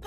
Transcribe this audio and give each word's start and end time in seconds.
Wir 0.00 0.06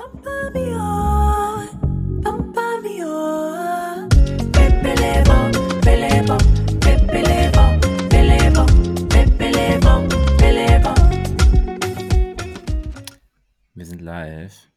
sind 13.85 14.01
live 14.01 14.71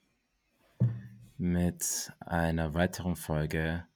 mit 1.36 2.12
einer 2.20 2.74
weiteren 2.74 3.14
Folge 3.14 3.86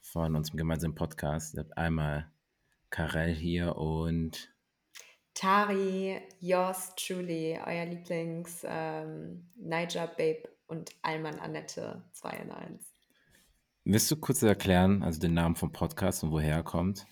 von 0.00 0.34
unserem 0.34 0.56
gemeinsamen 0.56 0.96
Podcast. 0.96 1.54
Ihr 1.54 1.60
habt 1.60 1.78
einmal 1.78 2.32
Karel 2.90 3.32
hier 3.32 3.76
und 3.76 4.52
Tari, 5.34 6.20
yours 6.40 6.92
truly, 6.96 7.56
euer 7.64 7.84
Lieblings 7.84 8.64
ähm, 8.66 9.50
Niger 9.54 10.08
Babe 10.08 10.55
und 10.66 10.90
Alman 11.02 11.38
Annette 11.38 12.02
2 12.12 12.30
in 12.30 12.50
1. 12.50 12.82
willst 13.84 14.10
du 14.10 14.16
kurz 14.16 14.42
erklären, 14.42 15.02
also 15.02 15.20
den 15.20 15.34
Namen 15.34 15.56
vom 15.56 15.72
Podcast 15.72 16.24
und 16.24 16.32
woher 16.32 16.56
er 16.56 16.62
kommt? 16.62 17.06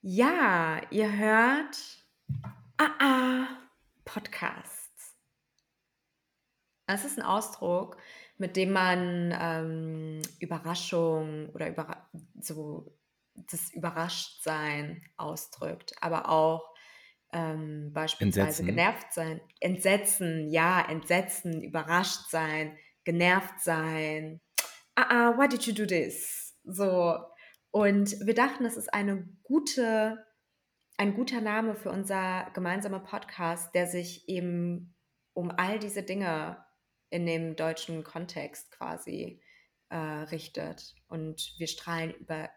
Ja, 0.00 0.80
ihr 0.90 1.16
hört 1.16 2.02
Ah 2.76 2.90
ah 2.98 3.48
Podcasts. 4.04 5.16
Das 6.86 7.04
ist 7.04 7.18
ein 7.18 7.24
Ausdruck, 7.24 7.96
mit 8.38 8.56
dem 8.56 8.72
man 8.72 9.32
ähm, 9.38 10.22
Überraschung 10.40 11.48
oder 11.50 11.68
überra 11.68 12.08
so 12.40 12.98
das 13.34 13.72
Überraschtsein 13.72 15.02
ausdrückt, 15.16 15.94
aber 16.00 16.28
auch 16.28 16.71
ähm, 17.32 17.92
beispielsweise 17.92 18.62
Entsetzen. 18.62 18.66
genervt 18.66 19.12
sein, 19.12 19.40
Entsetzen, 19.60 20.50
ja, 20.50 20.86
Entsetzen, 20.88 21.62
überrascht 21.62 22.30
sein, 22.30 22.76
genervt 23.04 23.60
sein. 23.60 24.40
Ah, 24.94 25.06
ah, 25.08 25.38
why 25.38 25.48
did 25.48 25.62
you 25.62 25.72
do 25.72 25.86
this? 25.86 26.54
So. 26.64 27.18
Und 27.70 28.14
wir 28.26 28.34
dachten, 28.34 28.64
das 28.64 28.76
ist 28.76 28.92
eine 28.92 29.26
gute, 29.42 30.24
ein 30.98 31.14
guter 31.14 31.40
Name 31.40 31.74
für 31.74 31.90
unser 31.90 32.50
gemeinsamer 32.52 33.00
Podcast, 33.00 33.74
der 33.74 33.86
sich 33.86 34.28
eben 34.28 34.94
um 35.32 35.50
all 35.50 35.78
diese 35.78 36.02
Dinge 36.02 36.62
in 37.08 37.24
dem 37.24 37.56
deutschen 37.56 38.04
Kontext 38.04 38.70
quasi 38.72 39.42
äh, 39.88 39.96
richtet. 39.96 40.94
Und 41.08 41.54
wir 41.58 41.66
strahlen 41.66 42.14
über 42.14 42.50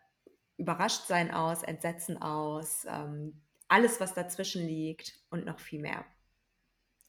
Überraschtsein 0.57 1.31
aus, 1.31 1.63
Entsetzen 1.63 2.21
aus, 2.21 2.85
ähm, 2.89 3.44
alles, 3.75 3.99
was 3.99 4.13
dazwischen 4.13 4.65
liegt 4.65 5.19
und 5.29 5.45
noch 5.45 5.59
viel 5.59 5.81
mehr. 5.81 6.05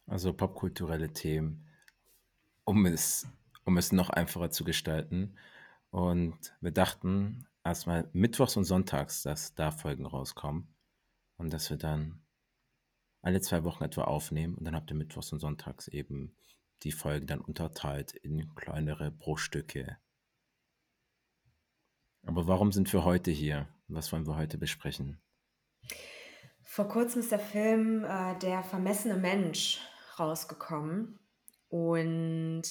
Also 0.08 0.32
popkulturelle 0.32 1.12
Themen, 1.12 1.64
um 2.64 2.86
es, 2.86 3.28
um 3.64 3.76
es 3.78 3.92
noch 3.92 4.10
einfacher 4.10 4.50
zu 4.50 4.64
gestalten. 4.64 5.36
Und 5.90 6.56
wir 6.60 6.72
dachten 6.72 7.46
erstmal 7.62 8.10
mittwochs 8.12 8.56
und 8.56 8.64
sonntags, 8.64 9.22
dass 9.22 9.54
da 9.54 9.70
Folgen 9.70 10.06
rauskommen 10.06 10.66
und 11.36 11.52
dass 11.52 11.70
wir 11.70 11.76
dann 11.76 12.20
alle 13.22 13.40
zwei 13.40 13.62
Wochen 13.62 13.84
etwa 13.84 14.02
aufnehmen 14.02 14.56
und 14.56 14.64
dann 14.64 14.74
habt 14.74 14.90
ihr 14.90 14.96
mittwochs 14.96 15.32
und 15.32 15.38
sonntags 15.38 15.86
eben 15.86 16.36
die 16.82 16.92
Folgen 16.92 17.28
dann 17.28 17.40
unterteilt 17.40 18.12
in 18.12 18.52
kleinere 18.56 19.12
Bruchstücke. 19.12 19.98
Aber 22.24 22.48
warum 22.48 22.72
sind 22.72 22.92
wir 22.92 23.04
heute 23.04 23.30
hier? 23.30 23.68
Was 23.86 24.10
wollen 24.10 24.26
wir 24.26 24.36
heute 24.36 24.58
besprechen? 24.58 25.20
Vor 26.68 26.88
kurzem 26.88 27.20
ist 27.20 27.30
der 27.30 27.38
Film 27.38 28.04
äh, 28.04 28.36
Der 28.40 28.62
vermessene 28.62 29.16
Mensch 29.16 29.80
rausgekommen. 30.18 31.18
Und 31.68 32.62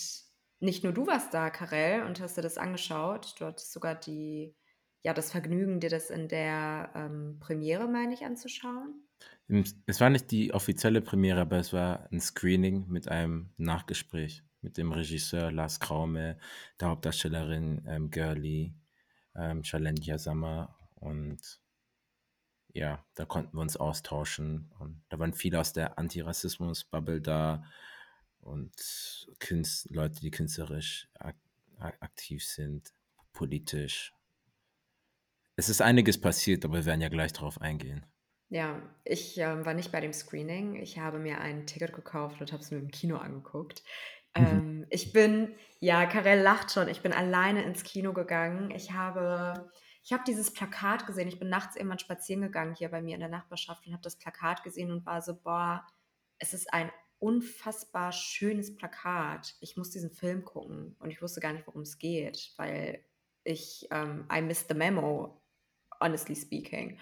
nicht 0.59 0.83
nur 0.83 0.93
du 0.93 1.07
warst 1.07 1.33
da, 1.33 1.49
Karel, 1.49 2.03
und 2.03 2.19
hast 2.19 2.37
dir 2.37 2.41
das 2.41 2.57
angeschaut. 2.57 3.35
Du 3.39 3.45
hattest 3.45 3.71
sogar 3.71 3.95
die, 3.95 4.53
ja, 5.01 5.13
das 5.13 5.31
Vergnügen, 5.31 5.79
dir 5.79 5.89
das 5.89 6.09
in 6.09 6.27
der 6.27 6.91
ähm, 6.93 7.37
Premiere, 7.39 7.87
meine 7.87 8.13
ich, 8.13 8.25
anzuschauen. 8.25 9.01
Es 9.85 10.01
war 10.01 10.09
nicht 10.09 10.29
die 10.29 10.53
offizielle 10.53 11.01
Premiere, 11.01 11.41
aber 11.41 11.57
es 11.57 11.71
war 11.71 12.07
ein 12.11 12.19
Screening 12.19 12.87
mit 12.89 13.07
einem 13.07 13.53
Nachgespräch 13.57 14.43
mit 14.61 14.77
dem 14.77 14.91
Regisseur 14.91 15.51
Lars 15.51 15.79
Kraume, 15.79 16.37
der 16.81 16.89
Hauptdarstellerin 16.89 17.83
ähm, 17.87 18.09
Girlie, 18.09 18.73
ähm, 19.35 19.63
Shalendia 19.63 20.17
Sammer 20.17 20.75
und 20.95 21.61
ja, 22.75 23.03
da 23.15 23.25
konnten 23.25 23.55
wir 23.55 23.61
uns 23.61 23.77
austauschen 23.77 24.69
und 24.79 25.01
da 25.07 25.17
waren 25.17 25.33
viele 25.33 25.61
aus 25.61 25.71
der 25.71 25.97
Antirassismus-Bubble 25.97 27.21
da 27.21 27.63
und 28.41 28.75
Künst 29.39 29.89
Leute, 29.89 30.19
die 30.19 30.29
künstlerisch 30.29 31.09
ak 31.17 31.35
ak 31.79 31.95
aktiv 32.01 32.45
sind, 32.45 32.93
politisch. 33.33 34.13
Es 35.55 35.69
ist 35.69 35.81
einiges 35.81 36.19
passiert, 36.19 36.65
aber 36.65 36.75
wir 36.75 36.85
werden 36.85 37.01
ja 37.01 37.09
gleich 37.09 37.31
darauf 37.31 37.61
eingehen. 37.61 38.05
Ja, 38.49 38.81
ich 39.05 39.37
ähm, 39.37 39.65
war 39.65 39.73
nicht 39.73 39.91
bei 39.91 40.01
dem 40.01 40.13
Screening. 40.13 40.75
Ich 40.75 40.99
habe 40.99 41.17
mir 41.17 41.39
ein 41.39 41.65
Ticket 41.65 41.93
gekauft 41.93 42.41
und 42.41 42.51
habe 42.51 42.61
es 42.61 42.71
mir 42.71 42.77
im 42.77 42.91
Kino 42.91 43.17
angeguckt. 43.17 43.83
Mhm. 44.37 44.45
Ähm, 44.45 44.85
ich 44.89 45.13
bin, 45.13 45.55
ja, 45.79 46.05
Karel 46.05 46.41
lacht 46.41 46.71
schon, 46.71 46.89
ich 46.89 47.01
bin 47.01 47.13
alleine 47.13 47.63
ins 47.63 47.83
Kino 47.83 48.13
gegangen. 48.13 48.71
Ich 48.71 48.91
habe, 48.91 49.71
ich 50.05 50.13
habe 50.13 50.23
dieses 50.23 50.53
Plakat 50.53 51.07
gesehen. 51.07 51.27
Ich 51.27 51.39
bin 51.39 51.49
nachts 51.49 51.75
irgendwann 51.75 51.97
spazieren 51.97 52.43
gegangen 52.43 52.75
hier 52.75 52.89
bei 52.89 53.01
mir 53.01 53.15
in 53.15 53.21
der 53.21 53.29
Nachbarschaft 53.29 53.87
und 53.87 53.93
habe 53.93 54.03
das 54.03 54.17
Plakat 54.17 54.63
gesehen 54.63 54.91
und 54.91 55.03
war 55.03 55.23
so, 55.23 55.35
boah, 55.35 55.83
es 56.37 56.53
ist 56.53 56.71
ein 56.71 56.91
unfassbar 57.17 58.11
schönes 58.11 58.75
Plakat. 58.75 59.55
Ich 59.61 59.77
muss 59.77 59.89
diesen 59.89 60.11
Film 60.11 60.45
gucken 60.45 60.95
und 60.99 61.09
ich 61.09 61.23
wusste 61.23 61.39
gar 61.39 61.53
nicht, 61.53 61.65
worum 61.65 61.81
es 61.81 61.97
geht, 61.97 62.53
weil 62.57 63.03
ich, 63.43 63.87
ähm, 63.89 64.27
I 64.31 64.41
missed 64.41 64.67
the 64.67 64.75
memo, 64.75 65.41
honestly 65.99 66.35
speaking. 66.35 66.99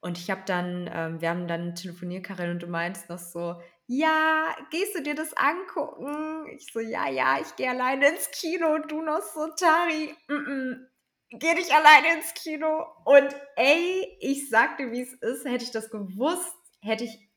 Und 0.00 0.16
ich 0.16 0.30
habe 0.30 0.42
dann, 0.46 0.88
ähm, 0.90 1.20
wir 1.20 1.28
haben 1.28 1.46
dann 1.46 1.74
telefoniert, 1.74 2.24
Karin, 2.24 2.52
und 2.52 2.62
du 2.62 2.68
meinst 2.68 3.10
noch 3.10 3.18
so, 3.18 3.60
ja, 3.86 4.56
gehst 4.70 4.94
du 4.94 5.02
dir 5.02 5.14
das 5.14 5.34
angucken? 5.36 6.46
Ich 6.56 6.72
so, 6.72 6.80
ja, 6.80 7.06
ja, 7.10 7.38
ich 7.38 7.54
gehe 7.56 7.68
alleine 7.68 8.08
ins 8.08 8.30
Kino. 8.30 8.76
Und 8.76 8.90
du 8.90 9.02
noch 9.02 9.20
so, 9.20 9.48
Tari, 9.48 10.14
mm 10.28 10.32
-mm, 10.32 10.89
geh 11.30 11.54
nicht 11.54 11.72
alleine 11.72 12.18
ins 12.18 12.34
Kino. 12.34 12.84
Und 13.04 13.34
ey, 13.56 14.16
ich 14.20 14.48
sag 14.50 14.76
dir, 14.76 14.90
wie 14.92 15.02
es 15.02 15.12
ist, 15.14 15.44
hätte 15.44 15.64
ich 15.64 15.70
das 15.70 15.90
gewusst, 15.90 16.54
hätte 16.80 17.04
ich, 17.04 17.28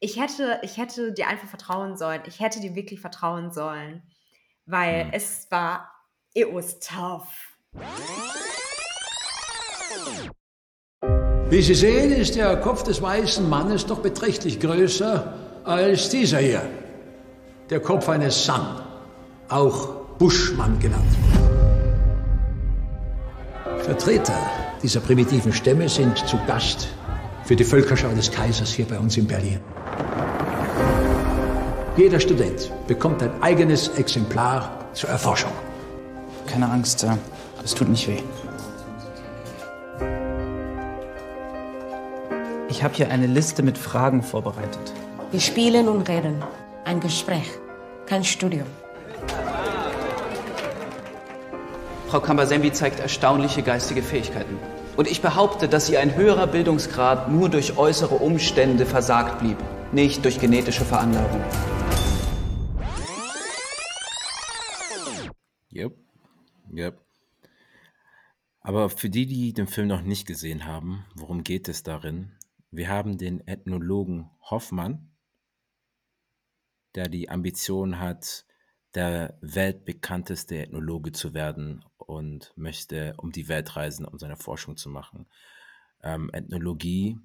ich 0.00 0.20
hätte, 0.20 0.60
ich 0.62 0.76
hätte 0.76 1.12
dir 1.12 1.28
einfach 1.28 1.48
vertrauen 1.48 1.96
sollen. 1.96 2.22
Ich 2.26 2.40
hätte 2.40 2.60
dir 2.60 2.74
wirklich 2.74 3.00
vertrauen 3.00 3.52
sollen. 3.52 4.02
Weil 4.66 5.06
Mhm. 5.06 5.10
es 5.12 5.46
war, 5.50 5.90
it 6.34 6.48
was 6.52 6.78
tough. 6.80 7.56
Wie 11.50 11.62
Sie 11.62 11.74
sehen, 11.74 12.12
ist 12.12 12.36
der 12.36 12.56
Kopf 12.60 12.84
des 12.84 13.02
weißen 13.02 13.48
Mannes 13.48 13.84
doch 13.84 13.98
beträchtlich 14.00 14.60
größer 14.60 15.34
als 15.64 16.08
dieser 16.08 16.38
hier. 16.38 16.62
Der 17.68 17.80
Kopf 17.80 18.08
eines 18.08 18.44
San, 18.44 18.80
auch 19.48 20.16
Buschmann 20.18 20.78
genannt. 20.78 21.12
Vertreter 23.90 24.38
dieser 24.84 25.00
primitiven 25.00 25.52
Stämme 25.52 25.88
sind 25.88 26.16
zu 26.16 26.38
Gast 26.46 26.86
für 27.42 27.56
die 27.56 27.64
Völkerschau 27.64 28.10
des 28.10 28.30
Kaisers 28.30 28.70
hier 28.70 28.84
bei 28.84 28.96
uns 28.96 29.16
in 29.16 29.26
Berlin. 29.26 29.58
Jeder 31.96 32.20
Student 32.20 32.70
bekommt 32.86 33.20
ein 33.20 33.32
eigenes 33.42 33.88
Exemplar 33.88 34.86
zur 34.92 35.10
Erforschung. 35.10 35.50
Keine 36.46 36.70
Angst, 36.70 37.04
es 37.64 37.74
tut 37.74 37.88
nicht 37.88 38.06
weh. 38.06 38.22
Ich 42.68 42.84
habe 42.84 42.94
hier 42.94 43.10
eine 43.10 43.26
Liste 43.26 43.64
mit 43.64 43.76
Fragen 43.76 44.22
vorbereitet. 44.22 44.92
Wir 45.32 45.40
spielen 45.40 45.88
und 45.88 46.08
reden. 46.08 46.44
Ein 46.84 47.00
Gespräch, 47.00 47.50
kein 48.06 48.22
Studium. 48.22 48.68
Frau 52.10 52.18
Kambasembi 52.20 52.72
zeigt 52.72 52.98
erstaunliche 52.98 53.62
geistige 53.62 54.02
Fähigkeiten. 54.02 54.58
Und 54.96 55.08
ich 55.08 55.22
behaupte, 55.22 55.68
dass 55.68 55.88
ihr 55.88 56.00
ein 56.00 56.16
höherer 56.16 56.48
Bildungsgrad 56.48 57.30
nur 57.30 57.48
durch 57.48 57.78
äußere 57.78 58.16
Umstände 58.16 58.84
versagt 58.84 59.38
blieb, 59.38 59.56
nicht 59.92 60.24
durch 60.24 60.40
genetische 60.40 60.84
Veranlagung. 60.84 61.40
Yep. 65.72 65.96
Yep. 66.74 67.00
Aber 68.60 68.90
für 68.90 69.08
die, 69.08 69.26
die 69.26 69.52
den 69.52 69.68
Film 69.68 69.86
noch 69.86 70.02
nicht 70.02 70.26
gesehen 70.26 70.66
haben, 70.66 71.06
worum 71.14 71.44
geht 71.44 71.68
es 71.68 71.84
darin? 71.84 72.32
Wir 72.72 72.88
haben 72.88 73.18
den 73.18 73.46
Ethnologen 73.46 74.28
Hoffmann, 74.50 75.12
der 76.96 77.08
die 77.08 77.30
Ambition 77.30 78.00
hat, 78.00 78.46
der 78.96 79.38
weltbekannteste 79.42 80.58
Ethnologe 80.58 81.12
zu 81.12 81.34
werden 81.34 81.84
und 82.10 82.52
möchte 82.56 83.14
um 83.18 83.30
die 83.30 83.48
Welt 83.48 83.76
reisen, 83.76 84.04
um 84.04 84.18
seine 84.18 84.36
Forschung 84.36 84.76
zu 84.76 84.88
machen. 84.88 85.28
Ähm, 86.02 86.28
Ethnologie 86.32 87.18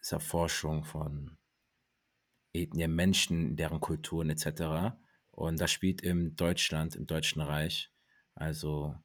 ist 0.00 0.12
Erforschung 0.12 0.84
von 0.84 1.36
Ethnien, 2.54 2.94
Menschen, 2.94 3.56
deren 3.56 3.80
Kulturen 3.80 4.30
etc. 4.30 4.96
Und 5.30 5.60
das 5.60 5.70
spielt 5.70 6.00
im 6.00 6.34
Deutschland, 6.34 6.96
im 6.96 7.06
Deutschen 7.06 7.42
Reich, 7.42 7.92
also 8.34 8.96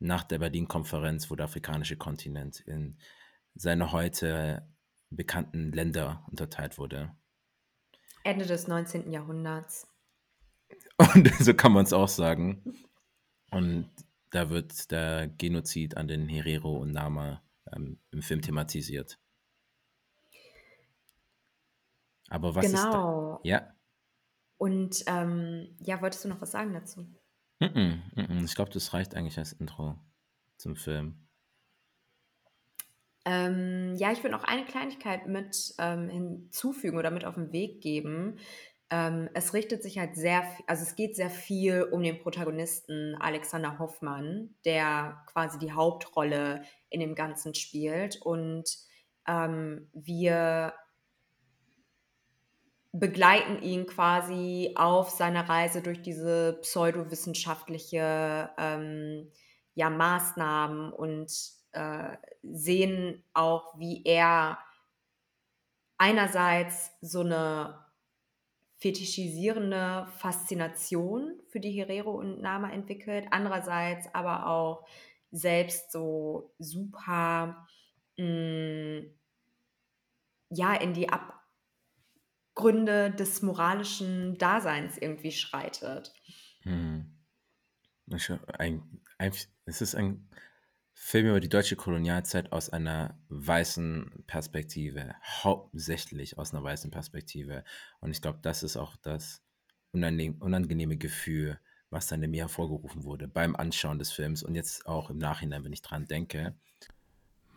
nach 0.00 0.24
der 0.24 0.40
Berlin-Konferenz, 0.40 1.30
wo 1.30 1.36
der 1.36 1.44
afrikanische 1.44 1.96
Kontinent 1.96 2.60
in 2.60 2.98
seine 3.54 3.92
heute 3.92 4.68
bekannten 5.10 5.70
Länder 5.70 6.26
unterteilt 6.28 6.76
wurde. 6.76 7.14
Ende 8.24 8.46
des 8.46 8.66
19. 8.66 9.12
Jahrhunderts. 9.12 9.86
Und 11.14 11.32
so 11.38 11.54
kann 11.54 11.72
man 11.72 11.84
es 11.84 11.92
auch 11.92 12.08
sagen. 12.08 12.85
Und 13.56 13.88
da 14.32 14.50
wird 14.50 14.90
der 14.90 15.28
Genozid 15.28 15.96
an 15.96 16.08
den 16.08 16.28
Herero 16.28 16.76
und 16.76 16.92
Nama 16.92 17.42
ähm, 17.74 17.98
im 18.10 18.20
Film 18.20 18.42
thematisiert. 18.42 19.18
Aber 22.28 22.54
was 22.54 22.66
ist 22.66 22.74
da? 22.74 22.84
Genau. 22.84 23.40
Ja. 23.44 23.74
Und 24.58 25.04
ähm, 25.06 25.74
ja, 25.80 26.02
wolltest 26.02 26.24
du 26.24 26.28
noch 26.28 26.42
was 26.42 26.50
sagen 26.50 26.74
dazu? 26.74 27.06
Ich 27.58 28.54
glaube, 28.54 28.70
das 28.72 28.92
reicht 28.92 29.14
eigentlich 29.14 29.38
als 29.38 29.54
Intro 29.54 29.98
zum 30.58 30.76
Film. 30.76 31.26
Ähm, 33.24 33.94
ja, 33.96 34.12
ich 34.12 34.22
würde 34.22 34.36
noch 34.36 34.44
eine 34.44 34.66
Kleinigkeit 34.66 35.26
mit 35.26 35.74
ähm, 35.78 36.10
hinzufügen 36.10 36.98
oder 36.98 37.10
mit 37.10 37.24
auf 37.24 37.36
den 37.36 37.52
Weg 37.52 37.80
geben. 37.80 38.38
Ähm, 38.90 39.28
es 39.34 39.52
richtet 39.52 39.82
sich 39.82 39.98
halt 39.98 40.14
sehr, 40.14 40.44
also 40.66 40.82
es 40.84 40.94
geht 40.94 41.16
sehr 41.16 41.30
viel 41.30 41.82
um 41.82 42.02
den 42.02 42.18
Protagonisten 42.18 43.16
Alexander 43.16 43.78
Hoffmann, 43.78 44.54
der 44.64 45.24
quasi 45.26 45.58
die 45.58 45.72
Hauptrolle 45.72 46.62
in 46.88 47.00
dem 47.00 47.14
Ganzen 47.14 47.54
spielt. 47.54 48.22
Und 48.22 48.78
ähm, 49.26 49.90
wir 49.92 50.74
begleiten 52.92 53.60
ihn 53.62 53.86
quasi 53.86 54.72
auf 54.76 55.10
seiner 55.10 55.48
Reise 55.48 55.82
durch 55.82 56.00
diese 56.00 56.58
pseudowissenschaftliche 56.62 58.50
ähm, 58.56 59.30
ja, 59.74 59.90
Maßnahmen 59.90 60.92
und 60.92 61.32
äh, 61.72 62.16
sehen 62.42 63.22
auch, 63.34 63.78
wie 63.78 64.02
er 64.04 64.58
einerseits 65.98 66.92
so 67.00 67.20
eine 67.20 67.85
fetischisierende 68.78 70.06
Faszination 70.18 71.40
für 71.48 71.60
die 71.60 71.72
Herero 71.72 72.12
und 72.12 72.40
Nama 72.40 72.70
entwickelt, 72.70 73.26
andererseits 73.30 74.06
aber 74.14 74.46
auch 74.48 74.86
selbst 75.30 75.90
so 75.92 76.54
super 76.58 77.66
mh, 78.16 79.04
ja 80.50 80.74
in 80.74 80.92
die 80.94 81.08
Abgründe 82.54 83.10
des 83.10 83.42
moralischen 83.42 84.36
Daseins 84.38 84.98
irgendwie 84.98 85.32
schreitet. 85.32 86.12
Hm. 86.62 87.12
Ein, 88.58 89.00
ein, 89.18 89.32
es 89.64 89.80
ist 89.80 89.94
ein 89.94 90.28
Film 90.98 91.26
über 91.26 91.40
die 91.40 91.50
deutsche 91.50 91.76
Kolonialzeit 91.76 92.52
aus 92.52 92.70
einer 92.70 93.20
weißen 93.28 94.24
Perspektive, 94.26 95.14
hauptsächlich 95.22 96.38
aus 96.38 96.54
einer 96.54 96.64
weißen 96.64 96.90
Perspektive. 96.90 97.64
Und 98.00 98.10
ich 98.10 98.22
glaube, 98.22 98.38
das 98.40 98.62
ist 98.62 98.78
auch 98.78 98.96
das 98.96 99.42
unangenehm, 99.92 100.36
unangenehme 100.40 100.96
Gefühl, 100.96 101.60
was 101.90 102.06
dann 102.06 102.22
in 102.22 102.30
mir 102.30 102.44
hervorgerufen 102.44 103.04
wurde 103.04 103.28
beim 103.28 103.54
Anschauen 103.54 103.98
des 103.98 104.10
Films 104.10 104.42
und 104.42 104.54
jetzt 104.54 104.86
auch 104.86 105.10
im 105.10 105.18
Nachhinein, 105.18 105.64
wenn 105.64 105.72
ich 105.72 105.82
dran 105.82 106.06
denke. 106.06 106.56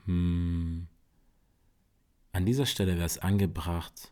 Hm. 0.04 0.88
An 2.34 2.46
dieser 2.46 2.66
Stelle 2.66 2.96
wäre 2.96 3.06
es 3.06 3.20
angebracht, 3.20 4.12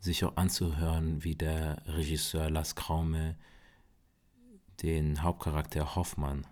sich 0.00 0.24
auch 0.24 0.36
anzuhören, 0.36 1.22
wie 1.22 1.36
der 1.36 1.82
Regisseur 1.86 2.48
Las 2.48 2.74
Kraume 2.74 3.36
den 4.82 5.22
Hauptcharakter 5.22 5.94
Hoffmann 5.94 6.46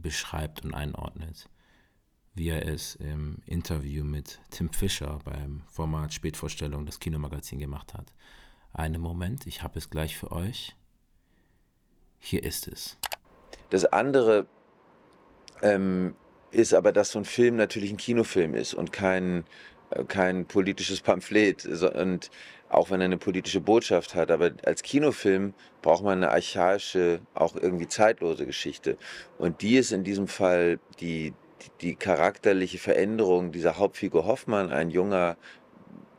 beschreibt 0.00 0.64
und 0.64 0.74
einordnet, 0.74 1.48
wie 2.34 2.48
er 2.48 2.66
es 2.66 2.94
im 2.96 3.38
Interview 3.46 4.04
mit 4.04 4.40
Tim 4.50 4.72
Fischer 4.72 5.18
beim 5.24 5.62
Format 5.68 6.12
Spätvorstellung 6.12 6.86
des 6.86 7.00
Kinomagazin 7.00 7.58
gemacht 7.58 7.94
hat. 7.94 8.12
Einen 8.72 9.00
Moment, 9.00 9.46
ich 9.46 9.62
habe 9.62 9.78
es 9.78 9.88
gleich 9.88 10.16
für 10.16 10.32
euch. 10.32 10.76
Hier 12.18 12.42
ist 12.42 12.68
es. 12.68 12.98
Das 13.70 13.84
andere 13.86 14.46
ähm, 15.62 16.14
ist 16.50 16.74
aber, 16.74 16.92
dass 16.92 17.10
so 17.10 17.18
ein 17.18 17.24
Film 17.24 17.56
natürlich 17.56 17.90
ein 17.90 17.96
Kinofilm 17.96 18.54
ist 18.54 18.74
und 18.74 18.92
kein, 18.92 19.44
äh, 19.90 20.04
kein 20.04 20.46
politisches 20.46 21.00
Pamphlet. 21.00 21.64
Und 21.64 22.30
auch 22.68 22.90
wenn 22.90 23.00
er 23.00 23.06
eine 23.06 23.18
politische 23.18 23.60
Botschaft 23.60 24.14
hat, 24.14 24.30
aber 24.30 24.50
als 24.64 24.82
Kinofilm 24.82 25.54
braucht 25.82 26.02
man 26.02 26.22
eine 26.22 26.30
archaische, 26.30 27.20
auch 27.34 27.54
irgendwie 27.56 27.88
zeitlose 27.88 28.46
Geschichte. 28.46 28.96
Und 29.38 29.62
die 29.62 29.76
ist 29.76 29.92
in 29.92 30.04
diesem 30.04 30.26
Fall 30.26 30.80
die, 31.00 31.32
die, 31.62 31.70
die 31.80 31.94
charakterliche 31.94 32.78
Veränderung 32.78 33.52
dieser 33.52 33.78
Hauptfigur 33.78 34.26
Hoffmann, 34.26 34.72
ein 34.72 34.90
junger 34.90 35.36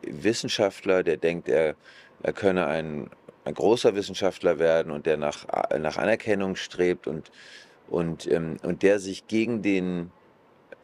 Wissenschaftler, 0.01 1.03
der 1.03 1.17
denkt, 1.17 1.49
er, 1.49 1.75
er 2.23 2.33
könne 2.33 2.65
ein, 2.67 3.09
ein 3.43 3.53
großer 3.53 3.95
Wissenschaftler 3.95 4.59
werden 4.59 4.91
und 4.91 5.05
der 5.05 5.17
nach, 5.17 5.45
nach 5.77 5.97
Anerkennung 5.97 6.55
strebt 6.55 7.07
und, 7.07 7.31
und, 7.89 8.29
ähm, 8.31 8.57
und 8.63 8.83
der 8.83 8.99
sich 8.99 9.27
gegen 9.27 9.61
den 9.61 10.11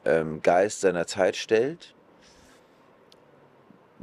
ähm, 0.05 0.41
Geist 0.41 0.81
seiner 0.81 1.07
Zeit 1.07 1.35
stellt, 1.35 1.92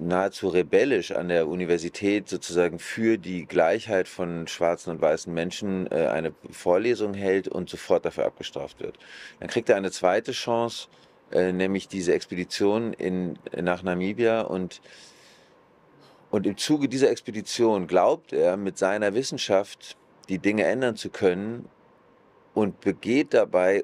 nahezu 0.01 0.49
rebellisch 0.49 1.13
an 1.13 1.29
der 1.29 1.47
Universität 1.47 2.29
sozusagen 2.29 2.79
für 2.79 3.19
die 3.19 3.47
Gleichheit 3.47 4.09
von 4.09 4.47
schwarzen 4.47 4.91
und 4.91 5.01
weißen 5.01 5.33
Menschen 5.33 5.91
äh, 5.91 6.07
eine 6.07 6.33
Vorlesung 6.51 7.15
hält 7.15 7.49
und 7.49 7.69
sofort 7.69 8.05
dafür 8.05 8.27
abgestraft 8.27 8.81
wird. 8.81 8.99
Dann 9.39 9.49
kriegt 9.49 9.69
er 9.69 9.77
eine 9.77 9.91
zweite 9.91 10.33
Chance, 10.33 10.89
äh, 11.33 11.53
nämlich 11.53 11.89
diese 11.89 12.15
Expedition 12.15 12.93
in, 12.93 13.39
nach 13.55 13.83
Namibia 13.83 14.43
und 14.43 14.81
und 16.31 16.47
im 16.47 16.57
Zuge 16.57 16.89
dieser 16.89 17.11
Expedition 17.11 17.89
glaubt 17.89 18.33
er, 18.33 18.57
mit 18.57 18.79
seiner 18.79 19.15
Wissenschaft 19.15 19.97
die 20.29 20.39
Dinge 20.39 20.63
ändern 20.63 20.95
zu 20.95 21.11
können 21.11 21.69
und 22.55 22.81
begeht 22.81 23.35
dabei 23.35 23.83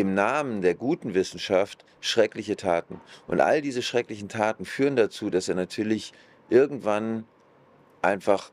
im 0.00 0.14
Namen 0.14 0.62
der 0.62 0.74
guten 0.74 1.14
Wissenschaft 1.14 1.84
schreckliche 2.00 2.56
Taten. 2.56 3.00
Und 3.26 3.40
all 3.40 3.60
diese 3.60 3.82
schrecklichen 3.82 4.28
Taten 4.28 4.64
führen 4.64 4.96
dazu, 4.96 5.30
dass 5.30 5.48
er 5.48 5.54
natürlich 5.54 6.12
irgendwann 6.50 7.24
einfach 8.02 8.50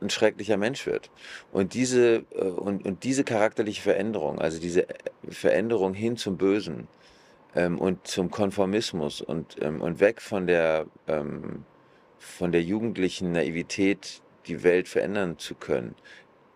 ein 0.00 0.10
schrecklicher 0.10 0.56
Mensch 0.56 0.86
wird. 0.86 1.10
Und 1.52 1.74
diese, 1.74 2.24
äh, 2.30 2.42
und, 2.42 2.84
und 2.86 3.04
diese 3.04 3.24
charakterliche 3.24 3.82
Veränderung, 3.82 4.40
also 4.40 4.58
diese 4.58 4.88
äh, 4.88 4.94
Veränderung 5.28 5.94
hin 5.94 6.16
zum 6.16 6.36
Bösen 6.36 6.88
ähm, 7.54 7.78
und 7.78 8.06
zum 8.06 8.30
Konformismus 8.30 9.20
und, 9.20 9.56
ähm, 9.60 9.80
und 9.80 10.00
weg 10.00 10.20
von 10.20 10.46
der, 10.46 10.86
ähm, 11.06 11.64
von 12.18 12.52
der 12.52 12.62
jugendlichen 12.62 13.32
Naivität, 13.32 14.22
die 14.46 14.62
Welt 14.62 14.88
verändern 14.88 15.38
zu 15.38 15.54
können, 15.54 15.94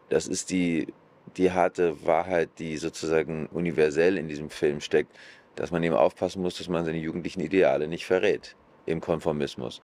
das 0.09 0.27
ist 0.27 0.51
die, 0.51 0.93
die 1.37 1.51
harte 1.51 2.05
Wahrheit, 2.07 2.51
die 2.59 2.77
sozusagen 2.77 3.47
universell 3.47 4.19
in 4.19 4.29
diesem 4.29 4.51
Film 4.51 4.81
steckt, 4.81 5.17
dass 5.57 5.71
man 5.71 5.83
eben 5.83 5.95
aufpassen 5.95 6.43
muss, 6.43 6.59
dass 6.59 6.69
man 6.69 6.85
seine 6.85 6.99
jugendlichen 6.99 7.41
Ideale 7.41 7.89
nicht 7.89 8.07
verrät 8.07 8.57
im 8.87 9.01
Konformismus. 9.01 9.83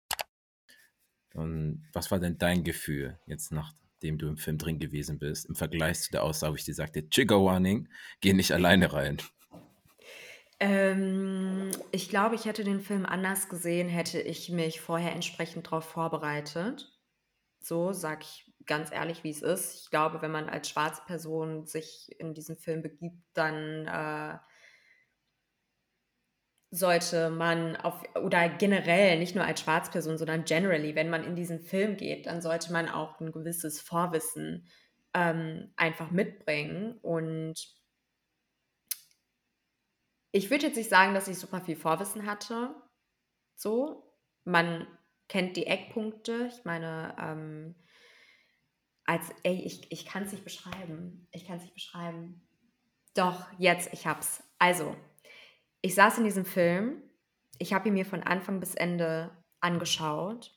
Und 1.34 1.86
was 1.92 2.10
war 2.10 2.18
denn 2.18 2.38
dein 2.38 2.64
Gefühl, 2.64 3.18
jetzt 3.26 3.52
nachdem 3.52 4.18
du 4.18 4.28
im 4.28 4.36
Film 4.36 4.58
drin 4.58 4.78
gewesen 4.78 5.18
bist, 5.18 5.46
im 5.46 5.54
Vergleich 5.54 6.00
zu 6.00 6.10
der 6.10 6.22
Aussage, 6.22 6.52
wo 6.52 6.56
ich 6.56 6.64
dir 6.64 6.74
sagte, 6.74 7.08
Trigger 7.08 7.44
Warning, 7.44 7.88
geh 8.20 8.32
nicht 8.32 8.52
alleine 8.52 8.92
rein. 8.92 9.18
Ähm, 10.60 11.70
ich 11.92 12.08
glaube, 12.08 12.34
ich 12.34 12.46
hätte 12.46 12.64
den 12.64 12.80
Film 12.80 13.06
anders 13.06 13.48
gesehen, 13.48 13.88
hätte 13.88 14.20
ich 14.20 14.50
mich 14.50 14.80
vorher 14.80 15.12
entsprechend 15.12 15.66
darauf 15.66 15.84
vorbereitet. 15.84 16.92
So 17.60 17.92
sage 17.92 18.22
ich 18.22 18.47
ganz 18.68 18.92
ehrlich, 18.92 19.24
wie 19.24 19.30
es 19.30 19.42
ist. 19.42 19.82
Ich 19.82 19.90
glaube, 19.90 20.22
wenn 20.22 20.30
man 20.30 20.48
als 20.48 20.68
schwarze 20.68 21.02
Person 21.06 21.66
sich 21.66 22.14
in 22.20 22.34
diesen 22.34 22.56
Film 22.56 22.82
begibt, 22.82 23.18
dann 23.34 23.86
äh, 23.86 24.38
sollte 26.70 27.30
man 27.30 27.76
auf, 27.76 28.02
oder 28.14 28.48
generell, 28.48 29.18
nicht 29.18 29.34
nur 29.34 29.44
als 29.44 29.62
Schwarzperson, 29.62 30.18
sondern 30.18 30.44
generally, 30.44 30.94
wenn 30.94 31.10
man 31.10 31.24
in 31.24 31.34
diesen 31.34 31.60
Film 31.60 31.96
geht, 31.96 32.26
dann 32.26 32.42
sollte 32.42 32.72
man 32.72 32.88
auch 32.88 33.18
ein 33.20 33.32
gewisses 33.32 33.80
Vorwissen 33.80 34.68
ähm, 35.14 35.72
einfach 35.76 36.10
mitbringen. 36.10 36.98
Und 36.98 37.54
ich 40.30 40.50
würde 40.50 40.66
jetzt 40.66 40.76
nicht 40.76 40.90
sagen, 40.90 41.14
dass 41.14 41.28
ich 41.28 41.38
super 41.38 41.62
viel 41.62 41.76
Vorwissen 41.76 42.26
hatte. 42.26 42.74
So, 43.56 44.14
man 44.44 44.86
kennt 45.28 45.56
die 45.56 45.66
Eckpunkte. 45.66 46.50
Ich 46.52 46.64
meine, 46.64 47.16
ähm, 47.18 47.74
als, 49.08 49.24
ey, 49.42 49.62
ich, 49.64 49.90
ich 49.90 50.04
kann 50.04 50.24
es 50.24 50.32
nicht 50.32 50.44
beschreiben. 50.44 51.26
Ich 51.32 51.46
kann 51.46 51.56
es 51.56 51.62
nicht 51.62 51.74
beschreiben. 51.74 52.46
Doch, 53.14 53.46
jetzt, 53.58 53.90
ich 53.94 54.06
hab's. 54.06 54.42
Also, 54.58 54.94
ich 55.80 55.94
saß 55.94 56.18
in 56.18 56.24
diesem 56.24 56.44
Film. 56.44 57.02
Ich 57.58 57.72
habe 57.72 57.88
ihn 57.88 57.94
mir 57.94 58.04
von 58.04 58.22
Anfang 58.22 58.60
bis 58.60 58.74
Ende 58.74 59.30
angeschaut. 59.60 60.54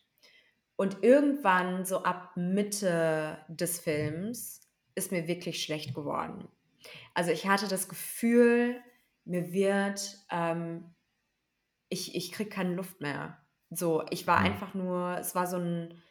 Und 0.75 1.01
irgendwann, 1.01 1.85
so 1.85 2.03
ab 2.03 2.35
Mitte 2.35 3.37
des 3.47 3.79
Films, 3.79 4.69
ist 4.95 5.13
mir 5.13 5.27
wirklich 5.27 5.63
schlecht 5.63 5.95
geworden. 5.95 6.49
Also 7.13 7.31
ich 7.31 7.47
hatte 7.47 7.69
das 7.69 7.87
Gefühl, 7.87 8.81
mir 9.23 9.53
wird, 9.53 10.17
ähm, 10.29 10.93
ich, 11.87 12.15
ich 12.15 12.33
kriege 12.33 12.49
keine 12.49 12.75
Luft 12.75 12.99
mehr. 12.99 13.45
So, 13.69 14.03
ich 14.09 14.27
war 14.27 14.39
Hm. 14.39 14.45
einfach 14.45 14.73
nur, 14.73 15.17
es 15.19 15.35
war 15.35 15.47
so 15.47 15.57
ein 15.57 16.01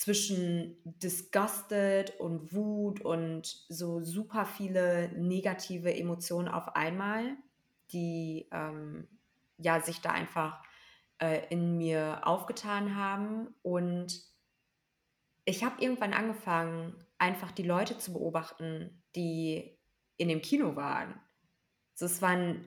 zwischen 0.00 0.78
disgusted 0.82 2.18
und 2.20 2.54
Wut 2.54 3.02
und 3.02 3.44
so 3.68 4.00
super 4.00 4.46
viele 4.46 5.10
negative 5.12 5.94
Emotionen 5.94 6.48
auf 6.48 6.74
einmal, 6.74 7.36
die 7.92 8.48
ähm, 8.50 9.06
ja 9.58 9.82
sich 9.82 10.00
da 10.00 10.12
einfach 10.12 10.62
äh, 11.18 11.46
in 11.50 11.76
mir 11.76 12.26
aufgetan 12.26 12.96
haben. 12.96 13.54
Und 13.60 14.22
ich 15.44 15.64
habe 15.64 15.82
irgendwann 15.82 16.14
angefangen, 16.14 16.94
einfach 17.18 17.52
die 17.52 17.64
Leute 17.64 17.98
zu 17.98 18.14
beobachten, 18.14 19.02
die 19.14 19.78
in 20.16 20.28
dem 20.28 20.40
Kino 20.40 20.76
waren. 20.76 21.20
So, 21.92 22.06
es 22.06 22.22
waren 22.22 22.66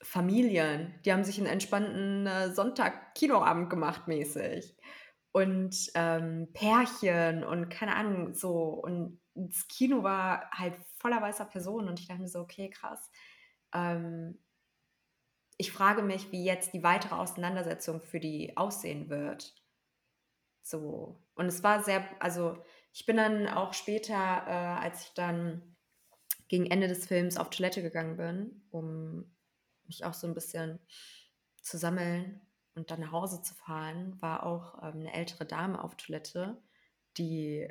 Familien, 0.00 0.94
die 1.04 1.12
haben 1.12 1.24
sich 1.24 1.38
einen 1.38 1.48
entspannten 1.48 2.28
äh, 2.28 2.52
Sonntag-Kinoabend 2.52 3.68
gemacht, 3.68 4.06
mäßig. 4.06 4.76
Und 5.36 5.90
ähm, 5.92 6.48
Pärchen 6.54 7.44
und 7.44 7.68
keine 7.68 7.94
Ahnung, 7.94 8.32
so. 8.32 8.70
Und 8.70 9.20
das 9.34 9.68
Kino 9.68 10.02
war 10.02 10.50
halt 10.50 10.78
voller 10.96 11.20
weißer 11.20 11.44
Personen 11.44 11.90
und 11.90 12.00
ich 12.00 12.08
dachte 12.08 12.22
mir 12.22 12.28
so, 12.28 12.40
okay, 12.40 12.70
krass. 12.70 13.10
Ähm, 13.74 14.38
ich 15.58 15.72
frage 15.72 16.00
mich, 16.00 16.32
wie 16.32 16.42
jetzt 16.42 16.72
die 16.72 16.82
weitere 16.82 17.16
Auseinandersetzung 17.16 18.00
für 18.00 18.18
die 18.18 18.56
aussehen 18.56 19.10
wird. 19.10 19.54
So. 20.62 21.22
Und 21.34 21.44
es 21.44 21.62
war 21.62 21.82
sehr, 21.82 22.08
also 22.18 22.56
ich 22.94 23.04
bin 23.04 23.18
dann 23.18 23.46
auch 23.46 23.74
später, 23.74 24.14
äh, 24.14 24.84
als 24.84 25.02
ich 25.02 25.12
dann 25.12 25.76
gegen 26.48 26.64
Ende 26.64 26.88
des 26.88 27.08
Films 27.08 27.36
auf 27.36 27.50
Toilette 27.50 27.82
gegangen 27.82 28.16
bin, 28.16 28.66
um 28.70 29.36
mich 29.84 30.02
auch 30.06 30.14
so 30.14 30.26
ein 30.26 30.34
bisschen 30.34 30.78
zu 31.60 31.76
sammeln 31.76 32.40
und 32.76 32.90
dann 32.90 33.00
nach 33.00 33.12
Hause 33.12 33.42
zu 33.42 33.54
fahren, 33.54 34.20
war 34.20 34.44
auch 34.44 34.82
ähm, 34.82 35.00
eine 35.00 35.14
ältere 35.14 35.46
Dame 35.46 35.82
auf 35.82 35.96
Toilette, 35.96 36.62
die 37.18 37.68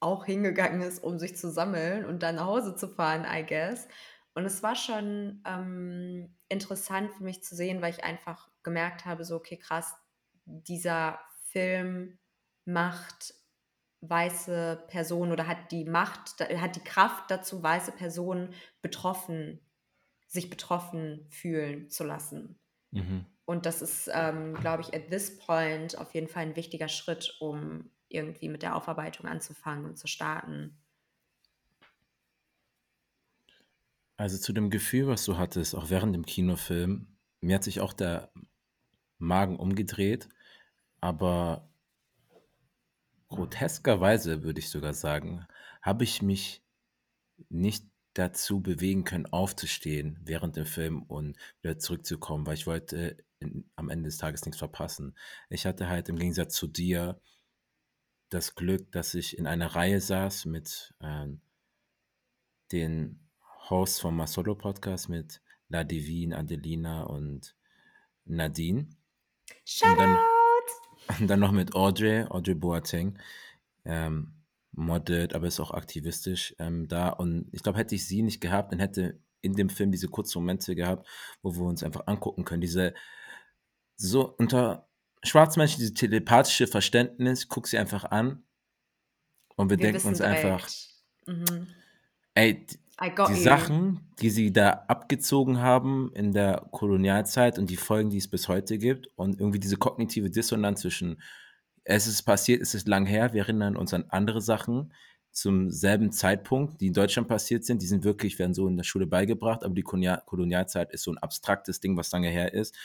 auch 0.00 0.24
hingegangen 0.24 0.82
ist, 0.82 1.02
um 1.04 1.18
sich 1.18 1.36
zu 1.36 1.50
sammeln 1.50 2.04
und 2.04 2.22
dann 2.22 2.36
nach 2.36 2.46
Hause 2.46 2.74
zu 2.74 2.88
fahren, 2.88 3.24
I 3.28 3.46
guess. 3.46 3.88
Und 4.34 4.44
es 4.44 4.62
war 4.62 4.74
schon 4.74 5.42
ähm, 5.46 6.36
interessant 6.48 7.12
für 7.12 7.22
mich 7.24 7.44
zu 7.44 7.54
sehen, 7.54 7.82
weil 7.82 7.92
ich 7.92 8.04
einfach 8.04 8.50
gemerkt 8.62 9.04
habe, 9.04 9.24
so, 9.24 9.36
okay, 9.36 9.58
krass, 9.58 9.94
dieser 10.44 11.20
Film 11.44 12.18
macht 12.64 13.34
weiße 14.00 14.84
Personen 14.88 15.32
oder 15.32 15.46
hat 15.46 15.70
die 15.70 15.84
Macht, 15.84 16.40
hat 16.40 16.76
die 16.76 16.84
Kraft 16.84 17.30
dazu, 17.30 17.62
weiße 17.62 17.92
Personen 17.92 18.54
betroffen, 18.82 19.60
sich 20.26 20.50
betroffen 20.50 21.28
fühlen 21.30 21.88
zu 21.90 22.04
lassen. 22.04 22.58
Mhm. 22.92 23.31
Und 23.44 23.66
das 23.66 23.82
ist, 23.82 24.08
ähm, 24.12 24.54
glaube 24.54 24.82
ich, 24.82 24.94
at 24.94 25.08
this 25.10 25.36
point 25.38 25.98
auf 25.98 26.14
jeden 26.14 26.28
Fall 26.28 26.44
ein 26.44 26.56
wichtiger 26.56 26.88
Schritt, 26.88 27.36
um 27.40 27.90
irgendwie 28.08 28.48
mit 28.48 28.62
der 28.62 28.76
Aufarbeitung 28.76 29.26
anzufangen 29.26 29.84
und 29.84 29.98
zu 29.98 30.06
starten. 30.06 30.76
Also 34.16 34.38
zu 34.38 34.52
dem 34.52 34.70
Gefühl, 34.70 35.08
was 35.08 35.24
du 35.24 35.36
hattest, 35.36 35.74
auch 35.74 35.90
während 35.90 36.14
dem 36.14 36.26
Kinofilm, 36.26 37.08
mir 37.40 37.56
hat 37.56 37.64
sich 37.64 37.80
auch 37.80 37.92
der 37.92 38.32
Magen 39.18 39.56
umgedreht, 39.56 40.28
aber 41.00 41.68
groteskerweise 43.28 44.42
würde 44.44 44.60
ich 44.60 44.70
sogar 44.70 44.94
sagen, 44.94 45.46
habe 45.80 46.04
ich 46.04 46.22
mich 46.22 46.62
nicht 47.48 47.86
dazu 48.14 48.60
bewegen 48.60 49.04
können, 49.04 49.26
aufzustehen 49.26 50.20
während 50.22 50.56
dem 50.56 50.66
Film 50.66 51.02
und 51.02 51.36
wieder 51.62 51.78
zurückzukommen, 51.78 52.46
weil 52.46 52.54
ich 52.54 52.66
wollte 52.66 53.16
in, 53.42 53.70
am 53.76 53.90
Ende 53.90 54.08
des 54.08 54.18
Tages 54.18 54.44
nichts 54.44 54.58
verpassen. 54.58 55.16
Ich 55.50 55.66
hatte 55.66 55.88
halt 55.88 56.08
im 56.08 56.16
Gegensatz 56.16 56.54
zu 56.54 56.66
dir 56.66 57.20
das 58.30 58.54
Glück, 58.54 58.90
dass 58.92 59.14
ich 59.14 59.36
in 59.36 59.46
einer 59.46 59.74
Reihe 59.74 60.00
saß 60.00 60.46
mit 60.46 60.94
ähm, 61.00 61.40
den 62.72 63.28
Hosts 63.68 64.00
vom 64.00 64.16
Masolo 64.16 64.54
Podcast 64.54 65.08
mit 65.08 65.42
La 65.68 65.84
Divine, 65.84 66.36
Adelina 66.36 67.02
und 67.02 67.54
Nadine. 68.24 68.88
Shout 69.64 69.96
dann- 69.98 70.16
out! 70.16 71.20
Und 71.20 71.26
dann 71.28 71.40
noch 71.40 71.52
mit 71.52 71.74
Audrey, 71.74 72.24
Audrey 72.24 72.54
Boateng, 72.54 73.18
ähm, 73.84 74.34
modelt, 74.72 75.34
aber 75.34 75.46
ist 75.46 75.60
auch 75.60 75.72
aktivistisch 75.72 76.54
ähm, 76.58 76.88
da. 76.88 77.10
Und 77.10 77.48
ich 77.52 77.62
glaube, 77.62 77.78
hätte 77.78 77.94
ich 77.94 78.06
sie 78.06 78.22
nicht 78.22 78.40
gehabt, 78.40 78.72
dann 78.72 78.80
hätte 78.80 79.20
in 79.42 79.54
dem 79.54 79.68
Film 79.68 79.90
diese 79.90 80.08
kurzen 80.08 80.38
Momente 80.38 80.74
gehabt, 80.74 81.06
wo 81.42 81.54
wir 81.54 81.62
uns 81.62 81.82
einfach 81.82 82.06
angucken 82.06 82.44
können. 82.44 82.60
Diese 82.60 82.94
so 83.96 84.34
unter 84.38 84.88
Schwarzmenschen, 85.24 85.80
diese 85.80 85.94
telepathische 85.94 86.66
Verständnis, 86.66 87.48
guck 87.48 87.66
sie 87.68 87.78
einfach 87.78 88.04
an 88.04 88.44
und 89.56 89.70
wir, 89.70 89.76
denken 89.76 89.94
wissen 89.96 90.08
uns 90.08 90.20
einfach, 90.20 90.66
direkt, 90.66 90.88
Mhm. 91.26 91.68
ey, 92.34 92.66
die 93.28 93.34
you. 93.34 93.34
Sachen, 93.34 94.00
die 94.20 94.30
sie 94.30 94.52
da 94.52 94.84
abgezogen 94.88 95.58
haben 95.60 96.12
in 96.14 96.32
der 96.32 96.68
Kolonialzeit 96.72 97.58
und 97.58 97.70
die 97.70 97.76
Folgen, 97.76 98.10
die 98.10 98.18
es 98.18 98.28
bis 98.28 98.48
heute 98.48 98.78
gibt 98.78 99.08
und 99.16 99.40
irgendwie 99.40 99.58
diese 99.60 99.76
kognitive 99.76 100.30
Dissonanz 100.30 100.80
zwischen 100.80 101.20
es 101.84 102.06
ist 102.06 102.22
passiert, 102.22 102.62
es 102.62 102.74
ist 102.74 102.86
lang 102.88 103.06
her, 103.06 103.32
wir 103.32 103.42
erinnern 103.42 103.76
uns 103.76 103.92
an 103.94 104.04
andere 104.08 104.40
Sachen 104.40 104.92
zum 105.32 105.70
selben 105.70 106.12
Zeitpunkt, 106.12 106.80
die 106.80 106.88
in 106.88 106.92
Deutschland 106.92 107.28
passiert 107.28 107.64
sind, 107.64 107.82
die 107.82 107.86
sind 107.86 108.04
wirklich, 108.04 108.38
werden 108.38 108.54
so 108.54 108.68
in 108.68 108.76
der 108.76 108.84
Schule 108.84 109.06
beigebracht, 109.06 109.64
aber 109.64 109.74
die 109.74 109.82
Kolonial 109.82 110.22
Kolonialzeit 110.26 110.92
ist 110.92 111.02
so 111.04 111.10
ein 111.10 111.18
abstraktes 111.18 111.80
Ding, 111.80 111.96
was 111.96 112.12
lange 112.12 112.28
her 112.28 112.52
ist. 112.54 112.76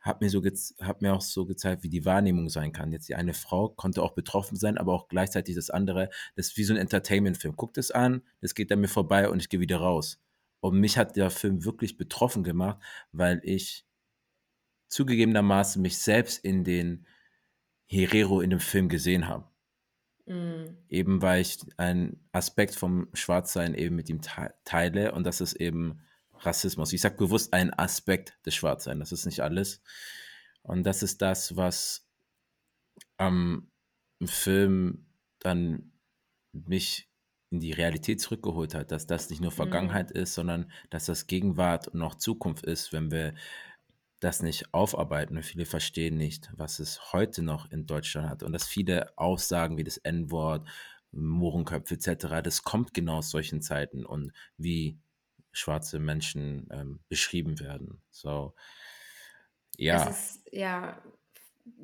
Hat 0.00 0.20
mir, 0.20 0.30
so 0.30 0.42
hat 0.80 1.02
mir 1.02 1.12
auch 1.12 1.20
so 1.20 1.44
gezeigt, 1.44 1.82
wie 1.82 1.88
die 1.88 2.04
Wahrnehmung 2.04 2.48
sein 2.48 2.72
kann. 2.72 2.92
Jetzt 2.92 3.08
die 3.08 3.16
eine 3.16 3.34
Frau 3.34 3.70
konnte 3.70 4.02
auch 4.02 4.12
betroffen 4.12 4.56
sein, 4.56 4.78
aber 4.78 4.92
auch 4.92 5.08
gleichzeitig 5.08 5.56
das 5.56 5.70
andere. 5.70 6.08
Das 6.36 6.48
ist 6.48 6.56
wie 6.56 6.64
so 6.64 6.72
ein 6.72 6.78
Entertainment-Film. 6.78 7.56
Guckt 7.56 7.78
es 7.78 7.90
an, 7.90 8.22
das 8.40 8.54
geht 8.54 8.70
an 8.70 8.80
mir 8.80 8.88
vorbei 8.88 9.28
und 9.28 9.40
ich 9.40 9.48
gehe 9.48 9.60
wieder 9.60 9.78
raus. 9.78 10.20
Und 10.60 10.78
mich 10.80 10.96
hat 10.98 11.16
der 11.16 11.30
Film 11.30 11.64
wirklich 11.64 11.96
betroffen 11.96 12.44
gemacht, 12.44 12.78
weil 13.12 13.40
ich 13.42 13.86
zugegebenermaßen 14.88 15.82
mich 15.82 15.98
selbst 15.98 16.44
in 16.44 16.64
den 16.64 17.06
Herero 17.86 18.40
in 18.40 18.50
dem 18.50 18.60
Film 18.60 18.88
gesehen 18.88 19.28
habe. 19.28 19.48
Mhm. 20.26 20.76
Eben 20.88 21.22
weil 21.22 21.40
ich 21.40 21.58
einen 21.76 22.28
Aspekt 22.32 22.74
vom 22.74 23.08
Schwarzsein 23.14 23.74
eben 23.74 23.96
mit 23.96 24.08
ihm 24.10 24.20
te- 24.20 24.54
teile 24.64 25.12
und 25.12 25.24
das 25.24 25.40
ist 25.40 25.54
eben 25.54 26.02
Rassismus. 26.40 26.92
Ich 26.92 27.00
sage 27.00 27.16
bewusst 27.16 27.52
einen 27.52 27.72
Aspekt 27.72 28.38
des 28.46 28.54
Schwarzseins, 28.54 29.00
das 29.00 29.12
ist 29.12 29.26
nicht 29.26 29.40
alles. 29.40 29.82
Und 30.62 30.84
das 30.84 31.02
ist 31.02 31.22
das, 31.22 31.56
was 31.56 32.06
am 33.16 33.70
Film 34.24 35.06
dann 35.38 35.92
mich 36.52 37.08
in 37.50 37.60
die 37.60 37.72
Realität 37.72 38.20
zurückgeholt 38.20 38.74
hat, 38.74 38.90
dass 38.90 39.06
das 39.06 39.30
nicht 39.30 39.40
nur 39.40 39.52
Vergangenheit 39.52 40.10
ist, 40.10 40.34
sondern 40.34 40.70
dass 40.90 41.06
das 41.06 41.26
Gegenwart 41.26 41.88
und 41.88 42.02
auch 42.02 42.14
Zukunft 42.14 42.66
ist, 42.66 42.92
wenn 42.92 43.10
wir 43.10 43.34
das 44.20 44.42
nicht 44.42 44.74
aufarbeiten. 44.74 45.36
Und 45.36 45.44
viele 45.44 45.64
verstehen 45.64 46.16
nicht, 46.16 46.50
was 46.56 46.78
es 46.78 47.12
heute 47.12 47.42
noch 47.42 47.70
in 47.70 47.86
Deutschland 47.86 48.28
hat. 48.28 48.42
Und 48.42 48.52
dass 48.52 48.66
viele 48.66 49.16
Aussagen 49.16 49.78
wie 49.78 49.84
das 49.84 49.96
N-Wort, 49.98 50.68
Mohrenköpfe 51.12 51.94
etc., 51.94 52.42
das 52.42 52.64
kommt 52.64 52.92
genau 52.92 53.18
aus 53.18 53.30
solchen 53.30 53.62
Zeiten 53.62 54.04
und 54.04 54.32
wie 54.58 54.98
schwarze 55.58 55.98
Menschen 55.98 56.68
ähm, 56.70 57.00
beschrieben 57.08 57.58
werden. 57.60 58.02
So, 58.10 58.54
ja. 59.76 60.08
Ist, 60.08 60.42
ja, 60.50 61.02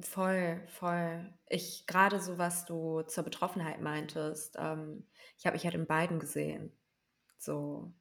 voll, 0.01 0.63
voll. 0.69 1.33
Ich, 1.49 1.87
gerade 1.87 2.21
so, 2.21 2.39
was 2.39 2.65
du 2.65 3.03
zur 3.03 3.25
Betroffenheit 3.25 3.81
meintest, 3.81 4.57
ähm, 4.59 5.07
ich 5.39 5.47
habe 5.47 5.55
mich 5.55 5.65
halt 5.65 5.75
in 5.75 5.87
beiden 5.87 6.19
gesehen. 6.19 6.73
So, 7.39 7.93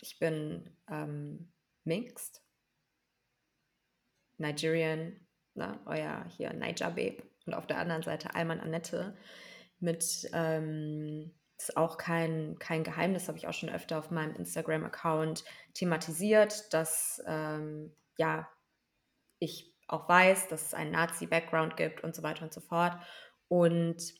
ich 0.00 0.18
bin 0.18 0.76
ähm, 0.88 1.52
mixed, 1.84 2.42
Nigerian, 4.38 5.26
ne, 5.54 5.80
euer 5.86 6.24
hier 6.28 6.52
Niger 6.52 6.90
Babe 6.90 7.22
und 7.46 7.54
auf 7.54 7.66
der 7.66 7.78
anderen 7.78 8.02
Seite 8.02 8.34
Alman 8.34 8.60
Annette 8.60 9.16
mit, 9.78 10.28
ähm, 10.32 11.34
ist 11.60 11.76
auch 11.76 11.98
kein, 11.98 12.58
kein 12.58 12.84
Geheimnis, 12.84 13.28
habe 13.28 13.38
ich 13.38 13.46
auch 13.46 13.54
schon 13.54 13.68
öfter 13.70 13.98
auf 13.98 14.10
meinem 14.10 14.34
Instagram-Account 14.36 15.44
thematisiert, 15.74 16.72
dass 16.72 17.22
ähm, 17.26 17.94
ja, 18.16 18.48
ich 19.38 19.74
auch 19.88 20.08
weiß, 20.08 20.48
dass 20.48 20.66
es 20.66 20.74
einen 20.74 20.92
Nazi-Background 20.92 21.76
gibt 21.76 22.02
und 22.04 22.14
so 22.14 22.22
weiter 22.22 22.44
und 22.44 22.52
so 22.52 22.60
fort. 22.60 22.96
Und 23.48 24.14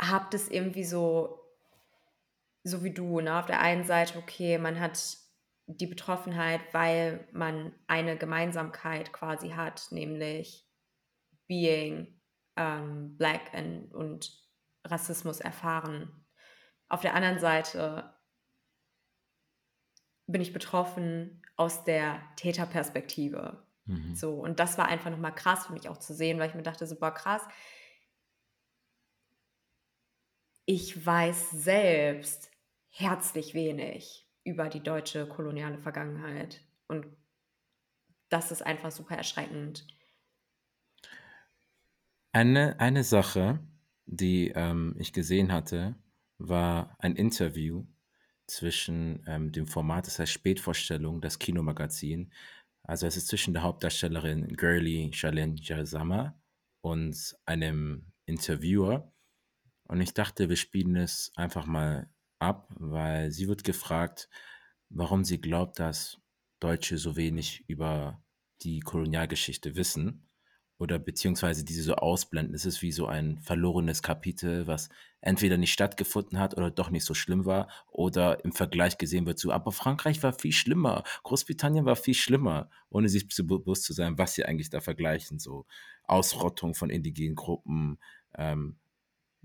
habe 0.00 0.26
das 0.30 0.48
irgendwie 0.48 0.84
so, 0.84 1.40
so 2.62 2.84
wie 2.84 2.92
du, 2.92 3.20
ne? 3.20 3.38
auf 3.38 3.46
der 3.46 3.60
einen 3.60 3.84
Seite, 3.84 4.18
okay, 4.18 4.58
man 4.58 4.78
hat 4.78 4.98
die 5.66 5.86
Betroffenheit, 5.86 6.60
weil 6.72 7.26
man 7.32 7.74
eine 7.88 8.16
Gemeinsamkeit 8.16 9.12
quasi 9.12 9.50
hat, 9.50 9.88
nämlich 9.90 10.64
being 11.48 12.15
ähm, 12.56 13.16
black 13.16 13.54
and, 13.54 13.92
und 13.94 14.46
Rassismus 14.84 15.40
erfahren. 15.40 16.24
Auf 16.88 17.00
der 17.00 17.14
anderen 17.14 17.38
Seite 17.38 18.14
bin 20.26 20.40
ich 20.40 20.52
betroffen 20.52 21.42
aus 21.56 21.84
der 21.84 22.22
Täterperspektive. 22.36 23.64
Mhm. 23.86 24.14
So, 24.14 24.34
und 24.34 24.60
das 24.60 24.78
war 24.78 24.86
einfach 24.86 25.10
nochmal 25.10 25.34
krass 25.34 25.66
für 25.66 25.72
mich 25.72 25.88
auch 25.88 25.98
zu 25.98 26.14
sehen, 26.14 26.38
weil 26.38 26.48
ich 26.48 26.54
mir 26.54 26.62
dachte, 26.62 26.86
so, 26.86 26.96
boah, 26.96 27.12
krass. 27.12 27.42
Ich 30.64 31.06
weiß 31.06 31.50
selbst 31.52 32.50
herzlich 32.88 33.54
wenig 33.54 34.28
über 34.42 34.68
die 34.68 34.82
deutsche 34.82 35.28
koloniale 35.28 35.78
Vergangenheit. 35.78 36.60
Und 36.88 37.06
das 38.28 38.50
ist 38.50 38.62
einfach 38.62 38.90
super 38.90 39.16
erschreckend. 39.16 39.86
Eine, 42.36 42.78
eine 42.80 43.02
Sache, 43.02 43.60
die 44.04 44.48
ähm, 44.54 44.94
ich 44.98 45.14
gesehen 45.14 45.52
hatte, 45.52 45.94
war 46.36 46.94
ein 46.98 47.16
Interview 47.16 47.86
zwischen 48.46 49.24
ähm, 49.26 49.52
dem 49.52 49.66
Format, 49.66 50.06
das 50.06 50.18
heißt 50.18 50.32
Spätvorstellung, 50.32 51.22
das 51.22 51.38
Kinomagazin. 51.38 52.30
Also 52.82 53.06
es 53.06 53.16
ist 53.16 53.28
zwischen 53.28 53.54
der 53.54 53.62
Hauptdarstellerin 53.62 54.48
Girly 54.48 55.10
Shalin 55.14 55.56
Jazama 55.56 56.38
und 56.82 57.34
einem 57.46 58.12
Interviewer. 58.26 59.10
Und 59.84 60.02
ich 60.02 60.12
dachte, 60.12 60.50
wir 60.50 60.56
spielen 60.56 60.96
es 60.96 61.32
einfach 61.36 61.64
mal 61.64 62.06
ab, 62.38 62.68
weil 62.78 63.30
sie 63.30 63.48
wird 63.48 63.64
gefragt, 63.64 64.28
warum 64.90 65.24
sie 65.24 65.40
glaubt, 65.40 65.78
dass 65.78 66.20
Deutsche 66.60 66.98
so 66.98 67.16
wenig 67.16 67.64
über 67.66 68.22
die 68.60 68.80
Kolonialgeschichte 68.80 69.74
wissen 69.74 70.25
oder 70.78 70.98
beziehungsweise 70.98 71.64
diese 71.64 71.82
so 71.82 71.94
ausblenden. 71.94 72.54
Es 72.54 72.66
ist 72.66 72.82
wie 72.82 72.92
so 72.92 73.06
ein 73.06 73.38
verlorenes 73.40 74.02
Kapitel, 74.02 74.66
was 74.66 74.90
entweder 75.20 75.56
nicht 75.56 75.72
stattgefunden 75.72 76.38
hat 76.38 76.56
oder 76.56 76.70
doch 76.70 76.90
nicht 76.90 77.04
so 77.04 77.14
schlimm 77.14 77.46
war 77.46 77.68
oder 77.90 78.44
im 78.44 78.52
Vergleich 78.52 78.98
gesehen 78.98 79.26
wird 79.26 79.38
so, 79.38 79.52
aber 79.52 79.72
Frankreich 79.72 80.22
war 80.22 80.32
viel 80.32 80.52
schlimmer, 80.52 81.02
Großbritannien 81.22 81.86
war 81.86 81.96
viel 81.96 82.14
schlimmer, 82.14 82.68
ohne 82.90 83.08
sich 83.08 83.28
zu 83.30 83.46
bewusst 83.46 83.84
zu 83.84 83.92
sein, 83.92 84.18
was 84.18 84.34
sie 84.34 84.44
eigentlich 84.44 84.70
da 84.70 84.80
vergleichen, 84.80 85.38
so 85.38 85.66
Ausrottung 86.04 86.74
von 86.74 86.90
indigenen 86.90 87.34
Gruppen, 87.34 87.98
ähm, 88.36 88.76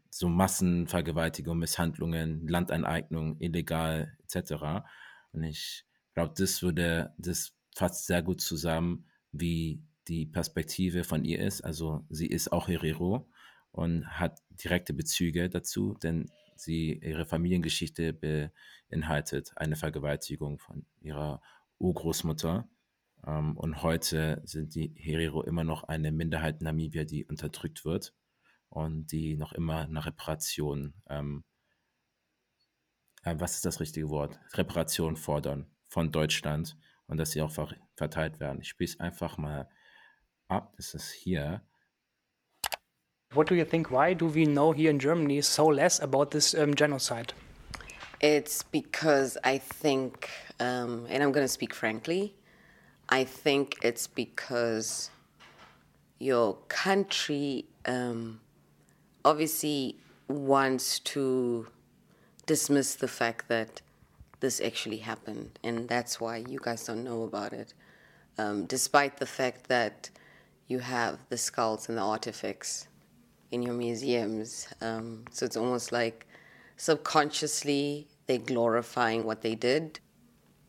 so 0.09 0.27
Massenvergewaltigung, 0.27 1.57
Misshandlungen, 1.57 2.45
Landeineignung, 2.47 3.39
illegal 3.39 4.17
etc. 4.23 4.83
Und 5.31 5.43
ich 5.43 5.85
glaube, 6.13 6.33
das 6.38 6.61
würde, 6.61 7.13
das 7.17 7.53
fasst 7.73 8.07
sehr 8.07 8.21
gut 8.21 8.41
zusammen, 8.41 9.05
wie 9.31 9.81
die 10.08 10.25
Perspektive 10.25 11.03
von 11.03 11.24
ihr 11.25 11.39
ist. 11.39 11.62
Also 11.62 12.05
sie 12.10 12.27
ist 12.27 12.51
auch 12.51 12.67
Herero 12.67 13.29
und 13.72 14.08
hat 14.08 14.41
direkte 14.51 14.93
Bezüge 14.93 15.50
dazu, 15.50 15.98
denn 16.01 16.31
sie 16.55 16.93
ihre 16.93 17.25
Familiengeschichte 17.25 18.13
beinhaltet 18.13 19.51
eine 19.55 19.75
Vergewaltigung 19.75 20.60
von 20.60 20.86
ihrer 21.00 21.41
Urgroßmutter. 21.79 22.70
Ähm, 23.25 23.58
und 23.58 23.81
heute 23.84 24.41
sind 24.46 24.75
die 24.75 24.93
Herero 24.96 25.43
immer 25.43 25.63
noch 25.63 25.84
eine 25.84 26.12
Minderheit 26.12 26.60
in 26.60 26.65
Namibia, 26.65 27.03
die 27.03 27.25
unterdrückt 27.25 27.86
wird 27.86 28.13
und 28.70 29.12
die 29.12 29.36
noch 29.38 29.53
immer 29.53 29.88
nach 29.88 30.05
Reparation, 30.08 30.93
ähm, 31.10 31.43
äh, 33.24 33.36
was 33.38 33.55
ist 33.55 33.65
das 33.65 33.79
richtige 33.79 34.10
Wort? 34.10 34.39
Reparation 34.53 35.15
fordern 35.15 35.67
von 35.88 36.12
Deutschland 36.12 36.77
und 37.08 37.17
dass 37.17 37.31
sie 37.31 37.41
auch 37.41 37.51
ver 37.51 37.75
verteilt 37.96 38.39
werden. 38.39 38.62
Ich 38.62 38.70
spiele 38.70 38.89
es 38.89 39.00
einfach 39.00 39.38
mal 39.38 39.70
ab. 40.51 40.74
Das 40.77 40.93
ist 40.93 41.12
hier. 41.12 41.62
What 43.34 43.50
do 43.50 43.55
you 43.55 43.63
think? 43.63 43.89
Why 43.91 44.13
do 44.13 44.27
we 44.27 44.46
know 44.46 44.74
here 44.74 44.89
in 44.89 45.00
Germany 45.00 45.41
so 45.41 45.67
less 45.67 46.01
about 46.01 46.31
this 46.31 46.53
um, 46.53 46.75
genocide? 46.75 47.34
It's 48.20 48.61
because 48.61 49.37
I 49.44 49.57
think, 49.57 50.29
um, 50.59 51.07
and 51.09 51.24
I'm 51.24 51.31
going 51.31 51.46
to 51.46 51.51
speak 51.51 51.74
frankly, 51.74 52.35
I 53.09 53.24
think 53.24 53.77
it's 53.83 54.05
because 54.05 55.09
your 56.20 56.57
country 56.68 57.66
um, 57.85 58.42
obviously 59.25 59.98
wants 60.27 61.00
to 61.00 61.68
dismiss 62.46 62.96
the 62.96 63.07
fact 63.07 63.48
that 63.48 63.81
this 64.42 64.59
actually 64.59 64.98
happened, 64.98 65.57
and 65.64 65.87
that's 65.87 66.20
why 66.20 66.37
you 66.37 66.59
guys 66.61 66.85
don't 66.85 67.03
know 67.03 67.24
about 67.24 67.53
it, 67.53 67.74
um, 68.37 68.66
despite 68.66 69.18
the 69.18 69.25
fact 69.25 69.68
that 69.68 70.09
you 70.72 70.79
have 70.79 71.20
the 71.29 71.38
skulls 71.38 71.90
and 71.90 71.98
the 71.98 72.01
artifacts 72.01 72.88
in 73.51 73.62
your 73.62 73.74
museums. 73.74 74.68
Um, 74.81 75.25
so 75.29 75.46
it's 75.46 75.57
almost 75.57 75.92
like 75.92 76.25
subconsciously 76.77 78.07
they're 78.25 78.38
glorifying 78.38 79.24
what 79.25 79.42
they 79.42 79.55
did, 79.55 80.00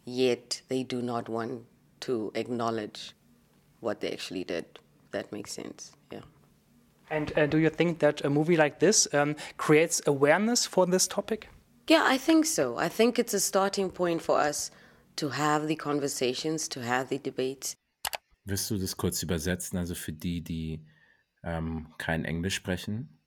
yet 0.04 0.60
they 0.68 0.82
do 0.82 1.00
not 1.00 1.28
want 1.28 1.62
to 2.00 2.32
acknowledge 2.34 3.12
what 3.80 4.00
they 4.00 4.10
actually 4.10 4.44
did. 4.44 4.64
That 5.12 5.30
makes 5.30 5.52
sense, 5.52 5.92
yeah. 6.10 6.20
And 7.10 7.32
uh, 7.38 7.46
do 7.46 7.58
you 7.58 7.70
think 7.70 8.00
that 8.00 8.24
a 8.24 8.30
movie 8.30 8.56
like 8.56 8.80
this 8.80 9.06
um, 9.14 9.36
creates 9.58 10.02
awareness 10.06 10.66
for 10.66 10.86
this 10.86 11.06
topic? 11.06 11.48
Yeah, 11.86 12.04
I 12.04 12.18
think 12.18 12.46
so. 12.46 12.76
I 12.78 12.88
think 12.88 13.18
it's 13.18 13.34
a 13.34 13.40
starting 13.40 13.90
point 13.90 14.22
for 14.22 14.38
us 14.38 14.70
to 15.16 15.28
have 15.28 15.68
the 15.68 15.76
conversations, 15.76 16.68
to 16.68 16.82
have 16.82 17.08
the 17.08 17.18
debates. 17.18 17.76
Wirst 18.44 18.70
du 18.70 18.78
das 18.78 18.96
kurz 18.96 19.22
übersetzen, 19.22 19.78
also 19.78 19.94
für 19.94 20.12
die, 20.12 20.42
die 20.42 20.86
ähm, 21.44 21.94
kein 21.98 22.24
Englisch 22.24 22.54
sprechen? 22.54 23.20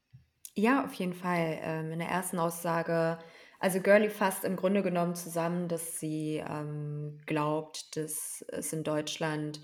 Ja, 0.56 0.86
auf 0.86 0.94
jeden 0.94 1.14
Fall. 1.14 1.60
Ähm, 1.62 1.92
in 1.92 2.00
der 2.00 2.10
ersten 2.10 2.40
Aussage, 2.40 3.20
also 3.60 3.82
Girlie 3.82 4.10
fasst 4.10 4.44
im 4.44 4.56
Grunde 4.56 4.84
genommen 4.84 5.16
zusammen, 5.16 5.68
dass 5.68 6.00
sie 6.00 6.44
ähm, 6.48 7.20
glaubt, 7.26 7.96
dass 7.98 8.44
es 8.50 8.72
in 8.74 8.84
Deutschland 8.84 9.62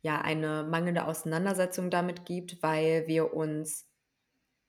ja 0.00 0.20
eine 0.20 0.64
mangelnde 0.64 1.06
Auseinandersetzung 1.06 1.90
damit 1.90 2.24
gibt, 2.24 2.62
weil 2.62 3.06
wir 3.06 3.34
uns 3.34 3.88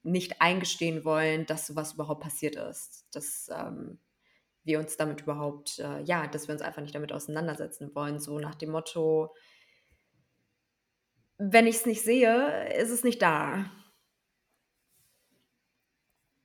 nicht 0.03 0.41
eingestehen 0.41 1.05
wollen, 1.05 1.45
dass 1.45 1.67
sowas 1.67 1.93
überhaupt 1.93 2.21
passiert 2.21 2.55
ist. 2.55 3.05
Dass 3.13 3.49
ähm, 3.51 3.99
wir 4.63 4.79
uns 4.79 4.97
damit 4.97 5.21
überhaupt, 5.21 5.79
äh, 5.79 6.01
ja, 6.03 6.27
dass 6.27 6.47
wir 6.47 6.53
uns 6.53 6.61
einfach 6.61 6.81
nicht 6.81 6.95
damit 6.95 7.11
auseinandersetzen 7.11 7.93
wollen. 7.95 8.19
So 8.19 8.39
nach 8.39 8.55
dem 8.55 8.71
Motto, 8.71 9.35
wenn 11.39 11.67
ich 11.67 11.77
es 11.77 11.85
nicht 11.85 12.03
sehe, 12.03 12.69
ist 12.75 12.91
es 12.91 13.03
nicht 13.03 13.21
da. 13.21 13.71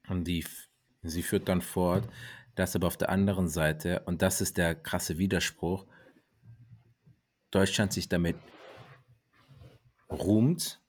Und 0.09 0.25
die, 0.25 0.45
sie 1.03 1.23
führt 1.23 1.49
dann 1.49 1.63
fort, 1.63 2.09
dass 2.55 2.77
aber 2.77 2.87
auf 2.87 2.97
der 2.97 3.11
anderen 3.11 3.49
Seite, 3.49 4.01
und 4.07 4.23
das 4.23 4.41
ist 4.41 4.57
der 4.57 4.75
krasse 4.75 5.19
Widerspruch, 5.19 5.87
Deutschland 7.51 7.93
sich 7.93 8.09
damit 8.09 8.37
ruht, 10.11 10.81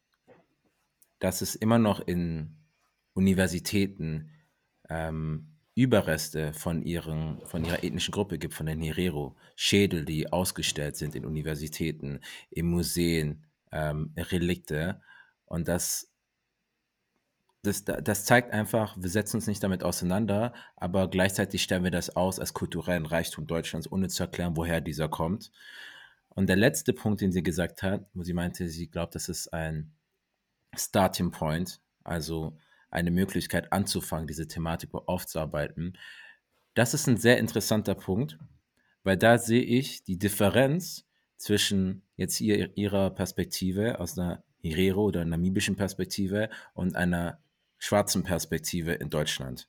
dass 1.20 1.42
es 1.42 1.56
immer 1.56 1.80
noch 1.80 2.00
in 2.00 2.58
Universitäten 3.14 4.30
ähm, 4.90 5.56
Überreste 5.74 6.54
von, 6.54 6.84
ihren, 6.84 7.44
von 7.46 7.66
ihrer 7.66 7.84
ethnischen 7.84 8.12
Gruppe 8.12 8.38
gibt, 8.38 8.54
von 8.54 8.68
den 8.68 8.82
Herero, 8.82 9.36
Schädel, 9.56 10.06
die 10.06 10.32
ausgestellt 10.32 10.96
sind 10.96 11.16
in 11.16 11.26
Universitäten, 11.26 12.20
in 12.50 12.68
Museen, 12.68 13.46
ähm, 13.76 14.14
Relikte. 14.18 15.02
Und 15.46 15.68
das, 15.68 16.12
das, 17.62 17.84
das 17.84 18.26
zeigt 18.26 18.52
einfach, 18.52 18.96
wir 18.98 19.10
setzen 19.10 19.38
uns 19.38 19.48
nicht 19.48 19.62
damit 19.64 19.84
auseinander, 19.84 20.54
aber 20.78 21.10
gleichzeitig 21.10 21.62
stellen 21.62 21.84
wir 21.84 21.92
das 21.92 22.16
aus 22.16 22.40
als 22.40 22.54
kulturellen 22.54 23.06
Reichtum 23.06 23.46
Deutschlands, 23.46 23.92
ohne 23.92 24.08
zu 24.08 24.24
erklären, 24.24 24.56
woher 24.56 24.82
dieser 24.82 25.10
kommt. 25.10 25.52
Und 26.30 26.48
der 26.48 26.56
letzte 26.56 26.94
Punkt, 26.94 27.22
den 27.22 27.32
sie 27.32 27.44
gesagt 27.44 27.84
hat, 27.84 28.06
wo 28.14 28.24
sie 28.24 28.34
meinte, 28.34 28.68
sie 28.68 28.88
glaubt, 28.88 29.16
das 29.16 29.30
ist 29.30 29.54
ein 29.54 29.94
Starting 30.76 31.32
Point, 31.32 31.82
also 32.04 32.58
eine 32.90 33.12
Möglichkeit 33.12 33.72
anzufangen, 33.74 34.28
diese 34.28 34.48
Thematik 34.48 34.94
aufzuarbeiten. 34.94 35.98
Das 36.74 36.94
ist 36.94 37.08
ein 37.08 37.18
sehr 37.18 37.40
interessanter 37.40 37.96
Punkt, 37.96 38.38
weil 39.04 39.18
da 39.18 39.38
sehe 39.38 39.64
ich 39.64 40.04
die 40.04 40.18
Differenz 40.18 41.05
zwischen 41.38 42.02
jetzt 42.16 42.36
hier 42.38 42.78
ihrer 42.78 43.10
Perspektive 43.12 44.00
aus 44.00 44.18
einer 44.18 44.44
Herero 44.62 45.04
oder 45.06 45.26
namibischen 45.26 45.76
Perspektive 45.76 46.50
und 46.74 46.96
einer 46.96 47.40
schwarzen 47.78 48.24
Perspektive 48.24 48.94
in 48.94 49.10
Deutschland. 49.10 49.68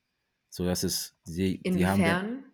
So 0.49 0.65
dass 0.65 0.85
es 0.85 1.17
die, 1.27 1.61
die 1.63 1.87
haben 1.87 2.01
Inwiefern? 2.01 2.45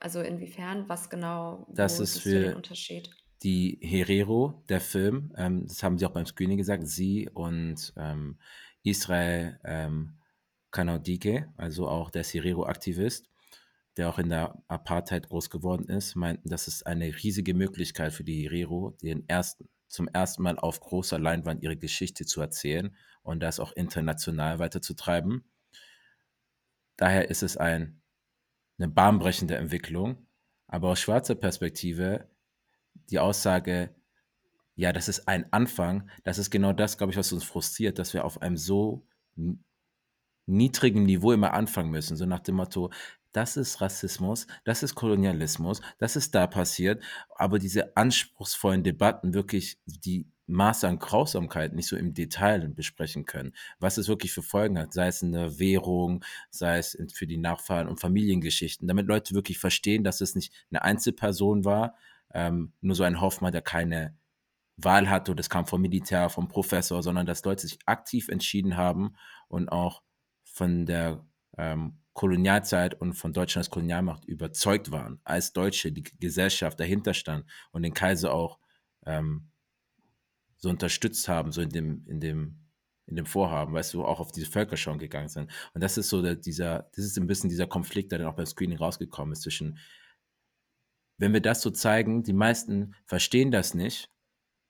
Also 0.00 0.20
inwiefern? 0.20 0.84
Was 0.88 1.08
genau? 1.10 1.66
Das 1.72 1.98
ist 1.98 2.24
du 2.24 2.30
den 2.30 2.50
für- 2.50 2.56
Unterschied? 2.56 3.10
die 3.44 3.78
Herero, 3.80 4.64
der 4.68 4.80
Film, 4.80 5.32
ähm, 5.36 5.66
das 5.68 5.82
haben 5.84 5.96
sie 5.96 6.04
auch 6.06 6.10
beim 6.10 6.26
Screening 6.26 6.58
gesagt, 6.58 6.88
sie 6.88 7.28
und 7.32 7.92
ähm, 7.96 8.36
Israel 8.82 9.60
ähm, 9.64 10.14
Kanaudike, 10.72 11.48
also 11.56 11.88
auch 11.88 12.10
der 12.10 12.24
Herero-Aktivist, 12.24 13.30
der 13.98 14.08
auch 14.08 14.18
in 14.18 14.30
der 14.30 14.62
Apartheid 14.68 15.28
groß 15.28 15.50
geworden 15.50 15.88
ist, 15.88 16.14
meinten, 16.14 16.48
das 16.48 16.68
ist 16.68 16.86
eine 16.86 17.06
riesige 17.06 17.52
Möglichkeit 17.52 18.12
für 18.12 18.24
die 18.24 18.44
Herero, 18.44 18.96
den 19.02 19.28
ersten, 19.28 19.68
zum 19.88 20.06
ersten 20.08 20.42
Mal 20.42 20.58
auf 20.58 20.80
großer 20.80 21.18
Leinwand 21.18 21.62
ihre 21.62 21.76
Geschichte 21.76 22.24
zu 22.24 22.40
erzählen 22.40 22.96
und 23.22 23.40
das 23.40 23.58
auch 23.58 23.72
international 23.72 24.60
weiterzutreiben. 24.60 25.44
Daher 26.96 27.28
ist 27.28 27.42
es 27.42 27.56
ein, 27.56 28.00
eine 28.78 28.88
bahnbrechende 28.88 29.56
Entwicklung, 29.56 30.28
aber 30.68 30.90
aus 30.90 31.00
schwarzer 31.00 31.34
Perspektive 31.34 32.30
die 33.10 33.18
Aussage, 33.18 33.94
ja, 34.76 34.92
das 34.92 35.08
ist 35.08 35.26
ein 35.26 35.52
Anfang, 35.52 36.08
das 36.22 36.38
ist 36.38 36.50
genau 36.50 36.72
das, 36.72 36.98
glaube 36.98 37.12
ich, 37.12 37.18
was 37.18 37.32
uns 37.32 37.44
frustriert, 37.44 37.98
dass 37.98 38.14
wir 38.14 38.24
auf 38.24 38.42
einem 38.42 38.56
so 38.56 39.06
niedrigen 40.46 41.04
Niveau 41.04 41.32
immer 41.32 41.52
anfangen 41.52 41.90
müssen, 41.90 42.16
so 42.16 42.26
nach 42.26 42.40
dem 42.40 42.56
Motto, 42.56 42.90
das 43.38 43.56
ist 43.56 43.80
Rassismus, 43.80 44.48
das 44.64 44.82
ist 44.82 44.96
Kolonialismus, 44.96 45.80
das 45.98 46.16
ist 46.16 46.34
da 46.34 46.48
passiert, 46.48 47.04
aber 47.36 47.60
diese 47.60 47.96
anspruchsvollen 47.96 48.82
Debatten 48.82 49.32
wirklich 49.32 49.78
die 49.86 50.26
Maße 50.48 50.88
an 50.88 50.98
Grausamkeit 50.98 51.72
nicht 51.72 51.86
so 51.86 51.94
im 51.94 52.14
Detail 52.14 52.66
besprechen 52.70 53.26
können, 53.26 53.54
was 53.78 53.96
es 53.96 54.08
wirklich 54.08 54.32
für 54.32 54.42
Folgen 54.42 54.76
hat, 54.76 54.92
sei 54.92 55.06
es 55.06 55.22
eine 55.22 55.60
Währung, 55.60 56.24
sei 56.50 56.78
es 56.78 56.98
für 57.12 57.28
die 57.28 57.36
Nachfahren 57.36 57.86
und 57.86 58.00
Familiengeschichten, 58.00 58.88
damit 58.88 59.06
Leute 59.06 59.36
wirklich 59.36 59.60
verstehen, 59.60 60.02
dass 60.02 60.20
es 60.20 60.34
nicht 60.34 60.52
eine 60.72 60.82
Einzelperson 60.82 61.64
war, 61.64 61.94
ähm, 62.34 62.72
nur 62.80 62.96
so 62.96 63.04
ein 63.04 63.20
Hoffmann, 63.20 63.52
der 63.52 63.62
keine 63.62 64.16
Wahl 64.76 65.08
hatte, 65.08 65.36
das 65.36 65.48
kam 65.48 65.64
vom 65.64 65.80
Militär, 65.80 66.28
vom 66.28 66.48
Professor, 66.48 67.04
sondern 67.04 67.24
dass 67.24 67.44
Leute 67.44 67.68
sich 67.68 67.78
aktiv 67.86 68.30
entschieden 68.30 68.76
haben 68.76 69.14
und 69.46 69.68
auch 69.68 70.02
von 70.42 70.86
der 70.86 71.24
ähm, 71.56 71.98
Kolonialzeit 72.18 73.00
und 73.00 73.14
von 73.14 73.32
Deutschland 73.32 73.64
als 73.64 73.70
Kolonialmacht 73.70 74.24
überzeugt 74.24 74.90
waren, 74.90 75.20
als 75.22 75.52
Deutsche, 75.52 75.92
die 75.92 76.02
Gesellschaft 76.02 76.80
dahinter 76.80 77.14
stand 77.14 77.46
und 77.70 77.84
den 77.84 77.94
Kaiser 77.94 78.34
auch 78.34 78.58
ähm, 79.06 79.52
so 80.56 80.68
unterstützt 80.68 81.28
haben, 81.28 81.52
so 81.52 81.60
in 81.60 81.68
dem, 81.68 82.04
in 82.08 82.18
dem, 82.18 82.66
in 83.06 83.14
dem 83.14 83.24
Vorhaben, 83.24 83.72
weißt 83.72 83.94
du, 83.94 84.04
auch 84.04 84.18
auf 84.18 84.32
diese 84.32 84.50
Völkerschau 84.50 84.96
gegangen 84.96 85.28
sind. 85.28 85.52
Und 85.74 85.80
das 85.80 85.96
ist 85.96 86.08
so 86.08 86.20
der, 86.20 86.34
dieser, 86.34 86.90
das 86.96 87.04
ist 87.04 87.16
ein 87.18 87.28
bisschen 87.28 87.50
dieser 87.50 87.68
Konflikt, 87.68 88.10
der 88.10 88.18
dann 88.18 88.26
auch 88.26 88.34
beim 88.34 88.46
Screening 88.46 88.78
rausgekommen 88.78 89.30
ist 89.30 89.42
zwischen, 89.42 89.78
wenn 91.18 91.32
wir 91.32 91.40
das 91.40 91.62
so 91.62 91.70
zeigen, 91.70 92.24
die 92.24 92.32
meisten 92.32 92.96
verstehen 93.06 93.52
das 93.52 93.74
nicht, 93.74 94.10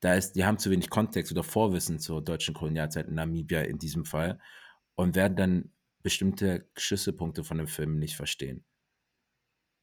da 0.01 0.13
ist, 0.13 0.33
die 0.33 0.45
haben 0.45 0.59
zu 0.59 0.71
wenig 0.71 0.91
Kontext 0.91 1.33
oder 1.33 1.45
Vorwissen 1.45 1.99
zur 1.99 2.23
deutschen 2.23 2.53
Kolonialzeit 2.53 3.09
in 3.09 3.15
Namibia 3.15 3.63
in 3.63 3.79
diesem 3.79 4.05
Fall 4.05 4.39
und 4.97 5.17
werden 5.17 5.37
dann 5.37 5.73
bestimmte 6.09 6.67
Schlüsselpunkte 6.75 7.45
von 7.45 7.59
dem 7.59 7.67
Film 7.67 7.99
nicht 7.99 8.17
verstehen. 8.17 8.65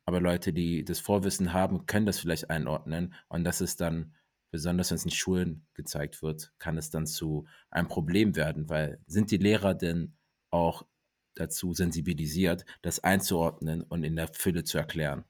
Aber 0.08 0.20
Leute, 0.20 0.54
die 0.54 0.84
das 0.84 1.00
Vorwissen 1.00 1.54
haben, 1.54 1.86
können 1.86 2.08
das 2.08 2.18
vielleicht 2.18 2.50
einordnen 2.50 3.14
und 3.30 3.44
das 3.44 3.62
ist 3.62 3.80
dann, 3.80 4.16
besonders 4.50 4.90
wenn 4.90 4.96
es 4.96 5.06
in 5.06 5.12
Schulen 5.12 5.68
gezeigt 5.76 6.24
wird, 6.24 6.52
kann 6.58 6.80
es 6.80 6.90
dann 6.90 7.06
zu 7.06 7.46
einem 7.70 7.88
Problem 7.88 8.36
werden, 8.36 8.68
weil 8.70 9.00
sind 9.06 9.30
die 9.30 9.38
Lehrer 9.38 9.76
denn 9.76 10.18
auch 10.50 10.88
dazu 11.36 11.76
sensibilisiert, 11.76 12.66
das 12.82 13.04
einzuordnen 13.04 13.84
und 13.84 14.04
in 14.04 14.16
der 14.16 14.30
Fülle 14.30 14.64
zu 14.64 14.80
erklären? 14.80 15.26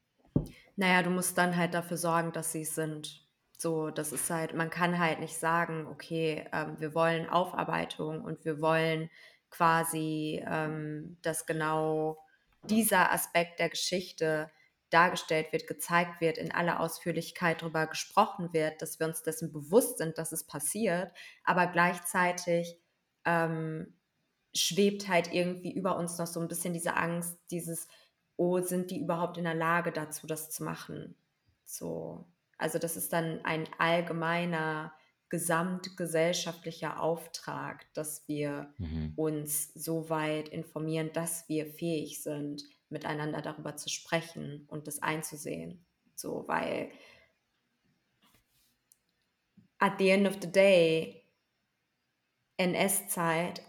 Naja, 0.78 1.04
du 1.04 1.10
musst 1.10 1.38
dann 1.38 1.58
halt 1.58 1.74
dafür 1.74 1.98
sorgen, 1.98 2.32
dass 2.32 2.54
sie 2.54 2.62
es 2.62 2.74
sind. 2.74 3.28
So, 3.58 3.90
das 3.90 4.14
ist 4.14 4.30
halt, 4.30 4.54
man 4.54 4.70
kann 4.70 4.98
halt 4.98 5.20
nicht 5.20 5.36
sagen, 5.36 5.88
okay, 5.88 6.48
ähm, 6.54 6.78
wir 6.80 6.96
wollen 6.96 7.28
Aufarbeitung 7.28 8.22
und 8.22 8.46
wir 8.46 8.62
wollen 8.62 9.10
quasi, 9.56 10.44
ähm, 10.46 11.18
dass 11.22 11.46
genau 11.46 12.18
dieser 12.64 13.12
Aspekt 13.12 13.60
der 13.60 13.70
Geschichte 13.70 14.50
dargestellt 14.90 15.52
wird, 15.52 15.68
gezeigt 15.68 16.22
wird, 16.22 16.38
in 16.38 16.52
aller 16.52 16.80
Ausführlichkeit 16.80 17.62
darüber 17.62 17.88
gesprochen 17.88 18.54
wird, 18.54 18.82
dass 18.82 19.00
wir 19.00 19.08
uns 19.08 19.24
dessen 19.24 19.52
bewusst 19.52 19.98
sind, 19.98 20.18
dass 20.18 20.32
es 20.32 20.46
passiert, 20.46 21.12
aber 21.44 21.68
gleichzeitig 21.68 22.78
ähm, 23.26 23.94
schwebt 24.54 25.08
halt 25.08 25.34
irgendwie 25.34 25.74
über 25.74 25.98
uns 25.98 26.18
noch 26.18 26.28
so 26.28 26.40
ein 26.40 26.48
bisschen 26.48 26.74
diese 26.74 26.96
Angst, 26.96 27.38
dieses, 27.52 27.88
oh, 28.38 28.60
sind 28.62 28.92
die 28.92 29.00
überhaupt 29.00 29.38
in 29.38 29.44
der 29.44 29.56
Lage 29.56 29.92
dazu, 29.92 30.28
das 30.28 30.50
zu 30.50 30.64
machen? 30.64 31.16
So, 31.64 32.26
also 32.58 32.80
das 32.80 32.96
ist 32.96 33.12
dann 33.12 33.44
ein 33.44 33.68
allgemeiner 33.78 34.94
gesamtgesellschaftlicher 35.30 37.02
Auftrag, 37.02 37.86
dass 37.94 38.28
wir 38.28 38.74
mhm. 38.78 39.14
uns 39.16 39.74
so 39.74 40.10
weit 40.10 40.50
informieren, 40.50 41.12
dass 41.14 41.50
wir 41.50 41.66
fähig 41.66 42.22
sind, 42.22 42.64
miteinander 42.90 43.42
darüber 43.42 43.76
zu 43.76 43.90
sprechen 43.90 44.66
und 44.68 44.88
das 44.88 45.02
einzusehen. 45.02 45.86
So, 46.16 46.46
weil 46.48 46.92
at 49.80 49.98
the 50.00 50.10
end 50.10 50.28
of 50.28 50.38
the 50.42 50.52
day, 50.52 51.24
NS-Zeit, 52.58 53.62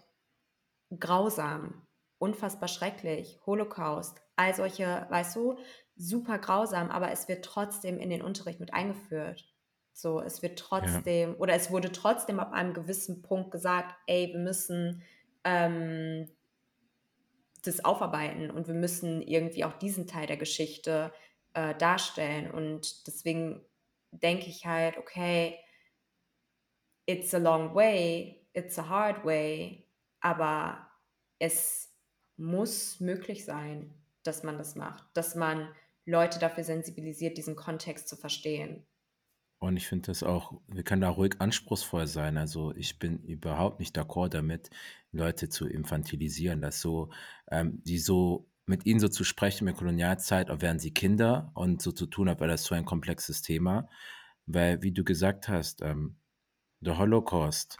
grausam, 0.99 1.83
unfassbar 2.19 2.69
schrecklich, 2.69 3.40
Holocaust, 3.47 4.23
all 4.37 4.55
solche, 4.55 5.07
weißt 5.09 5.37
du, 5.37 5.59
super 5.97 6.38
grausam, 6.38 6.90
aber 6.90 7.11
es 7.11 7.29
wird 7.29 7.45
trotzdem 7.45 7.99
in 7.99 8.11
den 8.11 8.23
Unterricht 8.23 8.61
mit 8.61 8.73
eingeführt. 8.73 9.45
So, 9.99 10.21
es 10.21 10.43
wird 10.43 10.59
trotzdem, 10.59 11.31
ja. 11.31 11.37
oder 11.39 11.55
es 11.55 11.71
wurde 11.71 11.91
trotzdem 11.91 12.39
ab 12.39 12.53
einem 12.53 12.75
gewissen 12.75 13.23
Punkt 13.23 13.51
gesagt, 13.51 13.95
ey, 14.07 14.29
wir 14.31 14.39
müssen 14.39 15.03
ähm, 15.43 16.29
das 17.65 17.83
aufarbeiten 17.83 18.51
und 18.51 18.69
wir 18.69 18.75
müssen 18.75 19.23
irgendwie 19.23 19.65
auch 19.65 19.73
diesen 19.73 20.07
Teil 20.07 20.27
der 20.27 20.37
Geschichte 20.37 21.15
äh, 21.55 21.75
darstellen. 21.77 22.51
Und 22.51 23.07
deswegen 23.07 23.65
denke 24.11 24.49
ich 24.49 24.67
halt, 24.67 24.99
okay, 24.99 25.59
it's 27.07 27.33
a 27.33 27.39
long 27.39 27.75
way, 27.75 28.47
it's 28.53 28.79
a 28.79 28.87
hard 28.87 29.25
way, 29.25 29.89
aber 30.21 30.91
es 31.39 31.91
muss 32.37 33.01
möglich 33.01 33.47
sein, 33.47 33.95
dass 34.25 34.43
man 34.43 34.59
das 34.59 34.75
macht, 34.75 35.05
dass 35.15 35.35
man 35.35 35.75
Leute 36.05 36.39
dafür 36.39 36.65
sensibilisiert, 36.65 37.39
diesen 37.39 37.57
Kontext 37.57 38.11
zu 38.11 38.17
verstehen. 38.17 38.87
Und 39.59 39.77
ich 39.77 39.87
finde 39.87 40.07
das 40.07 40.23
auch, 40.23 40.61
wir 40.69 40.83
können 40.83 41.01
da 41.01 41.09
ruhig 41.09 41.37
anspruchsvoll 41.38 42.07
sein. 42.07 42.37
Also 42.37 42.75
ich 42.75 42.99
bin 42.99 43.19
überhaupt 43.23 43.81
nicht 43.81 43.97
d'accord 43.97 44.29
damit, 44.29 44.71
Leute 45.12 45.49
zu 45.49 45.66
infantilisieren, 45.66 46.61
dass 46.61 46.81
so, 46.81 47.11
ähm, 47.51 47.83
die 47.85 47.99
so 47.99 48.51
mit 48.66 48.85
ihnen 48.85 49.01
so 49.01 49.09
zu 49.09 49.25
sprechen 49.25 49.64
mit 49.64 49.77
Kolonialzeit, 49.77 50.51
auch 50.51 50.61
wären 50.61 50.79
sie 50.79 50.92
Kinder 50.92 51.53
und 51.55 51.81
so 51.81 51.92
zu 51.92 52.07
tun, 52.07 52.29
als 52.29 52.40
wäre 52.40 52.51
das 52.51 52.64
so 52.64 52.75
ein 52.75 52.85
komplexes 52.85 53.40
Thema. 53.42 53.88
Weil, 54.47 54.83
wie 54.83 54.92
du 54.92 55.05
gesagt 55.05 55.49
hast, 55.49 55.83
ähm, 55.83 56.16
der 56.81 56.99
Holocaust, 56.99 57.79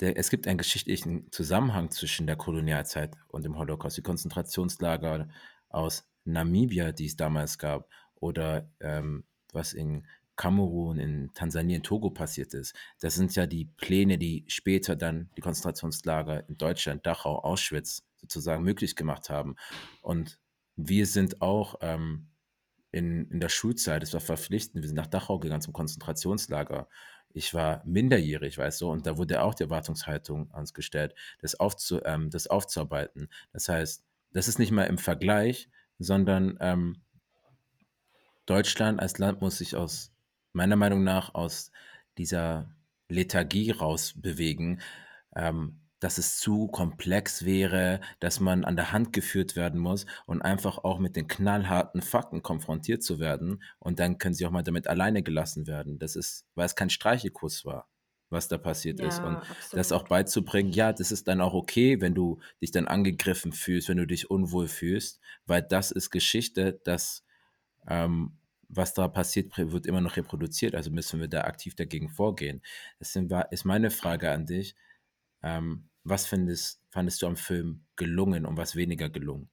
der, 0.00 0.16
es 0.16 0.30
gibt 0.30 0.46
einen 0.46 0.58
geschichtlichen 0.58 1.30
Zusammenhang 1.32 1.90
zwischen 1.90 2.26
der 2.26 2.36
Kolonialzeit 2.36 3.16
und 3.28 3.44
dem 3.44 3.58
Holocaust. 3.58 3.96
Die 3.96 4.02
Konzentrationslager 4.02 5.28
aus 5.68 6.08
Namibia, 6.24 6.92
die 6.92 7.06
es 7.06 7.16
damals 7.16 7.58
gab, 7.58 7.88
oder 8.14 8.70
ähm, 8.80 9.24
was 9.52 9.72
in 9.72 10.06
Kamerun, 10.40 10.98
in 10.98 11.34
Tansania, 11.34 11.76
in 11.76 11.82
Togo 11.82 12.08
passiert 12.08 12.54
ist. 12.54 12.74
Das 12.98 13.14
sind 13.14 13.36
ja 13.36 13.46
die 13.46 13.66
Pläne, 13.66 14.16
die 14.16 14.46
später 14.48 14.96
dann 14.96 15.28
die 15.36 15.42
Konzentrationslager 15.42 16.48
in 16.48 16.56
Deutschland, 16.56 17.06
Dachau, 17.06 17.40
Auschwitz 17.40 18.06
sozusagen 18.16 18.64
möglich 18.64 18.96
gemacht 18.96 19.28
haben. 19.28 19.56
Und 20.00 20.40
wir 20.76 21.04
sind 21.04 21.42
auch 21.42 21.74
ähm, 21.82 22.28
in, 22.90 23.30
in 23.30 23.40
der 23.40 23.50
Schulzeit, 23.50 24.02
es 24.02 24.14
war 24.14 24.22
verpflichtend, 24.22 24.82
wir 24.82 24.88
sind 24.88 24.96
nach 24.96 25.08
Dachau 25.08 25.38
gegangen 25.40 25.60
zum 25.60 25.74
Konzentrationslager. 25.74 26.88
Ich 27.34 27.52
war 27.52 27.82
minderjährig, 27.84 28.56
weißt 28.56 28.80
du, 28.80 28.90
und 28.90 29.06
da 29.06 29.18
wurde 29.18 29.42
auch 29.42 29.52
die 29.52 29.64
Erwartungshaltung 29.64 30.50
ans 30.54 30.72
gestellt, 30.72 31.14
das, 31.42 31.60
aufzu, 31.60 32.00
ähm, 32.06 32.30
das 32.30 32.46
aufzuarbeiten. 32.46 33.28
Das 33.52 33.68
heißt, 33.68 34.06
das 34.32 34.48
ist 34.48 34.58
nicht 34.58 34.72
mal 34.72 34.84
im 34.84 34.96
Vergleich, 34.96 35.68
sondern 35.98 36.56
ähm, 36.60 37.02
Deutschland 38.46 39.00
als 39.00 39.18
Land 39.18 39.42
muss 39.42 39.58
sich 39.58 39.76
aus 39.76 40.14
meiner 40.52 40.76
Meinung 40.76 41.04
nach 41.04 41.34
aus 41.34 41.70
dieser 42.18 42.74
Lethargie 43.08 43.70
rausbewegen, 43.70 44.80
ähm, 45.36 45.80
dass 46.00 46.16
es 46.16 46.38
zu 46.38 46.66
komplex 46.66 47.44
wäre, 47.44 48.00
dass 48.20 48.40
man 48.40 48.64
an 48.64 48.76
der 48.76 48.92
Hand 48.92 49.12
geführt 49.12 49.54
werden 49.54 49.78
muss 49.78 50.06
und 50.26 50.40
einfach 50.40 50.78
auch 50.78 50.98
mit 50.98 51.14
den 51.14 51.28
knallharten 51.28 52.00
Fakten 52.00 52.42
konfrontiert 52.42 53.02
zu 53.02 53.18
werden. 53.20 53.62
Und 53.78 54.00
dann 54.00 54.16
können 54.16 54.34
sie 54.34 54.46
auch 54.46 54.50
mal 54.50 54.62
damit 54.62 54.88
alleine 54.88 55.22
gelassen 55.22 55.66
werden. 55.66 55.98
Das 55.98 56.16
ist, 56.16 56.46
weil 56.54 56.64
es 56.64 56.74
kein 56.74 56.88
Streichekuss 56.88 57.66
war, 57.66 57.86
was 58.30 58.48
da 58.48 58.56
passiert 58.56 58.98
ja, 58.98 59.08
ist. 59.08 59.18
Und 59.18 59.36
absolut. 59.36 59.74
das 59.74 59.92
auch 59.92 60.04
beizubringen, 60.04 60.72
ja, 60.72 60.94
das 60.94 61.12
ist 61.12 61.28
dann 61.28 61.42
auch 61.42 61.52
okay, 61.52 62.00
wenn 62.00 62.14
du 62.14 62.40
dich 62.62 62.70
dann 62.70 62.88
angegriffen 62.88 63.52
fühlst, 63.52 63.90
wenn 63.90 63.98
du 63.98 64.06
dich 64.06 64.30
unwohl 64.30 64.68
fühlst, 64.68 65.20
weil 65.44 65.62
das 65.62 65.90
ist 65.90 66.10
Geschichte, 66.10 66.80
das 66.82 67.24
ähm, 67.86 68.39
was 68.70 68.94
da 68.94 69.08
passiert, 69.08 69.56
wird 69.58 69.86
immer 69.86 70.00
noch 70.00 70.16
reproduziert, 70.16 70.74
also 70.74 70.90
müssen 70.90 71.20
wir 71.20 71.28
da 71.28 71.42
aktiv 71.42 71.74
dagegen 71.74 72.08
vorgehen. 72.08 72.62
War, 73.00 73.52
ist 73.52 73.64
meine 73.64 73.90
Frage 73.90 74.30
an 74.30 74.46
dich, 74.46 74.76
ähm, 75.42 75.88
was 76.04 76.26
findest, 76.26 76.82
fandest 76.90 77.22
du 77.22 77.26
am 77.26 77.36
Film 77.36 77.86
gelungen 77.96 78.46
und 78.46 78.56
was 78.56 78.76
weniger 78.76 79.10
gelungen? 79.10 79.50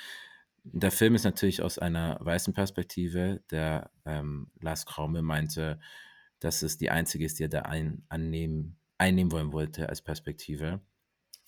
Der 0.65 0.91
Film 0.93 1.15
ist 1.15 1.25
natürlich 1.25 1.63
aus 1.63 1.79
einer 1.79 2.19
weißen 2.21 2.55
Perspektive. 2.55 3.43
Der 3.51 3.91
ähm, 4.07 4.51
Lars 4.61 4.87
Kraume 4.87 5.23
meinte, 5.23 5.81
dass 6.41 6.63
es 6.63 6.79
die 6.79 6.91
einzige 6.91 7.25
ist, 7.27 7.39
die 7.39 7.45
er 7.45 7.49
da 7.49 7.63
ein, 7.63 8.05
annehmen, 8.09 8.79
einnehmen 8.99 9.33
wollen 9.33 9.53
wollte 9.53 9.89
als 9.89 10.03
Perspektive. 10.03 10.83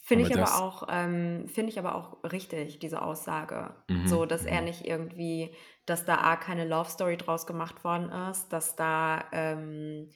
Finde 0.03 0.23
Aber 0.23 0.25
ich 0.25 0.35
aber 0.35 0.57
auch, 0.59 0.85
ähm, 0.91 1.47
finde 1.49 1.71
ich 1.71 1.79
aber 1.79 1.95
auch 1.95 2.25
richtig, 2.25 2.79
diese 2.79 3.03
Aussage. 3.03 3.75
mhm, 3.89 4.03
So, 4.03 4.25
dass 4.27 4.47
er 4.47 4.61
mhm, 4.61 4.63
nicht 4.63 4.87
irgendwie, 4.87 5.55
dass 5.87 6.05
da 6.05 6.17
A, 6.23 6.37
keine 6.37 6.67
Love 6.67 6.89
Story 6.91 7.17
draus 7.17 7.47
gemacht 7.47 7.85
worden 7.85 8.11
ist, 8.11 8.49
dass 8.49 8.77
da, 8.77 9.25
ähm, 9.33 10.11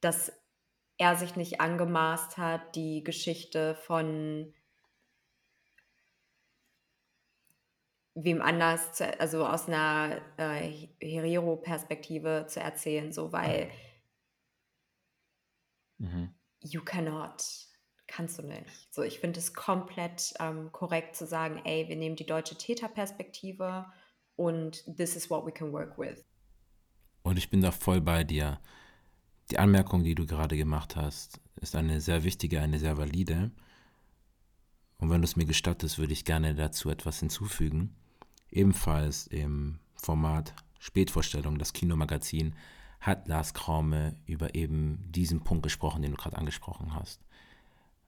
dass 0.00 0.39
er 1.00 1.16
sich 1.16 1.34
nicht 1.34 1.62
angemaßt 1.62 2.36
hat, 2.36 2.76
die 2.76 3.02
Geschichte 3.02 3.74
von 3.74 4.52
wem 8.14 8.42
anders, 8.42 8.92
zu, 8.92 9.18
also 9.18 9.46
aus 9.46 9.66
einer 9.66 10.20
äh, 10.36 10.88
Herero-Perspektive 11.00 12.44
zu 12.48 12.60
erzählen, 12.60 13.12
so, 13.12 13.32
weil 13.32 13.70
mhm. 15.96 16.34
you 16.60 16.82
cannot, 16.82 17.44
kannst 18.06 18.38
du 18.38 18.42
nicht. 18.42 18.92
So, 18.92 19.02
ich 19.02 19.20
finde 19.20 19.40
es 19.40 19.54
komplett 19.54 20.34
ähm, 20.38 20.70
korrekt 20.70 21.16
zu 21.16 21.24
sagen, 21.26 21.62
ey, 21.64 21.88
wir 21.88 21.96
nehmen 21.96 22.16
die 22.16 22.26
deutsche 22.26 22.56
Täterperspektive 22.56 23.86
und 24.36 24.84
this 24.98 25.16
is 25.16 25.30
what 25.30 25.46
we 25.46 25.52
can 25.52 25.72
work 25.72 25.96
with. 25.96 26.26
Und 27.22 27.38
ich 27.38 27.48
bin 27.48 27.62
da 27.62 27.70
voll 27.70 28.02
bei 28.02 28.22
dir. 28.22 28.60
Die 29.50 29.58
Anmerkung, 29.58 30.04
die 30.04 30.14
du 30.14 30.26
gerade 30.26 30.56
gemacht 30.56 30.94
hast, 30.96 31.40
ist 31.56 31.74
eine 31.74 32.00
sehr 32.00 32.22
wichtige, 32.22 32.60
eine 32.60 32.78
sehr 32.78 32.98
valide. 32.98 33.50
Und 34.98 35.10
wenn 35.10 35.20
du 35.20 35.24
es 35.24 35.36
mir 35.36 35.46
gestattest, 35.46 35.98
würde 35.98 36.12
ich 36.12 36.24
gerne 36.24 36.54
dazu 36.54 36.88
etwas 36.90 37.20
hinzufügen. 37.20 37.96
Ebenfalls 38.50 39.26
im 39.26 39.80
Format 39.94 40.54
Spätvorstellung, 40.78 41.58
das 41.58 41.72
Kinomagazin, 41.72 42.54
hat 43.00 43.26
Lars 43.28 43.54
Kraume 43.54 44.14
über 44.26 44.54
eben 44.54 45.10
diesen 45.10 45.42
Punkt 45.42 45.62
gesprochen, 45.62 46.02
den 46.02 46.12
du 46.12 46.16
gerade 46.16 46.36
angesprochen 46.38 46.94
hast. 46.94 47.20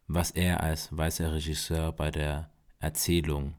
Was 0.07 0.31
er 0.31 0.63
als 0.63 0.97
weißer 0.97 1.33
Regisseur 1.33 1.93
bei 1.93 2.11
der 2.11 2.51
Erzählung 2.79 3.55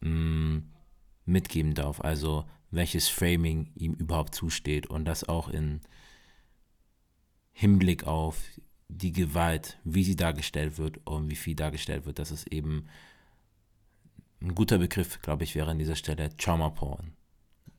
mh, 0.00 0.62
mitgeben 1.24 1.74
darf, 1.74 2.00
also 2.00 2.44
welches 2.70 3.08
Framing 3.08 3.70
ihm 3.74 3.94
überhaupt 3.94 4.34
zusteht 4.34 4.88
und 4.88 5.04
das 5.04 5.28
auch 5.28 5.48
in 5.48 5.80
Hinblick 7.60 8.06
auf 8.06 8.38
die 8.88 9.12
Gewalt, 9.12 9.78
wie 9.84 10.02
sie 10.02 10.16
dargestellt 10.16 10.78
wird 10.78 10.98
und 11.04 11.28
wie 11.28 11.36
viel 11.36 11.54
dargestellt 11.54 12.06
wird, 12.06 12.18
dass 12.18 12.30
es 12.30 12.46
eben 12.46 12.86
ein 14.40 14.54
guter 14.54 14.78
Begriff, 14.78 15.20
glaube 15.20 15.44
ich, 15.44 15.54
wäre 15.54 15.70
an 15.70 15.78
dieser 15.78 15.94
Stelle 15.94 16.34
Trauma 16.38 16.70
Porn. 16.70 17.12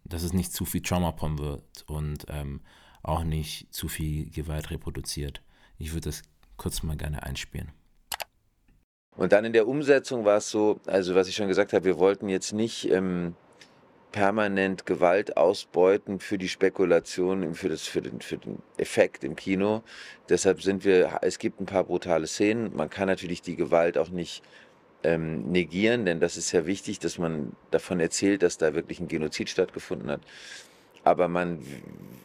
Dass 0.03 0.21
es 0.21 0.33
nicht 0.33 0.53
zu 0.53 0.65
viel 0.65 0.83
Trauma 0.83 1.11
Porn 1.11 1.39
wird 1.39 1.63
und 1.87 2.25
ähm, 2.27 2.61
auch 3.01 3.23
nicht 3.23 3.73
zu 3.73 3.87
viel 3.87 4.29
Gewalt 4.29 4.69
reproduziert. 4.69 5.41
Ich 5.79 5.93
würde 5.93 6.09
das 6.09 6.21
kurz 6.57 6.83
mal 6.83 6.95
gerne 6.95 7.23
einspielen. 7.23 7.71
Und 9.15 9.31
dann 9.31 9.45
in 9.45 9.53
der 9.53 9.67
Umsetzung 9.67 10.25
war 10.25 10.37
es 10.37 10.51
so, 10.51 10.79
also 10.85 11.15
was 11.15 11.27
ich 11.27 11.33
schon 11.33 11.47
gesagt 11.47 11.73
habe, 11.73 11.85
wir 11.85 11.97
wollten 11.97 12.29
jetzt 12.29 12.53
nicht 12.53 12.87
ähm, 12.91 13.35
permanent 14.11 14.85
Gewalt 14.85 15.37
ausbeuten 15.37 16.19
für 16.19 16.37
die 16.37 16.49
Spekulation, 16.49 17.53
für, 17.55 17.69
das, 17.69 17.87
für, 17.87 18.01
den, 18.01 18.21
für 18.21 18.37
den 18.37 18.61
Effekt 18.77 19.23
im 19.23 19.35
Kino. 19.35 19.83
Deshalb 20.29 20.61
sind 20.61 20.85
wir, 20.85 21.19
es 21.21 21.39
gibt 21.39 21.59
ein 21.61 21.65
paar 21.65 21.83
brutale 21.83 22.27
Szenen. 22.27 22.75
Man 22.75 22.89
kann 22.89 23.07
natürlich 23.07 23.41
die 23.41 23.55
Gewalt 23.55 23.97
auch 23.97 24.09
nicht 24.09 24.43
ähm, 25.03 25.51
negieren, 25.51 26.05
denn 26.05 26.19
das 26.19 26.37
ist 26.37 26.51
ja 26.51 26.65
wichtig, 26.65 26.99
dass 26.99 27.17
man 27.17 27.53
davon 27.71 27.99
erzählt, 27.99 28.43
dass 28.43 28.57
da 28.57 28.75
wirklich 28.75 28.99
ein 28.99 29.07
Genozid 29.07 29.49
stattgefunden 29.49 30.11
hat. 30.11 30.21
Aber 31.03 31.27
man, 31.27 31.59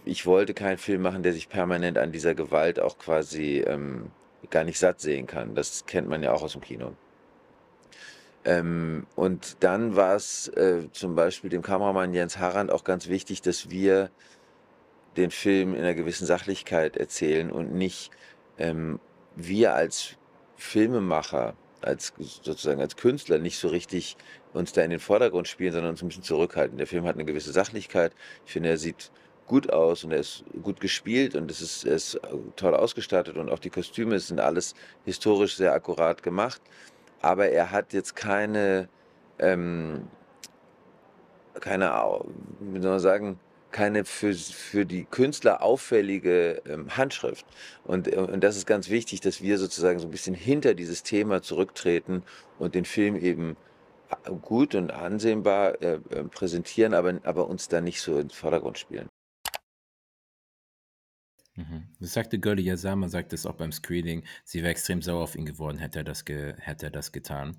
ich 0.04 0.26
wollte 0.26 0.52
keinen 0.52 0.78
Film 0.78 1.02
machen, 1.02 1.22
der 1.22 1.32
sich 1.32 1.48
permanent 1.48 1.98
an 1.98 2.12
dieser 2.12 2.34
Gewalt 2.34 2.78
auch 2.78 2.98
quasi 2.98 3.64
ähm, 3.66 4.10
gar 4.50 4.64
nicht 4.64 4.78
satt 4.78 5.00
sehen 5.00 5.26
kann. 5.26 5.54
Das 5.54 5.86
kennt 5.86 6.08
man 6.08 6.22
ja 6.22 6.32
auch 6.32 6.42
aus 6.42 6.52
dem 6.52 6.60
Kino. 6.60 6.92
Ähm, 8.46 9.06
und 9.16 9.56
dann 9.60 9.96
war 9.96 10.14
es 10.14 10.46
äh, 10.48 10.88
zum 10.92 11.16
Beispiel 11.16 11.50
dem 11.50 11.62
Kameramann 11.62 12.14
Jens 12.14 12.38
Harand 12.38 12.70
auch 12.70 12.84
ganz 12.84 13.08
wichtig, 13.08 13.42
dass 13.42 13.70
wir 13.70 14.10
den 15.16 15.32
Film 15.32 15.74
in 15.74 15.80
einer 15.80 15.94
gewissen 15.94 16.26
Sachlichkeit 16.26 16.96
erzählen 16.96 17.50
und 17.50 17.74
nicht 17.74 18.12
ähm, 18.56 19.00
wir 19.34 19.74
als 19.74 20.16
Filmemacher, 20.56 21.54
als 21.82 22.12
sozusagen 22.42 22.80
als 22.80 22.96
Künstler 22.96 23.38
nicht 23.38 23.58
so 23.58 23.66
richtig 23.66 24.16
uns 24.52 24.72
da 24.72 24.82
in 24.82 24.90
den 24.90 25.00
Vordergrund 25.00 25.48
spielen, 25.48 25.72
sondern 25.72 25.90
uns 25.90 26.02
ein 26.02 26.08
bisschen 26.08 26.22
zurückhalten. 26.22 26.78
Der 26.78 26.86
Film 26.86 27.04
hat 27.04 27.16
eine 27.16 27.24
gewisse 27.24 27.52
Sachlichkeit. 27.52 28.12
Ich 28.46 28.52
finde, 28.52 28.68
er 28.68 28.78
sieht 28.78 29.10
gut 29.48 29.72
aus 29.72 30.04
und 30.04 30.12
er 30.12 30.18
ist 30.18 30.44
gut 30.62 30.80
gespielt 30.80 31.34
und 31.34 31.50
es 31.50 31.60
ist, 31.60 31.84
er 31.84 31.96
ist 31.96 32.20
toll 32.54 32.74
ausgestattet 32.76 33.36
und 33.36 33.50
auch 33.50 33.58
die 33.58 33.70
Kostüme 33.70 34.20
sind 34.20 34.38
alles 34.38 34.74
historisch 35.04 35.56
sehr 35.56 35.72
akkurat 35.72 36.22
gemacht. 36.22 36.60
Aber 37.22 37.48
er 37.48 37.70
hat 37.70 37.92
jetzt 37.92 38.16
keine, 38.16 38.88
ähm, 39.38 40.08
keine, 41.60 41.90
wie 42.60 42.80
soll 42.80 42.90
man 42.90 43.00
sagen, 43.00 43.40
keine 43.72 44.04
für, 44.04 44.32
für 44.32 44.86
die 44.86 45.04
Künstler 45.04 45.62
auffällige 45.62 46.62
ähm, 46.66 46.96
Handschrift. 46.96 47.44
Und, 47.84 48.08
und 48.08 48.42
das 48.42 48.56
ist 48.56 48.66
ganz 48.66 48.88
wichtig, 48.88 49.20
dass 49.20 49.42
wir 49.42 49.58
sozusagen 49.58 49.98
so 49.98 50.06
ein 50.06 50.10
bisschen 50.10 50.34
hinter 50.34 50.74
dieses 50.74 51.02
Thema 51.02 51.42
zurücktreten 51.42 52.22
und 52.58 52.74
den 52.74 52.84
Film 52.84 53.16
eben 53.16 53.56
gut 54.42 54.74
und 54.74 54.92
ansehbar 54.92 55.82
äh, 55.82 55.94
äh, 56.10 56.24
präsentieren, 56.24 56.94
aber, 56.94 57.14
aber 57.24 57.48
uns 57.48 57.68
da 57.68 57.80
nicht 57.80 58.00
so 58.00 58.18
ins 58.18 58.34
Vordergrund 58.34 58.78
spielen. 58.78 59.08
Mhm. 61.56 61.88
Das 62.00 62.12
sagte 62.12 62.38
Gurley 62.38 62.62
Yazama, 62.62 63.08
sagte 63.08 63.34
es 63.34 63.46
auch 63.46 63.56
beim 63.56 63.72
Screening. 63.72 64.24
Sie 64.44 64.60
wäre 64.60 64.70
extrem 64.70 65.02
sauer 65.02 65.22
auf 65.22 65.36
ihn 65.36 65.46
geworden, 65.46 65.78
hätte 65.78 66.00
er 66.00 66.04
das, 66.04 66.24
ge 66.24 66.54
hätte 66.58 66.86
er 66.86 66.90
das 66.90 67.12
getan. 67.12 67.56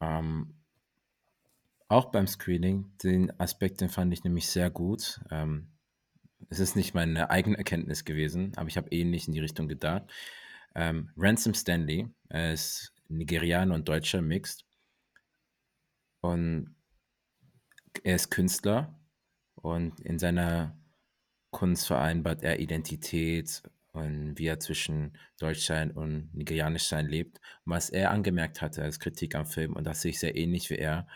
Ähm, 0.00 0.54
auch 1.88 2.06
beim 2.06 2.26
Screening, 2.26 2.92
den 3.02 3.38
Aspekt, 3.38 3.80
den 3.80 3.88
fand 3.88 4.12
ich 4.12 4.24
nämlich 4.24 4.48
sehr 4.48 4.70
gut. 4.70 5.20
Ähm, 5.30 5.68
es 6.50 6.60
ist 6.60 6.76
nicht 6.76 6.94
meine 6.94 7.30
eigene 7.30 7.58
Erkenntnis 7.58 8.04
gewesen, 8.04 8.52
aber 8.56 8.68
ich 8.68 8.76
habe 8.76 8.90
ähnlich 8.90 9.26
in 9.26 9.34
die 9.34 9.40
Richtung 9.40 9.68
gedacht. 9.68 10.04
Ähm, 10.74 11.10
Ransom 11.16 11.54
Stanley, 11.54 12.08
er 12.28 12.52
ist 12.52 12.92
Nigerianer 13.08 13.74
und 13.74 13.88
Deutscher 13.88 14.22
mixed. 14.22 14.64
Und 16.20 16.74
er 18.02 18.16
ist 18.16 18.30
Künstler 18.30 18.98
und 19.56 20.00
in 20.00 20.18
seiner 20.18 20.76
Kunst 21.54 21.86
vereinbart 21.86 22.42
er 22.42 22.60
Identität 22.60 23.62
und 23.92 24.36
wie 24.36 24.46
er 24.46 24.58
zwischen 24.58 25.16
Deutschsein 25.38 25.92
und 25.92 26.34
Nigerianischsein 26.34 27.06
lebt. 27.06 27.40
Was 27.64 27.88
er 27.90 28.10
angemerkt 28.10 28.60
hatte 28.60 28.82
als 28.82 28.98
Kritik 28.98 29.36
am 29.36 29.46
Film, 29.46 29.74
und 29.74 29.84
das 29.84 30.02
sehe 30.02 30.10
ich 30.10 30.18
sehr 30.18 30.36
ähnlich 30.36 30.68
wie 30.68 30.76
er, 30.76 31.06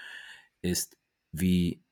ist, 0.62 0.96
wie 1.32 1.82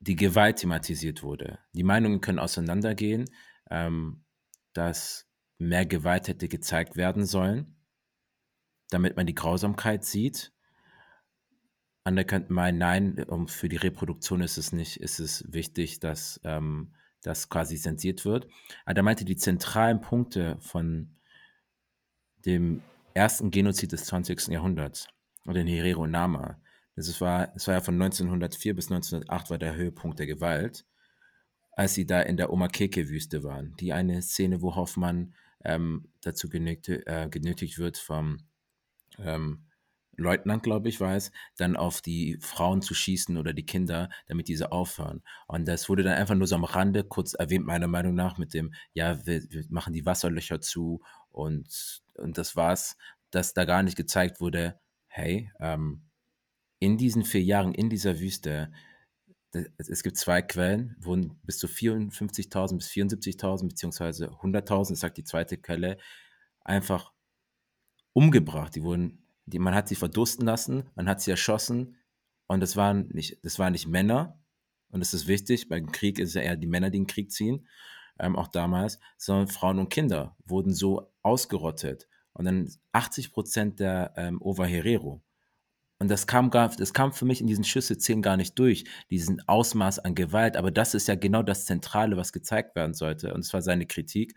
die 0.00 0.16
Gewalt 0.16 0.56
thematisiert 0.56 1.22
wurde. 1.22 1.60
Die 1.72 1.84
Meinungen 1.84 2.20
können 2.20 2.40
auseinandergehen, 2.40 3.30
ähm, 3.70 4.24
dass 4.72 5.28
mehr 5.58 5.86
Gewalt 5.86 6.26
hätte 6.26 6.48
gezeigt 6.48 6.96
werden 6.96 7.24
sollen, 7.24 7.76
damit 8.90 9.16
man 9.16 9.26
die 9.26 9.34
Grausamkeit 9.34 10.04
sieht. 10.04 10.52
Andere 12.02 12.24
könnten 12.24 12.54
meinen, 12.54 12.78
nein, 12.78 13.26
für 13.46 13.68
die 13.68 13.76
Reproduktion 13.76 14.40
ist 14.40 14.58
es 14.58 14.72
nicht, 14.72 14.96
ist 15.00 15.20
es 15.20 15.44
wichtig, 15.52 16.00
dass 16.00 16.40
ähm, 16.42 16.94
das 17.22 17.48
quasi 17.48 17.76
zensiert 17.76 18.24
wird. 18.24 18.46
Aber 18.84 18.96
er 18.96 19.02
meinte, 19.02 19.24
die 19.24 19.36
zentralen 19.36 20.00
Punkte 20.00 20.56
von 20.60 21.16
dem 22.44 22.82
ersten 23.14 23.50
Genozid 23.50 23.92
des 23.92 24.04
20. 24.04 24.48
Jahrhunderts 24.48 25.08
oder 25.44 25.54
den 25.54 25.66
Herero 25.66 26.06
Nama, 26.06 26.60
das 26.96 27.20
war, 27.20 27.48
das 27.48 27.66
war 27.66 27.74
ja 27.74 27.80
von 27.80 27.94
1904 27.94 28.74
bis 28.74 28.90
1908 28.90 29.50
war 29.50 29.58
der 29.58 29.74
Höhepunkt 29.74 30.18
der 30.18 30.26
Gewalt, 30.26 30.84
als 31.72 31.94
sie 31.94 32.06
da 32.06 32.20
in 32.20 32.36
der 32.36 32.52
Omakeke-Wüste 32.52 33.42
waren. 33.42 33.74
Die 33.80 33.92
eine 33.92 34.20
Szene, 34.22 34.60
wo 34.60 34.74
Hoffmann 34.74 35.34
ähm, 35.64 36.12
dazu 36.20 36.48
genötigt, 36.48 37.06
äh, 37.06 37.28
genötigt 37.30 37.78
wird 37.78 37.96
vom 37.96 38.38
ähm, 39.18 39.64
Leutnant, 40.16 40.62
glaube 40.62 40.88
ich, 40.88 41.00
war 41.00 41.16
es, 41.16 41.32
dann 41.56 41.76
auf 41.76 42.02
die 42.02 42.38
Frauen 42.40 42.82
zu 42.82 42.94
schießen 42.94 43.36
oder 43.36 43.52
die 43.52 43.64
Kinder, 43.64 44.10
damit 44.26 44.48
diese 44.48 44.72
aufhören. 44.72 45.22
Und 45.46 45.66
das 45.66 45.88
wurde 45.88 46.02
dann 46.02 46.14
einfach 46.14 46.34
nur 46.34 46.46
so 46.46 46.56
am 46.56 46.64
Rande 46.64 47.04
kurz 47.04 47.34
erwähnt, 47.34 47.64
meiner 47.64 47.88
Meinung 47.88 48.14
nach, 48.14 48.38
mit 48.38 48.52
dem, 48.54 48.74
ja, 48.92 49.24
wir, 49.26 49.42
wir 49.50 49.64
machen 49.70 49.92
die 49.92 50.06
Wasserlöcher 50.06 50.60
zu 50.60 51.00
und, 51.30 52.02
und 52.14 52.38
das 52.38 52.56
war's, 52.56 52.96
dass 53.30 53.54
da 53.54 53.64
gar 53.64 53.82
nicht 53.82 53.96
gezeigt 53.96 54.40
wurde, 54.40 54.78
hey, 55.06 55.50
ähm, 55.60 56.02
in 56.80 56.96
diesen 56.96 57.24
vier 57.24 57.42
Jahren 57.42 57.74
in 57.74 57.90
dieser 57.90 58.18
Wüste, 58.20 58.72
es 59.52 60.02
gibt 60.02 60.16
zwei 60.16 60.42
Quellen, 60.42 60.96
wurden 61.00 61.40
bis 61.42 61.58
zu 61.58 61.66
54.000 61.66 62.76
bis 62.76 62.88
74.000 62.88 63.68
beziehungsweise 63.68 64.28
100.000, 64.28 64.90
das 64.90 65.00
sagt 65.00 65.18
die 65.18 65.24
zweite 65.24 65.58
Quelle, 65.58 65.98
einfach 66.60 67.12
umgebracht. 68.12 68.74
Die 68.74 68.82
wurden, 68.82 69.24
die, 69.50 69.58
man 69.58 69.74
hat 69.74 69.88
sie 69.88 69.94
verdursten 69.94 70.46
lassen, 70.46 70.84
man 70.94 71.08
hat 71.08 71.20
sie 71.20 71.30
erschossen 71.30 71.96
und 72.46 72.60
das 72.60 72.76
waren 72.76 73.08
nicht, 73.08 73.44
das 73.44 73.58
waren 73.58 73.72
nicht 73.72 73.86
Männer 73.86 74.40
und 74.90 75.00
das 75.00 75.14
ist 75.14 75.26
wichtig, 75.26 75.68
beim 75.68 75.92
Krieg 75.92 76.18
ist 76.18 76.30
es 76.30 76.34
ja 76.34 76.42
eher 76.42 76.56
die 76.56 76.66
Männer, 76.66 76.90
die 76.90 76.98
den 76.98 77.06
Krieg 77.06 77.30
ziehen, 77.30 77.66
ähm, 78.18 78.36
auch 78.36 78.48
damals, 78.48 78.98
sondern 79.18 79.48
Frauen 79.48 79.78
und 79.78 79.90
Kinder 79.90 80.36
wurden 80.44 80.72
so 80.72 81.12
ausgerottet 81.22 82.08
und 82.32 82.44
dann 82.44 82.70
80 82.92 83.32
Prozent 83.32 83.80
der 83.80 84.14
ähm, 84.16 84.40
Ova 84.40 84.64
Herero 84.64 85.22
und 86.00 86.08
das 86.08 86.26
kam, 86.26 86.48
gar, 86.48 86.70
das 86.70 86.94
kam 86.94 87.12
für 87.12 87.26
mich 87.26 87.42
in 87.42 87.46
diesen 87.46 87.62
Schüsse-Szenen 87.62 88.22
gar 88.22 88.38
nicht 88.38 88.58
durch, 88.58 88.84
diesen 89.10 89.46
Ausmaß 89.46 89.98
an 89.98 90.14
Gewalt. 90.14 90.56
Aber 90.56 90.70
das 90.70 90.94
ist 90.94 91.08
ja 91.08 91.14
genau 91.14 91.42
das 91.42 91.66
Zentrale, 91.66 92.16
was 92.16 92.32
gezeigt 92.32 92.74
werden 92.74 92.94
sollte. 92.94 93.34
Und 93.34 93.40
es 93.40 93.52
war 93.52 93.60
seine 93.60 93.84
Kritik, 93.84 94.34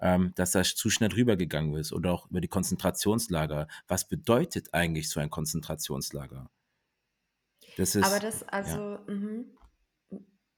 ähm, 0.00 0.32
dass 0.34 0.54
er 0.54 0.64
zu 0.64 0.90
schnell 0.90 1.12
rübergegangen 1.12 1.74
ist. 1.74 1.92
Oder 1.92 2.12
auch 2.12 2.30
über 2.30 2.40
die 2.40 2.48
Konzentrationslager. 2.48 3.68
Was 3.88 4.08
bedeutet 4.08 4.72
eigentlich 4.74 5.08
so 5.08 5.20
ein 5.20 5.30
Konzentrationslager? 5.30 6.50
Das 7.76 7.94
ist, 7.94 8.04
Aber 8.04 8.20
das, 8.20 8.42
also, 8.44 8.78
ja. 8.78 9.02
mhm. 9.06 9.44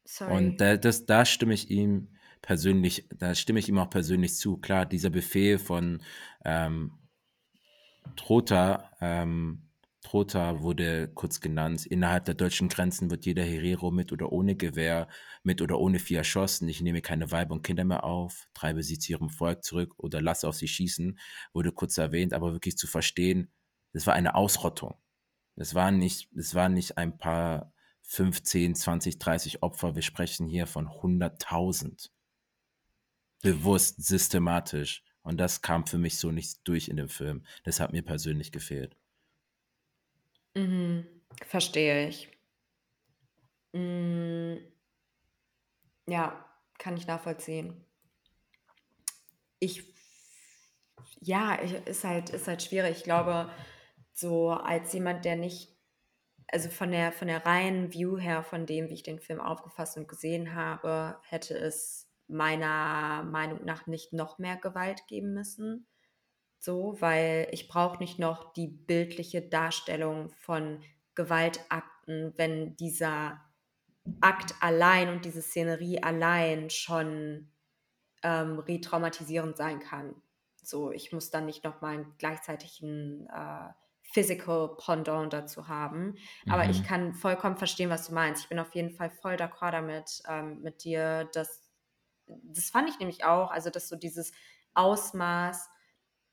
sorry. 0.04 0.36
Und 0.36 0.60
da, 0.60 0.76
das, 0.76 1.06
da 1.06 1.24
stimme 1.24 1.54
ich 1.54 1.70
ihm 1.70 2.08
persönlich, 2.42 3.08
da 3.16 3.34
stimme 3.34 3.58
ich 3.58 3.68
ihm 3.68 3.78
auch 3.78 3.90
persönlich 3.90 4.36
zu. 4.36 4.58
Klar, 4.58 4.86
dieser 4.86 5.10
Befehl 5.10 5.58
von 5.58 6.02
ähm, 6.44 6.92
Trota, 8.16 8.90
ähm, 9.00 9.67
Trotha 10.02 10.60
wurde 10.60 11.08
kurz 11.08 11.40
genannt. 11.40 11.84
Innerhalb 11.84 12.24
der 12.24 12.34
deutschen 12.34 12.68
Grenzen 12.68 13.10
wird 13.10 13.26
jeder 13.26 13.42
Herero 13.42 13.90
mit 13.90 14.12
oder 14.12 14.30
ohne 14.32 14.54
Gewehr, 14.54 15.08
mit 15.42 15.60
oder 15.60 15.78
ohne 15.78 15.98
Vieh 15.98 16.14
erschossen. 16.14 16.68
Ich 16.68 16.80
nehme 16.80 17.02
keine 17.02 17.30
Weiber 17.30 17.54
und 17.54 17.62
Kinder 17.62 17.84
mehr 17.84 18.04
auf, 18.04 18.48
treibe 18.54 18.82
sie 18.82 18.98
zu 18.98 19.12
ihrem 19.12 19.28
Volk 19.28 19.64
zurück 19.64 19.94
oder 19.96 20.22
lasse 20.22 20.48
auf 20.48 20.54
sie 20.54 20.68
schießen. 20.68 21.18
Wurde 21.52 21.72
kurz 21.72 21.98
erwähnt, 21.98 22.32
aber 22.32 22.52
wirklich 22.52 22.78
zu 22.78 22.86
verstehen, 22.86 23.50
das 23.92 24.06
war 24.06 24.14
eine 24.14 24.34
Ausrottung. 24.34 24.94
Es 25.56 25.74
waren 25.74 25.98
nicht, 25.98 26.30
es 26.36 26.54
waren 26.54 26.74
nicht 26.74 26.98
ein 26.98 27.18
paar 27.18 27.72
15, 28.02 28.76
20, 28.76 29.18
30 29.18 29.62
Opfer. 29.62 29.96
Wir 29.96 30.02
sprechen 30.02 30.46
hier 30.46 30.66
von 30.66 30.86
100.000. 30.88 32.10
Bewusst, 33.42 34.04
systematisch. 34.04 35.02
Und 35.22 35.38
das 35.38 35.60
kam 35.60 35.86
für 35.86 35.98
mich 35.98 36.18
so 36.18 36.30
nicht 36.30 36.60
durch 36.64 36.88
in 36.88 36.96
dem 36.96 37.08
Film. 37.08 37.44
Das 37.64 37.80
hat 37.80 37.92
mir 37.92 38.02
persönlich 38.02 38.52
gefehlt. 38.52 38.96
Mhm. 40.58 41.06
Verstehe 41.46 42.08
ich. 42.08 42.28
Hm. 43.74 44.58
Ja, 46.06 46.44
kann 46.78 46.96
ich 46.96 47.06
nachvollziehen. 47.06 47.84
Ich 49.60 49.94
ja, 51.20 51.58
ich 51.62 51.72
ist 51.86 52.04
halt 52.04 52.30
ist 52.30 52.48
halt 52.48 52.62
schwierig. 52.62 52.98
Ich 52.98 53.04
glaube, 53.04 53.50
so 54.12 54.50
als 54.50 54.92
jemand, 54.92 55.24
der 55.24 55.36
nicht 55.36 55.76
also 56.48 56.70
von 56.70 56.90
der 56.92 57.12
von 57.12 57.28
der 57.28 57.44
reinen 57.46 57.92
View 57.92 58.18
her, 58.18 58.42
von 58.42 58.66
dem, 58.66 58.88
wie 58.88 58.94
ich 58.94 59.02
den 59.04 59.20
Film 59.20 59.40
aufgefasst 59.40 59.96
und 59.96 60.08
gesehen 60.08 60.54
habe, 60.54 61.18
hätte 61.28 61.56
es 61.56 62.10
meiner 62.28 63.22
Meinung 63.24 63.64
nach 63.64 63.86
nicht 63.86 64.12
noch 64.12 64.38
mehr 64.38 64.56
Gewalt 64.56 65.06
geben 65.08 65.34
müssen 65.34 65.86
so, 66.58 66.96
weil 67.00 67.48
ich 67.52 67.68
brauche 67.68 67.98
nicht 67.98 68.18
noch 68.18 68.52
die 68.52 68.66
bildliche 68.66 69.42
Darstellung 69.42 70.30
von 70.30 70.82
Gewaltakten, 71.14 72.32
wenn 72.36 72.76
dieser 72.76 73.40
Akt 74.20 74.54
allein 74.60 75.08
und 75.10 75.24
diese 75.24 75.42
Szenerie 75.42 76.02
allein 76.02 76.70
schon 76.70 77.52
ähm, 78.22 78.58
retraumatisierend 78.58 79.56
sein 79.56 79.80
kann. 79.80 80.14
So, 80.62 80.90
ich 80.90 81.12
muss 81.12 81.30
dann 81.30 81.46
nicht 81.46 81.64
noch 81.64 81.80
mal 81.80 81.94
einen 81.94 82.14
gleichzeitigen 82.18 83.26
äh, 83.28 83.68
Physical 84.02 84.76
Pendant 84.76 85.32
dazu 85.32 85.68
haben. 85.68 86.16
Aber 86.48 86.64
mhm. 86.64 86.70
ich 86.70 86.84
kann 86.84 87.12
vollkommen 87.12 87.56
verstehen, 87.56 87.90
was 87.90 88.08
du 88.08 88.14
meinst. 88.14 88.42
Ich 88.42 88.48
bin 88.48 88.58
auf 88.58 88.74
jeden 88.74 88.90
Fall 88.90 89.10
voll 89.10 89.34
d'accord 89.34 89.72
damit, 89.72 90.22
ähm, 90.28 90.62
mit 90.62 90.84
dir. 90.84 91.28
Dass, 91.32 91.70
das 92.26 92.70
fand 92.70 92.88
ich 92.88 92.98
nämlich 92.98 93.24
auch, 93.24 93.50
also 93.50 93.70
dass 93.70 93.88
so 93.88 93.96
dieses 93.96 94.32
Ausmaß 94.74 95.68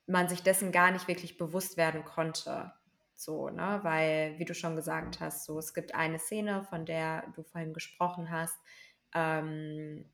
man 0.08 0.30
sich 0.30 0.44
dessen 0.44 0.72
gar 0.72 0.92
nicht 0.92 1.08
wirklich 1.08 1.38
bewusst 1.38 1.78
werden 1.78 2.06
konnte. 2.06 2.74
So, 3.16 3.50
ne, 3.50 3.80
weil, 3.84 4.38
wie 4.40 4.46
du 4.46 4.54
schon 4.54 4.76
gesagt 4.76 5.20
hast, 5.20 5.46
so, 5.46 5.58
es 5.58 5.74
gibt 5.74 5.96
eine 5.96 6.20
Szene, 6.20 6.64
von 6.66 6.86
der 6.86 7.28
du 7.36 7.44
vorhin 7.44 7.74
gesprochen 7.74 8.30
hast. 8.30 8.58
Ähm, 9.14 10.06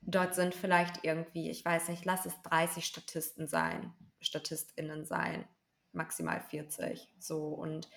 dort 0.00 0.34
sind 0.34 0.54
vielleicht 0.54 1.04
irgendwie, 1.04 1.50
ich 1.50 1.64
weiß 1.64 1.88
nicht, 1.88 2.04
lass 2.04 2.26
es 2.26 2.40
30 2.42 2.84
Statisten 2.84 3.46
sein, 3.46 3.92
StatistInnen 4.20 5.04
sein, 5.04 5.44
maximal 5.92 6.40
40. 6.40 7.08
So, 7.18 7.48
und 7.48 7.88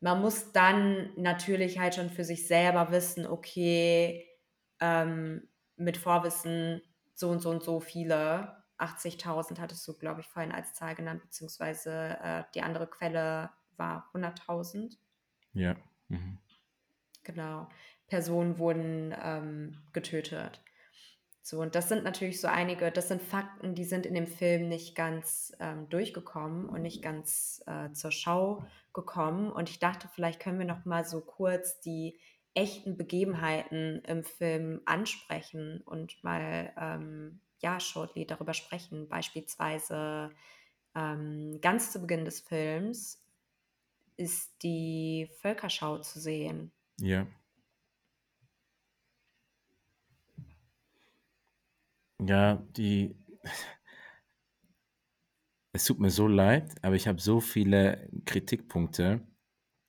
man 0.00 0.20
muss 0.20 0.52
dann 0.52 1.10
natürlich 1.16 1.78
halt 1.78 1.94
schon 1.94 2.10
für 2.10 2.24
sich 2.24 2.46
selber 2.46 2.90
wissen, 2.90 3.26
okay, 3.26 4.26
ähm, 4.80 5.48
mit 5.76 5.96
Vorwissen 5.96 6.82
so 7.14 7.30
und 7.30 7.40
so 7.40 7.50
und 7.50 7.62
so 7.62 7.80
viele 7.80 8.55
80.000 8.78 9.58
hattest 9.58 9.86
du, 9.88 9.94
glaube 9.94 10.20
ich, 10.20 10.26
vorhin 10.26 10.52
als 10.52 10.74
Zahl 10.74 10.94
genannt, 10.94 11.22
beziehungsweise 11.22 12.18
äh, 12.22 12.44
die 12.54 12.62
andere 12.62 12.86
Quelle 12.86 13.50
war 13.76 14.10
100.000. 14.14 14.96
Ja. 15.52 15.76
Mhm. 16.08 16.38
Genau. 17.22 17.68
Personen 18.06 18.58
wurden 18.58 19.14
ähm, 19.20 19.82
getötet. 19.92 20.62
So, 21.42 21.60
und 21.60 21.76
das 21.76 21.88
sind 21.88 22.02
natürlich 22.02 22.40
so 22.40 22.48
einige, 22.48 22.90
das 22.90 23.08
sind 23.08 23.22
Fakten, 23.22 23.76
die 23.76 23.84
sind 23.84 24.04
in 24.04 24.14
dem 24.14 24.26
Film 24.26 24.68
nicht 24.68 24.96
ganz 24.96 25.56
ähm, 25.60 25.88
durchgekommen 25.88 26.68
und 26.68 26.82
nicht 26.82 27.02
ganz 27.02 27.62
äh, 27.66 27.92
zur 27.92 28.10
Schau 28.10 28.64
gekommen. 28.92 29.52
Und 29.52 29.70
ich 29.70 29.78
dachte, 29.78 30.08
vielleicht 30.12 30.40
können 30.40 30.58
wir 30.58 30.66
noch 30.66 30.84
mal 30.84 31.04
so 31.04 31.20
kurz 31.20 31.80
die 31.80 32.18
echten 32.54 32.96
Begebenheiten 32.96 34.02
im 34.06 34.24
Film 34.24 34.80
ansprechen 34.86 35.82
und 35.84 36.24
mal, 36.24 36.72
ähm, 36.76 37.40
ja, 37.60 37.80
shortly 37.80 38.26
darüber 38.26 38.54
sprechen. 38.54 39.08
Beispielsweise 39.08 40.30
ähm, 40.94 41.58
ganz 41.60 41.92
zu 41.92 42.00
Beginn 42.00 42.24
des 42.24 42.40
Films 42.40 43.22
ist 44.16 44.62
die 44.62 45.28
Völkerschau 45.40 45.98
zu 45.98 46.20
sehen. 46.20 46.72
Ja. 46.98 47.26
Ja, 52.20 52.56
die. 52.76 53.16
Es 55.72 55.84
tut 55.84 56.00
mir 56.00 56.10
so 56.10 56.26
leid, 56.26 56.74
aber 56.82 56.94
ich 56.96 57.06
habe 57.06 57.20
so 57.20 57.38
viele 57.40 58.08
Kritikpunkte. 58.24 59.20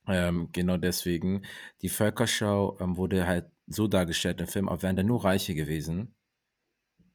Ähm, 0.07 0.49
genau 0.53 0.77
deswegen. 0.77 1.43
Die 1.83 1.89
Völkerschau 1.89 2.79
ähm, 2.81 2.97
wurde 2.97 3.27
halt 3.27 3.51
so 3.67 3.87
dargestellt 3.87 4.41
im 4.41 4.47
Film, 4.47 4.69
als 4.69 4.83
wären 4.83 4.97
da 4.97 5.03
nur 5.03 5.25
Reiche 5.25 5.55
gewesen. 5.55 6.16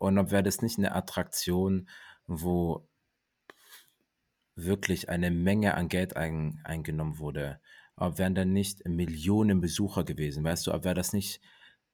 Und 0.02 0.18
ob 0.18 0.32
wäre 0.32 0.42
das 0.42 0.62
nicht 0.62 0.78
eine 0.78 0.96
Attraktion, 0.96 1.88
wo 2.26 2.88
wirklich 4.56 5.08
eine 5.08 5.30
Menge 5.30 5.74
an 5.74 5.88
Geld 5.88 6.16
ein, 6.16 6.60
eingenommen 6.64 7.18
wurde. 7.20 7.60
Aber 7.94 8.18
wären 8.18 8.34
da 8.34 8.44
nicht 8.44 8.84
Millionen 8.84 9.60
Besucher 9.60 10.02
gewesen, 10.02 10.42
weißt 10.42 10.66
du, 10.66 10.72
aber 10.72 10.84
wäre 10.84 10.94
das 10.96 11.12
nicht, 11.12 11.40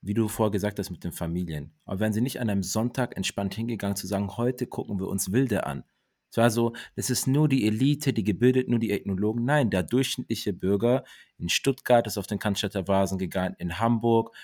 wie 0.00 0.14
du 0.14 0.28
vorher 0.28 0.50
gesagt 0.50 0.78
hast 0.78 0.90
mit 0.90 1.04
den 1.04 1.12
Familien, 1.12 1.74
aber 1.84 2.00
wären 2.00 2.14
sie 2.14 2.22
nicht 2.22 2.40
an 2.40 2.48
einem 2.48 2.62
Sonntag 2.62 3.14
entspannt 3.14 3.54
hingegangen 3.54 3.96
zu 3.96 4.06
sagen, 4.06 4.38
heute 4.38 4.66
gucken 4.66 4.98
wir 4.98 5.08
uns 5.08 5.32
Wilde 5.32 5.66
an. 5.66 5.84
Es 6.30 6.36
war 6.36 6.50
so, 6.50 6.74
das 6.96 7.10
ist 7.10 7.26
nur 7.26 7.48
die 7.48 7.66
Elite, 7.66 8.12
die 8.12 8.24
gebildet, 8.24 8.68
nur 8.68 8.78
die 8.78 8.90
Ethnologen. 8.90 9.44
Nein, 9.44 9.70
der 9.70 9.82
durchschnittliche 9.82 10.52
Bürger 10.52 11.04
in 11.38 11.48
Stuttgart 11.48 12.06
ist 12.06 12.18
auf 12.18 12.26
den 12.26 12.38
Cannstatter 12.38 12.86
Vasen 12.86 13.18
gegangen, 13.18 13.56
in 13.58 13.78
Hamburg, 13.78 14.34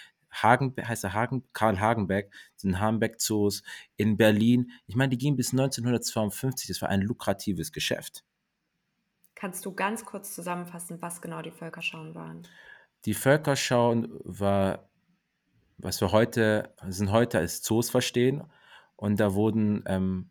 Hagen, 0.42 0.74
heißt 0.80 1.04
er 1.04 1.12
Hagen, 1.12 1.44
Karl 1.52 1.80
Hagenbeck, 1.80 2.32
sind 2.56 2.80
Hagenbeck-Zoos 2.80 3.62
in 3.96 4.16
Berlin. 4.16 4.70
Ich 4.86 4.96
meine, 4.96 5.10
die 5.10 5.18
gingen 5.18 5.36
bis 5.36 5.52
1952. 5.52 6.68
Das 6.68 6.82
war 6.82 6.88
ein 6.88 7.02
lukratives 7.02 7.72
Geschäft. 7.72 8.24
Kannst 9.34 9.64
du 9.64 9.72
ganz 9.72 10.04
kurz 10.04 10.34
zusammenfassen, 10.34 11.00
was 11.00 11.20
genau 11.20 11.42
die 11.42 11.50
Völkerschauen 11.50 12.14
waren? 12.14 12.46
Die 13.04 13.14
Völkerschauen 13.14 14.08
war, 14.24 14.88
was 15.78 16.00
wir 16.00 16.12
heute, 16.12 16.74
sind 16.88 17.10
heute 17.10 17.38
als 17.38 17.62
Zoos 17.62 17.90
verstehen. 17.90 18.44
Und 18.96 19.20
da 19.20 19.34
wurden 19.34 19.82
ähm, 19.86 20.30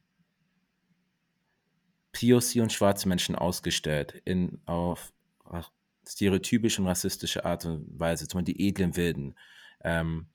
POC 2.13 2.61
und 2.61 2.71
schwarze 2.71 3.07
Menschen 3.07 3.35
ausgestellt 3.35 4.21
in, 4.25 4.61
auf, 4.65 5.13
auf 5.43 5.71
stereotypische 6.07 6.81
und 6.81 6.87
rassistische 6.87 7.45
Art 7.45 7.65
und 7.65 7.99
Weise, 7.99 8.27
zum 8.27 8.39
Beispiel 8.39 8.55
die 8.55 8.67
edlen 8.67 8.95
Wilden 8.95 9.35
ähm, 9.83 10.27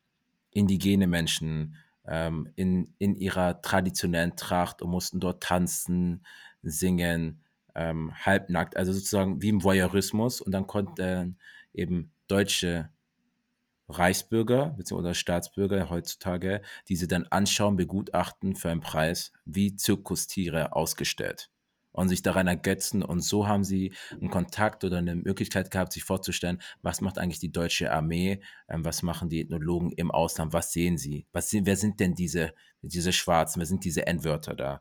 indigene 0.51 1.07
Menschen 1.07 1.76
ähm, 2.07 2.49
in, 2.57 2.94
in 2.99 3.14
ihrer 3.14 3.61
traditionellen 3.62 4.36
Tracht 4.36 4.82
und 4.82 4.90
mussten 4.90 5.20
dort 5.20 5.42
tanzen, 5.42 6.24
singen, 6.62 7.42
ähm, 7.74 8.12
halbnackt, 8.14 8.76
also 8.76 8.92
sozusagen 8.92 9.42
wie 9.42 9.51
im 9.51 9.62
Voyeurismus. 9.62 10.40
Und 10.40 10.53
dann 10.53 10.66
konnten 10.66 11.38
eben 11.72 12.12
deutsche 12.26 12.90
Reichsbürger 13.88 14.74
bzw. 14.76 15.14
Staatsbürger 15.14 15.88
heutzutage 15.88 16.62
diese 16.88 17.09
dann 17.09 17.26
anschauen, 17.26 17.76
begutachten 17.76 18.55
für 18.55 18.70
einen 18.70 18.80
Preis 18.80 19.32
wie 19.44 19.76
Zirkustiere 19.76 20.74
ausgestellt 20.74 21.51
und 21.99 22.09
sich 22.09 22.22
daran 22.22 22.46
ergötzen. 22.46 23.03
Und 23.03 23.22
so 23.22 23.49
haben 23.49 23.64
sie 23.64 23.92
einen 24.12 24.30
Kontakt 24.30 24.84
oder 24.84 24.99
eine 24.99 25.16
Möglichkeit 25.16 25.72
gehabt, 25.72 25.92
sich 25.92 26.05
vorzustellen, 26.05 26.62
was 26.80 27.01
macht 27.01 27.18
eigentlich 27.18 27.40
die 27.40 27.51
deutsche 27.51 27.92
Armee, 27.92 28.40
ähm, 28.68 28.84
was 28.84 29.03
machen 29.03 29.28
die 29.28 29.40
Ethnologen 29.40 29.90
im 29.90 30.12
Ausland, 30.12 30.53
was 30.53 30.72
sehen 30.72 30.96
sie, 30.96 31.26
was 31.32 31.51
sind, 31.51 31.66
wer 31.66 31.76
sind 31.76 31.99
denn 31.99 32.14
diese, 32.14 32.55
diese 32.82 33.12
Schwarzen, 33.12 33.59
wer 33.59 33.66
sind 33.66 33.84
diese 33.84 34.07
N-Wörter 34.07 34.55
da? 34.55 34.80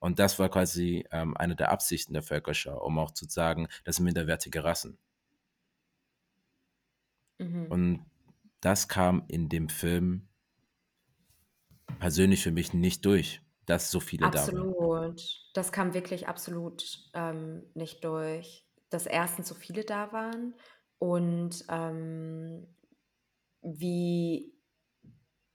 Und 0.00 0.18
das 0.18 0.38
war 0.38 0.50
quasi 0.50 1.06
ähm, 1.12 1.34
eine 1.36 1.56
der 1.56 1.70
Absichten 1.70 2.12
der 2.12 2.22
Völkerschau, 2.22 2.84
um 2.84 2.98
auch 2.98 3.12
zu 3.12 3.24
sagen, 3.26 3.66
das 3.84 3.96
sind 3.96 4.04
minderwertige 4.04 4.62
Rassen. 4.62 4.98
Mhm. 7.38 7.66
Und 7.70 8.06
das 8.60 8.88
kam 8.88 9.24
in 9.28 9.48
dem 9.48 9.70
Film 9.70 10.28
persönlich 12.00 12.42
für 12.42 12.52
mich 12.52 12.74
nicht 12.74 13.06
durch 13.06 13.40
dass 13.70 13.90
so 13.90 14.00
viele 14.00 14.30
da 14.30 14.46
waren. 14.46 14.68
Absolut. 14.68 15.22
Das 15.54 15.72
kam 15.72 15.94
wirklich 15.94 16.28
absolut 16.28 16.98
ähm, 17.14 17.64
nicht 17.74 18.04
durch, 18.04 18.66
dass 18.90 19.06
erstens 19.06 19.48
so 19.48 19.54
viele 19.54 19.84
da 19.84 20.12
waren 20.12 20.54
und 20.98 21.64
ähm, 21.68 22.66
wie 23.62 24.54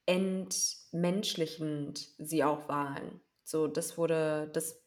entmenschlichend 0.05 2.07
sie 2.17 2.43
auch 2.43 2.67
waren. 2.67 3.21
So, 3.43 3.67
das 3.67 3.97
wurde, 3.97 4.49
das 4.53 4.81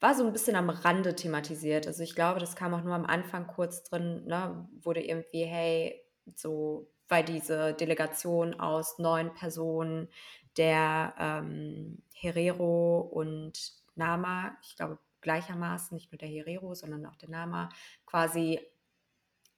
war 0.00 0.14
so 0.14 0.24
ein 0.24 0.32
bisschen 0.32 0.56
am 0.56 0.70
Rande 0.70 1.14
thematisiert. 1.14 1.86
Also 1.86 2.02
ich 2.02 2.14
glaube, 2.14 2.40
das 2.40 2.56
kam 2.56 2.74
auch 2.74 2.82
nur 2.82 2.94
am 2.94 3.06
Anfang 3.06 3.46
kurz 3.46 3.82
drin, 3.82 4.24
ne, 4.26 4.68
wurde 4.80 5.02
irgendwie, 5.02 5.44
hey, 5.44 6.02
so, 6.36 6.90
weil 7.08 7.24
diese 7.24 7.74
Delegation 7.74 8.60
aus 8.60 8.98
neun 8.98 9.34
Personen 9.34 10.08
der 10.58 11.14
ähm, 11.18 12.02
Herero 12.14 13.00
und 13.00 13.72
Nama, 13.94 14.56
ich 14.62 14.76
glaube 14.76 14.98
gleichermaßen, 15.20 15.94
nicht 15.94 16.12
nur 16.12 16.18
der 16.18 16.28
Herero, 16.28 16.74
sondern 16.74 17.06
auch 17.06 17.16
der 17.16 17.30
Nama, 17.30 17.68
quasi 18.06 18.60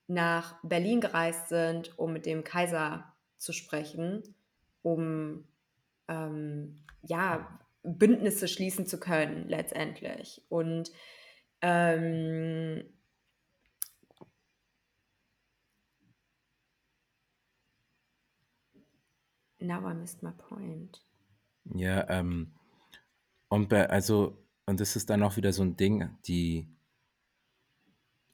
nach 0.06 0.58
Berlin 0.62 1.00
gereist 1.00 1.48
sind, 1.48 1.98
um 1.98 2.12
mit 2.12 2.26
dem 2.26 2.44
Kaiser 2.44 3.12
zu 3.36 3.52
sprechen, 3.52 4.22
um 4.82 5.44
ähm, 6.08 6.76
ja, 7.02 7.58
Bündnisse 7.82 8.48
schließen 8.48 8.86
zu 8.86 8.98
können 8.98 9.48
letztendlich. 9.48 10.42
Und 10.48 10.90
ähm, 11.62 12.84
Now 19.60 19.88
I 19.88 19.94
missed 19.94 20.22
my 20.22 20.32
point. 20.32 21.02
Ja, 21.74 22.08
ähm, 22.08 22.52
und 23.48 23.68
bei, 23.68 23.88
also, 23.88 24.38
und 24.66 24.80
das 24.80 24.96
ist 24.96 25.10
dann 25.10 25.22
auch 25.22 25.36
wieder 25.36 25.52
so 25.52 25.62
ein 25.62 25.76
Ding, 25.76 26.08
die, 26.26 26.68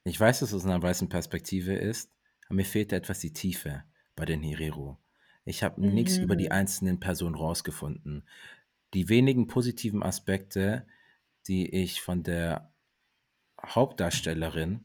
ich 0.05 0.18
weiß, 0.18 0.41
dass 0.41 0.51
es 0.51 0.55
aus 0.55 0.64
einer 0.64 0.83
weißen 0.83 1.09
Perspektive 1.09 1.74
ist, 1.74 2.11
aber 2.47 2.57
mir 2.57 2.64
fehlt 2.64 2.93
etwas 2.93 3.18
die 3.20 3.33
Tiefe 3.33 3.83
bei 4.14 4.24
den 4.24 4.43
Herero. 4.43 4.99
Ich 5.45 5.62
habe 5.62 5.81
mhm. 5.81 5.95
nichts 5.95 6.18
über 6.18 6.37
die 6.37 6.51
einzelnen 6.51 7.01
Personen 7.01 7.35
rausgefunden. 7.35 8.24
Die 8.95 9.09
wenigen 9.09 9.47
positiven 9.47 10.03
Aspekte, 10.03 10.87
die 11.47 11.68
ich 11.68 12.01
von 12.01 12.22
der 12.22 12.72
Hauptdarstellerin, 13.64 14.85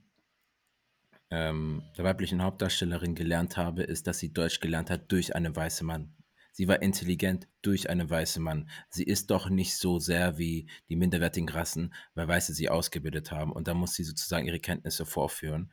ähm, 1.29 1.83
der 1.97 2.05
weiblichen 2.05 2.41
Hauptdarstellerin 2.41 3.15
gelernt 3.15 3.57
habe, 3.57 3.83
ist, 3.83 4.07
dass 4.07 4.19
sie 4.19 4.33
Deutsch 4.33 4.59
gelernt 4.59 4.89
hat 4.89 5.11
durch 5.11 5.35
einen 5.35 5.55
weißen 5.55 5.85
Mann. 5.85 6.13
Sie 6.51 6.67
war 6.67 6.81
intelligent 6.81 7.47
durch 7.61 7.89
einen 7.89 8.09
weißen 8.09 8.43
Mann. 8.43 8.69
Sie 8.89 9.03
ist 9.03 9.31
doch 9.31 9.49
nicht 9.49 9.77
so 9.77 9.99
sehr 9.99 10.37
wie 10.37 10.67
die 10.89 10.95
minderwertigen 10.95 11.49
Rassen, 11.49 11.93
weil 12.13 12.27
Weiße 12.27 12.53
sie 12.53 12.69
ausgebildet 12.69 13.31
haben. 13.31 13.51
Und 13.51 13.67
da 13.67 13.73
muss 13.73 13.93
sie 13.93 14.03
sozusagen 14.03 14.45
ihre 14.45 14.59
Kenntnisse 14.59 15.05
vorführen. 15.05 15.71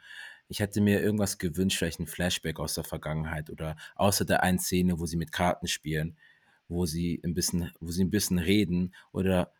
Ich 0.48 0.60
hätte 0.60 0.80
mir 0.80 1.02
irgendwas 1.02 1.38
gewünscht, 1.38 1.78
vielleicht 1.78 2.00
ein 2.00 2.06
Flashback 2.06 2.58
aus 2.58 2.74
der 2.74 2.84
Vergangenheit 2.84 3.50
oder 3.50 3.76
außer 3.96 4.24
der 4.24 4.42
einen 4.42 4.58
Szene, 4.58 4.98
wo 4.98 5.06
sie 5.06 5.16
mit 5.16 5.32
Karten 5.32 5.66
spielen, 5.66 6.16
wo 6.68 6.86
sie 6.86 7.20
ein 7.24 7.34
bisschen, 7.34 7.72
wo 7.80 7.90
sie 7.90 8.04
ein 8.04 8.10
bisschen 8.10 8.38
reden 8.38 8.94
oder 9.12 9.52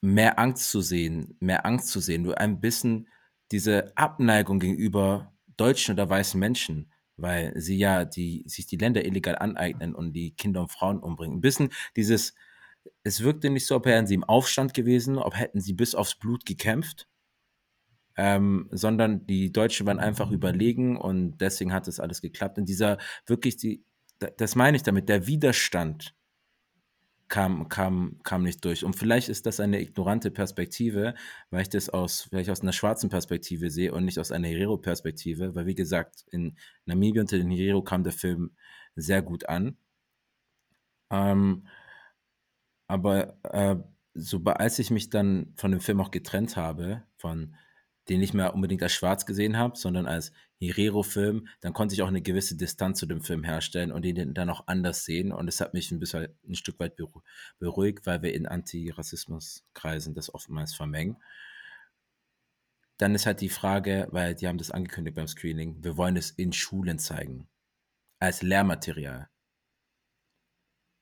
mehr 0.00 0.38
Angst 0.38 0.70
zu 0.70 0.80
sehen, 0.80 1.36
mehr 1.40 1.66
Angst 1.66 1.88
zu 1.88 2.00
sehen, 2.00 2.22
nur 2.22 2.38
ein 2.38 2.60
bisschen 2.60 3.08
diese 3.52 3.94
Abneigung 3.96 4.60
gegenüber 4.60 5.34
deutschen 5.56 5.92
oder 5.92 6.08
weißen 6.08 6.40
Menschen 6.40 6.90
weil 7.20 7.52
sie 7.56 7.76
ja 7.76 8.04
die, 8.04 8.44
sich 8.46 8.66
die 8.66 8.76
Länder 8.76 9.04
illegal 9.04 9.36
aneignen 9.36 9.94
und 9.94 10.12
die 10.12 10.32
Kinder 10.32 10.62
und 10.62 10.70
Frauen 10.70 10.98
umbringen. 11.00 11.38
Ein 11.38 11.40
bisschen 11.40 11.70
dieses, 11.96 12.34
es 13.02 13.22
wirkte 13.22 13.50
nicht 13.50 13.66
so, 13.66 13.76
ob 13.76 13.86
wären 13.86 14.06
sie 14.06 14.14
im 14.14 14.24
Aufstand 14.24 14.74
gewesen, 14.74 15.18
ob 15.18 15.36
hätten 15.36 15.60
sie 15.60 15.72
bis 15.72 15.94
aufs 15.94 16.16
Blut 16.16 16.46
gekämpft, 16.46 17.08
ähm, 18.16 18.68
sondern 18.70 19.26
die 19.26 19.52
Deutschen 19.52 19.86
waren 19.86 20.00
einfach 20.00 20.30
überlegen 20.30 20.96
und 20.96 21.38
deswegen 21.38 21.72
hat 21.72 21.86
das 21.86 22.00
alles 22.00 22.20
geklappt. 22.20 22.58
Und 22.58 22.68
dieser 22.68 22.98
wirklich, 23.26 23.56
die, 23.56 23.84
das 24.36 24.54
meine 24.56 24.76
ich 24.76 24.82
damit, 24.82 25.08
der 25.08 25.26
Widerstand 25.26 26.14
kam, 27.30 27.68
kam, 27.68 28.18
kam 28.24 28.42
nicht 28.42 28.64
durch. 28.64 28.84
Und 28.84 28.96
vielleicht 28.96 29.28
ist 29.30 29.46
das 29.46 29.60
eine 29.60 29.80
ignorante 29.80 30.30
Perspektive, 30.30 31.14
weil 31.50 31.62
ich 31.62 31.70
das 31.70 31.88
aus, 31.88 32.22
vielleicht 32.22 32.50
aus 32.50 32.60
einer 32.60 32.72
schwarzen 32.72 33.08
Perspektive 33.08 33.70
sehe 33.70 33.94
und 33.94 34.04
nicht 34.04 34.18
aus 34.18 34.32
einer 34.32 34.48
Herero-Perspektive, 34.48 35.54
weil 35.54 35.66
wie 35.66 35.76
gesagt, 35.76 36.24
in 36.30 36.58
Namibia 36.84 37.22
unter 37.22 37.38
den 37.38 37.50
Herero 37.50 37.82
kam 37.82 38.02
der 38.02 38.12
Film 38.12 38.50
sehr 38.96 39.22
gut 39.22 39.48
an. 39.48 39.78
Ähm, 41.10 41.66
aber 42.88 43.38
äh, 43.44 43.76
so 44.14 44.42
als 44.44 44.78
ich 44.80 44.90
mich 44.90 45.10
dann 45.10 45.52
von 45.56 45.70
dem 45.70 45.80
Film 45.80 46.00
auch 46.00 46.10
getrennt 46.10 46.56
habe, 46.56 47.04
von 47.16 47.54
den 48.10 48.18
nicht 48.18 48.34
mehr 48.34 48.54
unbedingt 48.54 48.82
als 48.82 48.92
schwarz 48.92 49.24
gesehen 49.24 49.56
habe, 49.56 49.78
sondern 49.78 50.06
als 50.06 50.32
Herero-Film, 50.58 51.46
dann 51.60 51.72
konnte 51.72 51.94
ich 51.94 52.02
auch 52.02 52.08
eine 52.08 52.20
gewisse 52.20 52.56
Distanz 52.56 52.98
zu 52.98 53.06
dem 53.06 53.22
Film 53.22 53.44
herstellen 53.44 53.92
und 53.92 54.04
ihn 54.04 54.34
dann 54.34 54.50
auch 54.50 54.66
anders 54.66 55.04
sehen. 55.04 55.30
Und 55.30 55.46
es 55.46 55.60
hat 55.60 55.74
mich 55.74 55.92
ein 55.92 56.00
bisschen 56.00 56.28
ein 56.46 56.56
Stück 56.56 56.80
weit 56.80 56.96
beruhigt, 57.60 58.06
weil 58.06 58.22
wir 58.22 58.34
in 58.34 58.46
Antirassismuskreisen 58.46 60.14
das 60.14 60.34
oftmals 60.34 60.74
vermengen. 60.74 61.18
Dann 62.98 63.14
ist 63.14 63.26
halt 63.26 63.40
die 63.40 63.48
Frage, 63.48 64.08
weil 64.10 64.34
die 64.34 64.48
haben 64.48 64.58
das 64.58 64.72
angekündigt 64.72 65.14
beim 65.14 65.28
Screening, 65.28 65.82
wir 65.84 65.96
wollen 65.96 66.16
es 66.16 66.32
in 66.32 66.52
Schulen 66.52 66.98
zeigen. 66.98 67.48
Als 68.18 68.42
Lehrmaterial. 68.42 69.30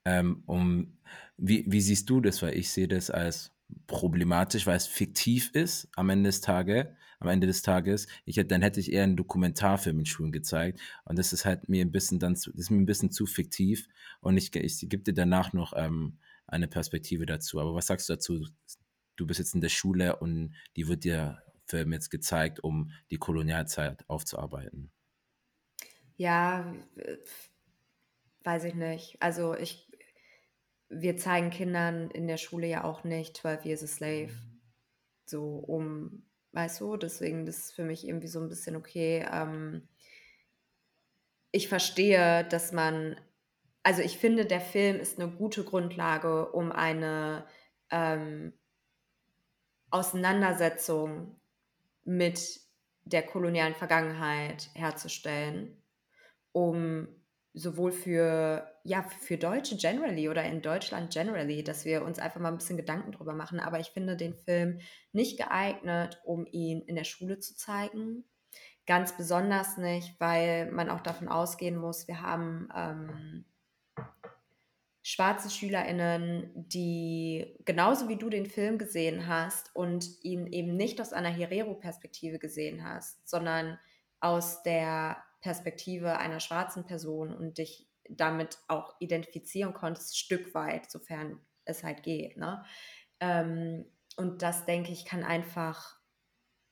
Ähm, 0.05 0.43
um, 0.45 0.99
wie, 1.39 1.65
wie 1.67 1.81
siehst 1.81 2.09
du 2.11 2.21
das? 2.21 2.43
Weil 2.43 2.55
ich 2.55 2.71
sehe 2.71 2.87
das 2.87 3.11
als 3.11 3.58
problematisch, 3.87 4.67
weil 4.67 4.77
es 4.77 4.87
fiktiv 4.87 5.51
ist 5.53 5.89
am 5.97 6.11
Ende 6.11 6.29
des 6.29 6.41
Tages. 6.41 6.87
Am 7.21 7.29
Ende 7.29 7.49
des 7.49 7.63
Tages, 7.63 8.07
ich 8.27 8.37
hätte, 8.37 8.51
dann 8.51 8.63
hätte 8.63 8.79
ich 8.79 8.93
eher 8.93 9.03
einen 9.03 9.17
Dokumentarfilm 9.17 9.99
in 9.99 10.07
Schulen 10.07 10.31
gezeigt. 10.31 10.79
Und 11.05 11.19
das 11.19 11.33
ist 11.33 11.45
halt 11.45 11.69
mir 11.69 11.85
ein 11.85 11.91
bisschen 11.91 12.21
dann 12.21 12.37
zu, 12.37 12.53
ist 12.53 12.71
mir 12.71 12.79
ein 12.79 12.87
bisschen 12.87 13.11
zu 13.11 13.27
fiktiv. 13.27 13.89
Und 14.21 14.37
ich, 14.37 14.55
ich 14.55 14.89
gebe 14.89 15.03
dir 15.03 15.15
danach 15.15 15.53
noch 15.53 15.73
ähm, 15.75 16.19
eine 16.47 16.69
Perspektive 16.69 17.27
dazu. 17.27 17.59
Aber 17.59 17.75
was 17.75 17.87
sagst 17.89 18.09
du 18.09 18.13
dazu? 18.13 18.47
Du 19.17 19.27
bist 19.27 19.41
jetzt 19.41 19.55
in 19.55 19.61
der 19.61 19.69
Schule 19.69 20.17
und 20.17 20.55
die 20.77 20.87
wird 20.87 21.03
dir 21.03 21.43
Film 21.67 21.93
jetzt 21.93 22.11
gezeigt, 22.11 22.63
um 22.63 22.93
die 23.11 23.19
Kolonialzeit 23.19 24.09
aufzuarbeiten. 24.09 24.91
Ja, 26.17 26.73
weiß 28.45 28.65
ich 28.65 28.75
nicht. 28.75 29.17
Also 29.21 29.55
ich 29.55 29.88
wir 30.89 31.17
zeigen 31.17 31.51
Kindern 31.51 32.11
in 32.11 32.27
der 32.27 32.39
Schule 32.39 32.67
ja 32.67 32.85
auch 32.85 33.05
nicht 33.05 33.37
12 33.37 33.65
Years 33.65 33.83
a 33.83 33.87
Slave. 33.87 34.33
So 35.27 35.57
um, 35.57 36.23
weißt 36.53 36.81
du, 36.81 36.97
deswegen 36.97 37.45
das 37.45 37.59
ist 37.59 37.73
für 37.73 37.85
mich 37.85 38.07
irgendwie 38.07 38.29
so 38.29 38.41
ein 38.41 38.49
bisschen 38.49 38.77
okay. 38.77 39.27
Ähm, 39.31 39.89
ich 41.51 41.69
verstehe, 41.69 42.45
dass 42.45 42.73
man, 42.73 43.17
also 43.83 44.03
ich 44.03 44.19
finde, 44.19 44.47
der 44.47 44.61
Film 44.61 44.97
ist 44.97 45.19
eine 45.19 45.31
gute 45.31 45.65
Grundlage, 45.65 46.51
um 46.53 46.73
eine 46.73 47.47
ähm, 47.91 48.53
Auseinandersetzung 49.91 51.41
mit 52.05 52.61
der 53.05 53.23
kolonialen 53.23 53.75
Vergangenheit 53.75 54.71
herzustellen, 54.75 55.83
um 56.53 57.09
sowohl 57.59 57.93
für, 57.93 58.73
ja, 58.85 59.03
für 59.03 59.37
Deutsche 59.37 59.77
generally 59.77 60.29
oder 60.29 60.45
in 60.45 60.63
Deutschland 60.63 61.13
generally, 61.13 61.65
dass 61.65 61.85
wir 61.85 62.05
uns 62.05 62.19
einfach 62.19 62.41
mal 62.41 62.51
ein 62.51 62.59
bisschen 62.59 62.77
Gedanken 62.77 63.13
drüber 63.13 63.35
machen. 63.35 63.61
Aber 63.61 63.81
ich 63.81 63.89
finde 63.89 64.17
den 64.17 64.35
Film 64.35 64.79
nicht 65.13 65.39
geeignet, 65.39 66.21
um 66.25 66.47
ihn 66.47 66.83
in 66.83 66.95
der 66.95 67.05
Schule 67.05 67.39
zu 67.39 67.57
zeigen. 67.57 68.25
Ganz 68.87 69.17
besonders 69.17 69.77
nicht, 69.77 70.19
weil 70.19 70.71
man 70.71 70.89
auch 70.89 71.01
davon 71.01 71.29
ausgehen 71.29 71.77
muss, 71.77 72.09
wir 72.09 72.23
haben 72.23 72.69
ähm, 72.75 73.45
schwarze 75.03 75.51
SchülerInnen, 75.51 76.51
die 76.55 77.57
genauso 77.65 78.09
wie 78.09 78.17
du 78.17 78.31
den 78.31 78.47
Film 78.47 78.79
gesehen 78.79 79.27
hast 79.27 79.75
und 79.75 80.07
ihn 80.23 80.47
eben 80.47 80.77
nicht 80.77 81.01
aus 81.01 81.13
einer 81.13 81.29
Herero-Perspektive 81.29 82.39
gesehen 82.39 82.85
hast, 82.85 83.29
sondern 83.29 83.79
aus 84.21 84.63
der 84.63 85.17
Perspektive 85.41 86.19
einer 86.19 86.41
schwarzen 86.41 86.85
Person 86.85 87.35
und 87.35 87.59
dich 87.59 87.89
damit 88.09 88.59
auch 88.69 88.95
identifizieren 89.01 89.75
konntest, 89.75 90.19
Stück 90.19 90.55
weit, 90.55 90.91
sofern 90.91 91.41
es 91.65 91.85
halt 91.85 92.03
geht. 92.03 92.37
Ne? 92.37 92.65
Ähm, 93.21 93.85
und 94.17 94.43
das, 94.43 94.65
denke 94.65 94.93
ich, 94.93 95.05
kann 95.05 95.23
einfach 95.23 95.99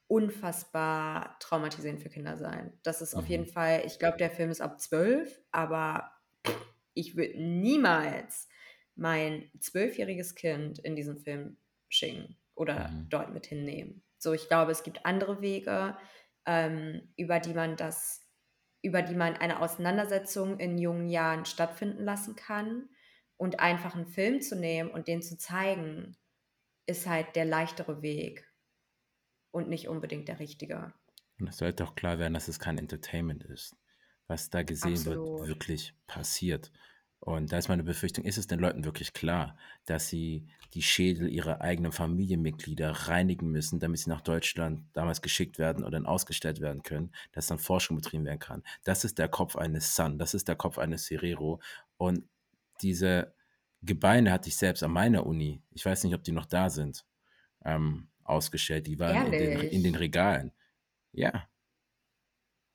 unfassbar 0.08 1.36
traumatisierend 1.40 2.00
für 2.00 2.08
Kinder 2.08 2.36
sein. 2.36 2.78
Das 2.82 3.02
ist 3.02 3.14
mhm. 3.14 3.20
auf 3.20 3.28
jeden. 3.28 3.46
Fall, 3.46 3.82
ich 3.84 3.98
glaube, 3.98 4.18
der 4.18 4.30
Film 4.30 4.50
ist 4.50 4.60
ab 4.60 4.80
zwölf, 4.80 5.40
aber 5.50 6.10
ich 6.94 7.16
würde 7.16 7.40
niemals 7.40 8.48
mein 8.94 9.50
zwölfjähriges 9.60 10.34
Kind 10.34 10.78
in 10.78 10.96
diesen 10.96 11.18
Film 11.18 11.58
schicken 11.88 12.36
oder 12.54 12.88
mhm. 12.88 13.08
dort 13.10 13.32
mit 13.32 13.46
hinnehmen. 13.46 14.02
So, 14.18 14.32
ich 14.32 14.48
glaube, 14.48 14.72
es 14.72 14.82
gibt 14.82 15.04
andere 15.04 15.42
Wege, 15.42 15.96
ähm, 16.46 17.12
über 17.16 17.38
die 17.38 17.52
man 17.52 17.76
das 17.76 18.25
über 18.82 19.02
die 19.02 19.14
man 19.14 19.34
eine 19.34 19.60
Auseinandersetzung 19.60 20.58
in 20.58 20.78
jungen 20.78 21.08
Jahren 21.08 21.44
stattfinden 21.44 22.04
lassen 22.04 22.36
kann. 22.36 22.88
Und 23.38 23.60
einfach 23.60 23.94
einen 23.94 24.06
Film 24.06 24.40
zu 24.40 24.56
nehmen 24.56 24.90
und 24.90 25.08
den 25.08 25.20
zu 25.20 25.36
zeigen, 25.36 26.16
ist 26.86 27.06
halt 27.06 27.36
der 27.36 27.44
leichtere 27.44 28.00
Weg 28.00 28.50
und 29.50 29.68
nicht 29.68 29.88
unbedingt 29.88 30.28
der 30.28 30.38
richtige. 30.38 30.94
Und 31.38 31.48
es 31.48 31.58
sollte 31.58 31.84
auch 31.84 31.94
klar 31.94 32.18
werden, 32.18 32.34
dass 32.34 32.48
es 32.48 32.58
kein 32.58 32.78
Entertainment 32.78 33.44
ist. 33.44 33.76
Was 34.26 34.50
da 34.50 34.62
gesehen 34.62 34.92
Absolut. 34.92 35.40
wird, 35.40 35.48
wirklich 35.48 35.94
passiert. 36.06 36.72
Und 37.20 37.50
da 37.50 37.58
ist 37.58 37.68
meine 37.68 37.82
Befürchtung, 37.82 38.24
ist 38.24 38.38
es 38.38 38.46
den 38.46 38.60
Leuten 38.60 38.84
wirklich 38.84 39.12
klar, 39.12 39.56
dass 39.84 40.08
sie 40.08 40.46
die 40.74 40.82
Schädel 40.82 41.28
ihrer 41.28 41.60
eigenen 41.60 41.90
Familienmitglieder 41.90 42.90
reinigen 42.90 43.50
müssen, 43.50 43.80
damit 43.80 44.00
sie 44.00 44.10
nach 44.10 44.20
Deutschland 44.20 44.84
damals 44.92 45.22
geschickt 45.22 45.58
werden 45.58 45.82
oder 45.82 45.92
dann 45.92 46.06
ausgestellt 46.06 46.60
werden 46.60 46.82
können, 46.82 47.12
dass 47.32 47.46
dann 47.46 47.58
Forschung 47.58 47.96
betrieben 47.96 48.24
werden 48.24 48.38
kann. 48.38 48.62
Das 48.84 49.04
ist 49.04 49.18
der 49.18 49.28
Kopf 49.28 49.56
eines 49.56 49.96
Sun, 49.96 50.18
das 50.18 50.34
ist 50.34 50.48
der 50.48 50.56
Kopf 50.56 50.78
eines 50.78 51.10
Herero. 51.10 51.60
Und 51.96 52.28
diese 52.82 53.34
Gebeine 53.82 54.30
hatte 54.32 54.48
ich 54.48 54.56
selbst 54.56 54.82
an 54.82 54.92
meiner 54.92 55.26
Uni, 55.26 55.62
ich 55.72 55.84
weiß 55.84 56.04
nicht, 56.04 56.14
ob 56.14 56.22
die 56.22 56.32
noch 56.32 56.46
da 56.46 56.68
sind, 56.70 57.04
ähm, 57.64 58.08
ausgestellt. 58.24 58.86
Die 58.86 58.98
waren 58.98 59.32
in 59.32 59.32
den, 59.32 59.60
in 59.60 59.82
den 59.82 59.94
Regalen. 59.94 60.52
Ja, 61.12 61.48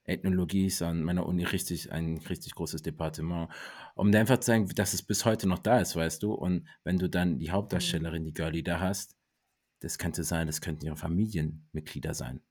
Ethnologie 0.04 0.66
ist 0.66 0.82
an 0.82 1.04
meiner 1.04 1.26
Uni 1.26 1.44
richtig 1.44 1.92
ein 1.92 2.18
richtig 2.18 2.56
großes 2.56 2.82
Departement. 2.82 3.50
Um 3.96 4.14
einfach 4.14 4.40
zu 4.40 4.48
zeigen, 4.48 4.68
dass 4.70 4.94
es 4.94 5.04
bis 5.04 5.26
heute 5.26 5.48
noch 5.48 5.60
da 5.60 5.80
ist, 5.80 5.96
weißt 5.96 6.24
du. 6.24 6.34
Und 6.34 6.68
wenn 6.84 6.98
du 6.98 7.10
dann 7.10 7.38
die 7.40 7.52
Hauptdarstellerin, 7.52 8.26
die 8.26 8.34
Girlie 8.34 8.64
da 8.64 8.80
hast, 8.80 9.16
das 9.80 9.98
könnte 9.98 10.24
sein, 10.24 10.48
das 10.48 10.62
könnten 10.62 10.86
ihre 10.86 10.98
Familienmitglieder 10.98 12.14
sein. 12.14 12.42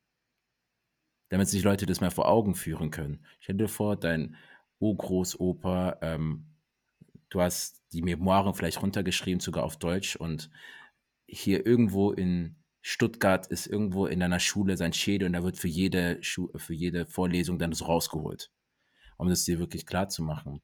Damit 1.28 1.48
sich 1.48 1.62
Leute 1.62 1.86
das 1.86 2.00
mal 2.00 2.10
vor 2.10 2.28
Augen 2.28 2.54
führen 2.54 2.90
können. 2.90 3.24
Stell 3.40 3.56
dir 3.56 3.68
vor, 3.68 3.96
dein 3.96 4.36
Urgroßopa, 4.80 5.98
ähm, 6.02 6.46
du 7.28 7.40
hast 7.40 7.82
die 7.92 8.02
Memoiren 8.02 8.54
vielleicht 8.54 8.82
runtergeschrieben, 8.82 9.40
sogar 9.40 9.64
auf 9.64 9.76
Deutsch 9.78 10.16
und 10.16 10.50
hier 11.26 11.64
irgendwo 11.64 12.10
in 12.10 12.59
Stuttgart 12.82 13.46
ist 13.46 13.66
irgendwo 13.66 14.06
in 14.06 14.22
einer 14.22 14.40
Schule 14.40 14.76
sein 14.76 14.92
Schädel 14.92 15.26
und 15.26 15.34
da 15.34 15.42
wird 15.42 15.58
für 15.58 15.68
jede, 15.68 16.22
Schu 16.22 16.48
für 16.56 16.74
jede 16.74 17.06
Vorlesung 17.06 17.58
dann 17.58 17.72
so 17.72 17.84
rausgeholt, 17.84 18.50
um 19.18 19.28
das 19.28 19.44
dir 19.44 19.58
wirklich 19.58 19.86
klar 19.86 20.08
zu 20.08 20.22
machen. 20.22 20.62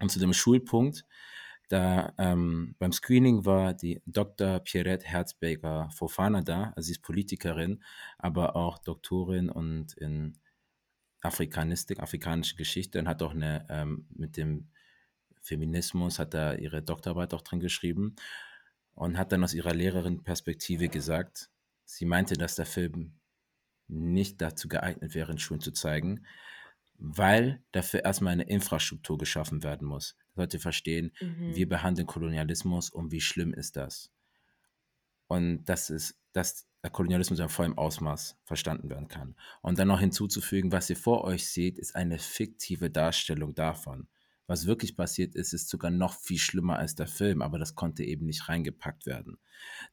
Und 0.00 0.10
zu 0.10 0.18
dem 0.18 0.32
Schulpunkt, 0.32 1.04
da 1.68 2.12
ähm, 2.18 2.74
beim 2.78 2.92
Screening 2.92 3.44
war 3.44 3.74
die 3.74 4.02
Dr. 4.06 4.60
Pierrette 4.60 5.06
Herzberger 5.06 5.90
Fofana 5.90 6.42
da, 6.42 6.72
also 6.76 6.86
sie 6.86 6.92
ist 6.92 7.02
Politikerin, 7.02 7.82
aber 8.18 8.56
auch 8.56 8.78
Doktorin 8.78 9.50
und 9.50 9.92
in 9.94 10.38
Afrikanistik, 11.20 12.00
afrikanische 12.00 12.56
Geschichte 12.56 12.98
und 12.98 13.08
hat 13.08 13.22
auch 13.22 13.32
eine 13.32 13.66
ähm, 13.70 14.06
mit 14.10 14.36
dem 14.36 14.70
Feminismus, 15.40 16.18
hat 16.18 16.34
da 16.34 16.54
ihre 16.54 16.82
Doktorarbeit 16.82 17.34
auch 17.34 17.42
drin 17.42 17.60
geschrieben 17.60 18.16
und 18.94 19.18
hat 19.18 19.32
dann 19.32 19.44
aus 19.44 19.54
ihrer 19.54 19.74
Lehrerin-Perspektive 19.74 20.88
gesagt, 20.88 21.50
sie 21.84 22.04
meinte, 22.04 22.34
dass 22.34 22.54
der 22.54 22.66
Film 22.66 23.14
nicht 23.88 24.40
dazu 24.40 24.68
geeignet 24.68 25.14
wäre, 25.14 25.32
in 25.32 25.38
Schulen 25.38 25.60
zu 25.60 25.72
zeigen, 25.72 26.24
weil 26.98 27.62
dafür 27.72 28.04
erstmal 28.04 28.32
eine 28.32 28.44
Infrastruktur 28.44 29.18
geschaffen 29.18 29.62
werden 29.62 29.86
muss. 29.88 30.16
Leute 30.34 30.58
verstehen, 30.58 31.12
mhm. 31.20 31.54
wir 31.54 31.68
behandeln 31.68 32.06
Kolonialismus 32.06 32.90
und 32.90 33.10
wie 33.12 33.20
schlimm 33.20 33.52
ist 33.52 33.76
das? 33.76 34.10
Und 35.26 35.64
das 35.64 35.90
ist, 35.90 36.18
dass 36.32 36.68
der 36.82 36.90
Kolonialismus 36.90 37.38
in 37.38 37.48
vollem 37.48 37.78
Ausmaß 37.78 38.38
verstanden 38.44 38.90
werden 38.90 39.08
kann. 39.08 39.36
Und 39.60 39.78
dann 39.78 39.88
noch 39.88 40.00
hinzuzufügen, 40.00 40.72
was 40.72 40.90
ihr 40.90 40.96
vor 40.96 41.24
euch 41.24 41.48
seht, 41.48 41.78
ist 41.78 41.94
eine 41.94 42.18
fiktive 42.18 42.90
Darstellung 42.90 43.54
davon 43.54 44.08
was 44.52 44.66
wirklich 44.66 44.96
passiert 44.96 45.34
ist, 45.34 45.54
ist 45.54 45.70
sogar 45.70 45.90
noch 45.90 46.14
viel 46.14 46.38
schlimmer 46.38 46.78
als 46.78 46.94
der 46.94 47.06
Film, 47.06 47.40
aber 47.40 47.58
das 47.58 47.74
konnte 47.74 48.04
eben 48.04 48.26
nicht 48.26 48.50
reingepackt 48.50 49.06
werden. 49.06 49.38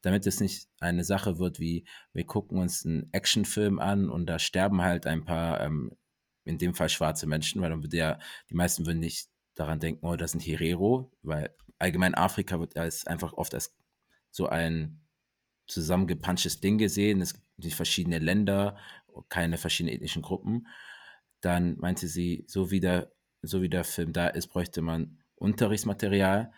Damit 0.02 0.26
es 0.26 0.38
nicht 0.38 0.68
eine 0.80 1.02
Sache 1.02 1.38
wird 1.38 1.58
wie, 1.58 1.86
wir 2.12 2.26
gucken 2.26 2.58
uns 2.58 2.84
einen 2.84 3.10
Actionfilm 3.12 3.78
an 3.78 4.10
und 4.10 4.26
da 4.26 4.38
sterben 4.38 4.82
halt 4.82 5.06
ein 5.06 5.24
paar, 5.24 5.62
ähm, 5.62 5.96
in 6.44 6.58
dem 6.58 6.74
Fall 6.74 6.90
schwarze 6.90 7.26
Menschen, 7.26 7.62
weil 7.62 7.70
dann 7.70 7.82
würde 7.82 7.96
ja, 7.96 8.18
die 8.50 8.54
meisten 8.54 8.84
würden 8.84 9.00
nicht 9.00 9.30
daran 9.54 9.80
denken, 9.80 10.04
oh, 10.04 10.16
das 10.16 10.32
sind 10.32 10.42
Herero, 10.42 11.10
weil 11.22 11.54
allgemein 11.78 12.14
Afrika 12.14 12.60
wird 12.60 12.76
als 12.76 13.06
einfach 13.06 13.32
oft 13.32 13.54
als 13.54 13.74
so 14.30 14.46
ein 14.46 15.00
zusammengepanschtes 15.68 16.60
Ding 16.60 16.76
gesehen. 16.76 17.22
Es 17.22 17.32
gibt 17.32 17.74
verschiedene 17.74 18.18
Länder, 18.18 18.76
keine 19.30 19.56
verschiedenen 19.56 19.94
ethnischen 19.94 20.20
Gruppen. 20.20 20.66
Dann 21.40 21.78
meinte 21.78 22.08
sie, 22.08 22.44
so 22.46 22.70
wie 22.70 22.80
der 22.80 23.10
so 23.42 23.62
wie 23.62 23.68
der 23.68 23.84
Film 23.84 24.12
da 24.12 24.28
ist, 24.28 24.48
bräuchte 24.48 24.82
man 24.82 25.18
Unterrichtsmaterial. 25.36 26.52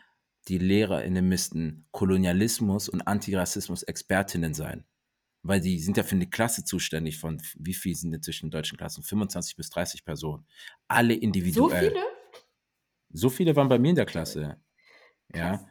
Die 0.49 0.59
LehrerInnen 0.59 1.29
müssten 1.29 1.87
Kolonialismus 1.93 2.89
und 2.89 3.03
Antirassismus 3.03 3.83
Expertinnen 3.85 4.55
sein. 4.55 4.85
weil 5.45 5.61
die 5.61 5.79
sind 5.81 5.97
ja 5.97 6.03
für 6.05 6.17
eine 6.17 6.29
Klasse 6.31 6.65
zuständig 6.65 7.19
von 7.19 7.41
wie 7.59 7.75
viel 7.75 7.95
sind 7.97 8.13
inzwischen 8.15 8.47
in 8.47 8.51
deutschen 8.53 8.79
Klassen? 8.79 9.03
25 9.03 9.57
bis 9.57 9.71
30 9.71 10.05
Personen. 10.05 10.47
Alle 10.89 11.15
So 11.15 11.21
individuell. 11.21 11.91
viele? 11.91 12.05
So 13.11 13.31
viele 13.31 13.55
waren 13.57 13.69
bei 13.69 13.79
mir 13.79 13.91
in 13.91 13.97
der 13.97 14.07
Klasse. 14.07 14.57
Krass. 15.33 15.61
Ja. 15.61 15.67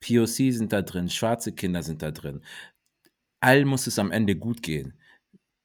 POC 0.00 0.52
sind 0.52 0.72
da 0.72 0.82
drin, 0.82 1.08
schwarze 1.10 1.52
Kinder 1.52 1.82
sind 1.82 2.02
da 2.02 2.10
drin. 2.10 2.42
Allen 3.40 3.68
muss 3.68 3.86
es 3.86 3.98
am 3.98 4.10
Ende 4.12 4.36
gut 4.36 4.62
gehen. 4.62 4.98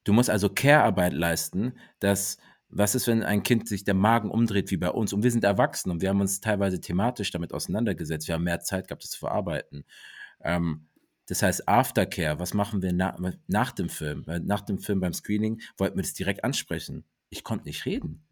Du 0.06 0.14
musst 0.14 0.30
also 0.30 0.50
Care-Arbeit 0.50 1.14
leisten, 1.14 1.74
dass, 2.00 2.38
was 2.72 2.96
ist, 2.96 3.08
wenn 3.08 3.24
ein 3.24 3.44
Kind 3.44 3.68
sich 3.68 3.84
der 3.84 3.94
Magen 3.94 4.30
umdreht 4.32 4.72
wie 4.72 4.78
bei 4.78 4.90
uns? 4.90 5.14
Und 5.14 5.24
wir 5.24 5.32
sind 5.32 5.44
erwachsen 5.44 5.92
und 5.92 6.02
wir 6.02 6.10
haben 6.10 6.22
uns 6.22 6.42
teilweise 6.42 6.80
thematisch 6.80 7.32
damit 7.32 7.54
auseinandergesetzt. 7.54 8.28
Wir 8.28 8.36
haben 8.36 8.44
mehr 8.44 8.62
Zeit 8.62 8.88
gehabt, 8.88 9.04
das 9.04 9.12
zu 9.12 9.20
verarbeiten. 9.20 9.86
Ähm, 10.42 10.88
das 11.28 11.44
heißt, 11.44 11.68
Aftercare, 11.68 12.40
was 12.40 12.54
machen 12.54 12.82
wir 12.82 12.94
na, 12.94 13.16
nach 13.48 13.72
dem 13.72 13.90
Film? 13.90 14.26
Nach 14.44 14.62
dem 14.62 14.80
Film 14.80 15.00
beim 15.00 15.14
Screening 15.14 15.62
wollten 15.78 15.98
wir 15.98 16.04
das 16.04 16.14
direkt 16.14 16.44
ansprechen. 16.44 17.06
Ich 17.30 17.44
konnte 17.44 17.66
nicht 17.66 17.86
reden. 17.86 18.26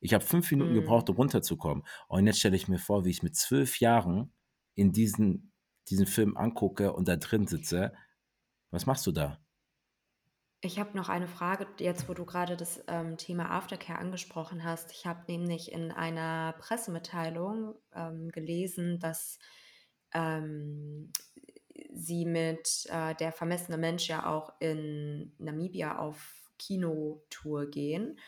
Ich 0.00 0.14
habe 0.14 0.24
fünf 0.24 0.50
Minuten 0.50 0.72
Mhm. 0.72 0.76
gebraucht, 0.76 1.08
um 1.10 1.16
runterzukommen. 1.16 1.84
Und 2.08 2.26
jetzt 2.26 2.38
stelle 2.38 2.56
ich 2.56 2.68
mir 2.68 2.78
vor, 2.78 3.04
wie 3.04 3.10
ich 3.10 3.22
mit 3.22 3.34
zwölf 3.34 3.80
Jahren 3.80 4.32
in 4.74 4.92
diesen, 4.92 5.52
diesen 5.88 6.06
Film 6.06 6.36
angucke 6.36 6.92
und 6.92 7.08
da 7.08 7.16
drin 7.16 7.46
sitze. 7.46 7.92
Was 8.70 8.86
machst 8.86 9.06
du 9.06 9.12
da? 9.12 9.40
Ich 10.62 10.78
habe 10.78 10.96
noch 10.96 11.08
eine 11.08 11.28
Frage, 11.28 11.66
jetzt 11.78 12.08
wo 12.08 12.14
du 12.14 12.24
gerade 12.24 12.56
das 12.56 12.82
ähm, 12.88 13.18
Thema 13.18 13.50
Aftercare 13.50 13.98
angesprochen 13.98 14.64
hast. 14.64 14.90
Ich 14.90 15.06
habe 15.06 15.20
nämlich 15.28 15.70
in 15.70 15.92
einer 15.92 16.54
Pressemitteilung 16.58 17.74
ähm, 17.94 18.30
gelesen, 18.30 18.98
dass 18.98 19.38
ähm, 20.14 21.12
sie 21.92 22.24
mit 22.24 22.86
äh, 22.86 23.14
der 23.14 23.32
vermessene 23.32 23.76
Mensch 23.76 24.08
ja 24.08 24.26
auch 24.26 24.52
in 24.58 25.34
Namibia 25.38 25.98
auf 25.98 26.50
Kinotour 26.58 27.66
gehen. 27.66 28.18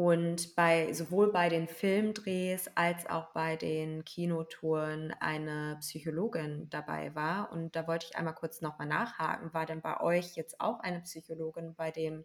Und 0.00 0.54
bei 0.54 0.92
sowohl 0.92 1.32
bei 1.32 1.48
den 1.48 1.66
Filmdrehs 1.66 2.68
als 2.76 3.06
auch 3.06 3.32
bei 3.32 3.56
den 3.56 4.04
Kinotouren 4.04 5.12
eine 5.18 5.76
Psychologin 5.80 6.68
dabei 6.70 7.16
war. 7.16 7.50
Und 7.50 7.74
da 7.74 7.88
wollte 7.88 8.06
ich 8.08 8.16
einmal 8.16 8.34
kurz 8.36 8.60
nochmal 8.60 8.86
nachhaken. 8.86 9.52
War 9.54 9.66
denn 9.66 9.80
bei 9.82 10.00
euch 10.00 10.36
jetzt 10.36 10.60
auch 10.60 10.78
eine 10.80 11.00
Psychologin 11.00 11.74
bei 11.74 11.90
dem 11.90 12.24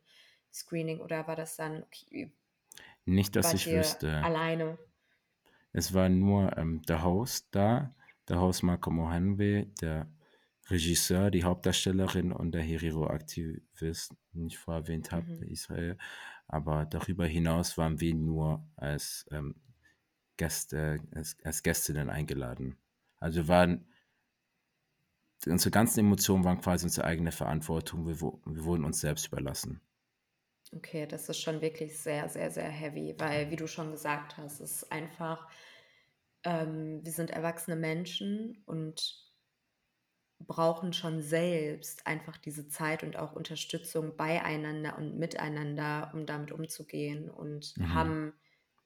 Screening 0.53 0.99
oder 1.01 1.25
war 1.25 1.35
das 1.35 1.55
dann 1.55 1.81
okay, 1.83 2.31
Nicht, 3.05 3.35
dass 3.35 3.53
ich 3.53 3.71
wüsste. 3.71 4.09
alleine? 4.21 4.77
Es 5.71 5.93
war 5.93 6.09
nur 6.09 6.57
ähm, 6.57 6.81
der 6.83 7.03
Host 7.03 7.47
da, 7.51 7.95
der 8.29 8.39
Host 8.39 8.63
Marco 8.63 8.89
Mohanwe, 8.91 9.67
der 9.81 10.07
Regisseur, 10.69 11.29
die 11.31 11.43
Hauptdarstellerin 11.43 12.31
und 12.31 12.53
der 12.53 12.61
Herero-Aktivist, 12.61 14.15
den 14.33 14.47
ich 14.47 14.57
vorher 14.57 14.83
erwähnt 14.83 15.11
habe, 15.11 15.27
Mhm. 15.27 15.39
der 15.41 15.49
Israel. 15.49 15.97
Aber 16.47 16.85
darüber 16.85 17.25
hinaus 17.25 17.77
waren 17.77 17.99
wir 17.99 18.13
nur 18.13 18.67
als 18.75 19.25
ähm, 19.31 19.55
Gäste, 20.37 20.99
als, 21.15 21.37
als 21.43 21.63
Gästinnen 21.63 22.09
eingeladen. 22.09 22.77
Also 23.17 23.41
wir 23.41 23.47
waren, 23.47 23.87
unsere 25.45 25.71
ganzen 25.71 26.01
Emotionen 26.01 26.43
waren 26.43 26.61
quasi 26.61 26.85
unsere 26.85 27.07
eigene 27.07 27.31
Verantwortung. 27.31 28.07
Wir, 28.07 28.19
wir 28.19 28.63
wurden 28.65 28.85
uns 28.85 28.99
selbst 28.99 29.27
überlassen. 29.27 29.81
Okay, 30.75 31.05
das 31.05 31.29
ist 31.29 31.39
schon 31.39 31.61
wirklich 31.61 31.99
sehr, 31.99 32.27
sehr, 32.29 32.49
sehr 32.49 32.69
heavy, 32.69 33.15
weil, 33.17 33.51
wie 33.51 33.55
du 33.55 33.67
schon 33.67 33.91
gesagt 33.91 34.37
hast, 34.37 34.59
es 34.59 34.83
ist 34.83 34.91
einfach, 34.91 35.47
ähm, 36.43 37.01
wir 37.03 37.11
sind 37.11 37.29
erwachsene 37.29 37.75
Menschen 37.75 38.63
und 38.65 39.22
brauchen 40.47 40.93
schon 40.93 41.21
selbst 41.21 42.07
einfach 42.07 42.37
diese 42.37 42.67
Zeit 42.67 43.03
und 43.03 43.17
auch 43.17 43.33
Unterstützung 43.33 44.17
beieinander 44.17 44.97
und 44.97 45.17
miteinander, 45.17 46.11
um 46.13 46.25
damit 46.25 46.51
umzugehen 46.51 47.29
und 47.29 47.75
Mhm. 47.77 47.83
haben 47.83 48.33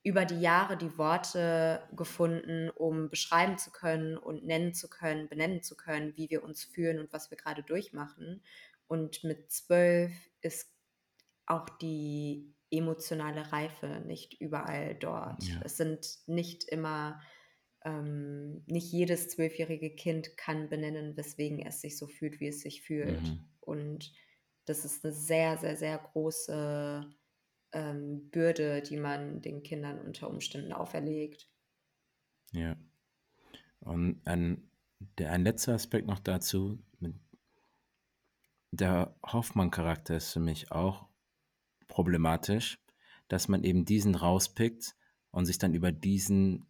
über 0.03 0.25
die 0.25 0.39
Jahre 0.39 0.77
die 0.77 0.97
Worte 0.97 1.87
gefunden, 1.95 2.69
um 2.69 3.09
beschreiben 3.09 3.57
zu 3.57 3.71
können 3.71 4.17
und 4.17 4.45
nennen 4.45 4.73
zu 4.73 4.89
können, 4.89 5.27
benennen 5.27 5.61
zu 5.63 5.75
können, 5.75 6.15
wie 6.15 6.29
wir 6.29 6.43
uns 6.43 6.63
fühlen 6.63 6.99
und 6.99 7.11
was 7.13 7.29
wir 7.31 7.37
gerade 7.37 7.63
durchmachen. 7.63 8.43
Und 8.87 9.23
mit 9.25 9.51
zwölf 9.51 10.13
ist 10.41 10.71
auch 11.45 11.69
die 11.69 12.53
emotionale 12.69 13.51
Reife 13.51 14.01
nicht 14.05 14.39
überall 14.41 14.95
dort. 14.95 15.45
Ja. 15.45 15.61
Es 15.61 15.77
sind 15.77 16.17
nicht 16.27 16.65
immer, 16.65 17.21
ähm, 17.84 18.63
nicht 18.65 18.91
jedes 18.91 19.30
zwölfjährige 19.30 19.91
Kind 19.95 20.38
kann 20.38 20.69
benennen, 20.69 21.15
weswegen 21.15 21.65
es 21.65 21.82
sich 21.82 21.97
so 21.97 22.07
fühlt, 22.07 22.39
wie 22.39 22.47
es 22.47 22.61
sich 22.61 22.82
fühlt. 22.82 23.21
Mhm. 23.21 23.39
Und 23.59 24.13
das 24.65 24.84
ist 24.86 25.05
eine 25.05 25.13
sehr, 25.13 25.57
sehr, 25.57 25.75
sehr 25.78 25.97
große 25.97 27.09
ähm, 27.73 28.30
Bürde, 28.30 28.82
die 28.82 28.97
man 28.97 29.41
den 29.41 29.63
Kindern 29.63 29.99
unter 29.99 30.30
Umständen 30.30 30.73
auferlegt. 30.73 31.49
Ja. 32.51 32.75
Und 33.80 34.21
ein, 34.25 34.69
der, 35.17 35.32
ein 35.32 35.43
letzter 35.43 35.73
Aspekt 35.73 36.07
noch 36.07 36.19
dazu. 36.19 36.80
Der 38.71 39.15
Hoffmann-Charakter 39.25 40.17
ist 40.17 40.34
für 40.34 40.41
mich 40.41 40.71
auch 40.71 41.07
problematisch, 41.88 42.80
dass 43.30 43.47
man 43.47 43.63
eben 43.63 43.86
diesen 43.86 44.13
rauspickt 44.13 44.95
und 45.32 45.45
sich 45.45 45.57
dann 45.57 45.73
über 45.73 45.91
diesen 45.91 46.65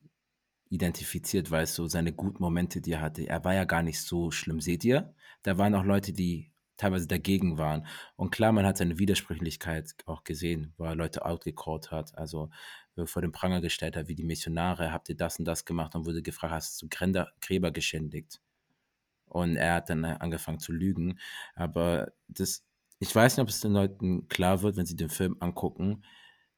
identifiziert, 0.69 1.49
weißt 1.49 1.77
du, 1.77 1.87
seine 1.87 2.13
guten 2.13 2.41
Momente, 2.41 2.81
die 2.81 2.93
er 2.93 3.01
hatte. 3.01 3.27
Er 3.27 3.43
war 3.43 3.53
ja 3.53 3.65
gar 3.65 3.83
nicht 3.83 4.01
so 4.01 4.31
schlimm. 4.31 4.61
Seht 4.61 4.83
ihr? 4.83 5.13
Da 5.43 5.57
waren 5.57 5.75
auch 5.75 5.83
Leute, 5.83 6.13
die 6.13 6.51
teilweise 6.77 7.07
dagegen 7.07 7.57
waren. 7.57 7.85
Und 8.15 8.31
klar, 8.31 8.51
man 8.51 8.65
hat 8.65 8.77
seine 8.77 8.99
Widersprüchlichkeit 8.99 9.95
auch 10.05 10.23
gesehen, 10.23 10.73
wo 10.77 10.85
er 10.85 10.95
Leute 10.95 11.25
outgecallt 11.25 11.91
hat, 11.91 12.17
also 12.17 12.49
äh, 12.95 13.05
vor 13.05 13.21
den 13.21 13.31
Pranger 13.31 13.61
gestellt 13.61 13.97
hat, 13.97 14.07
wie 14.07 14.15
die 14.15 14.23
Missionare, 14.23 14.91
habt 14.91 15.09
ihr 15.09 15.15
das 15.15 15.39
und 15.39 15.45
das 15.45 15.65
gemacht 15.65 15.95
und 15.95 16.05
wurde 16.05 16.21
gefragt, 16.21 16.53
hast 16.53 16.81
du 16.81 16.87
Gränder, 16.89 17.31
Gräber 17.41 17.71
geschändigt? 17.71 18.39
Und 19.25 19.57
er 19.57 19.75
hat 19.75 19.89
dann 19.89 20.03
äh, 20.03 20.17
angefangen 20.19 20.59
zu 20.59 20.71
lügen. 20.71 21.19
Aber 21.55 22.13
das, 22.27 22.63
ich 22.99 23.13
weiß 23.13 23.37
nicht, 23.37 23.43
ob 23.43 23.49
es 23.49 23.59
den 23.59 23.73
Leuten 23.73 24.27
klar 24.27 24.61
wird, 24.61 24.77
wenn 24.77 24.85
sie 24.85 24.95
den 24.95 25.09
Film 25.09 25.35
angucken, 25.39 26.03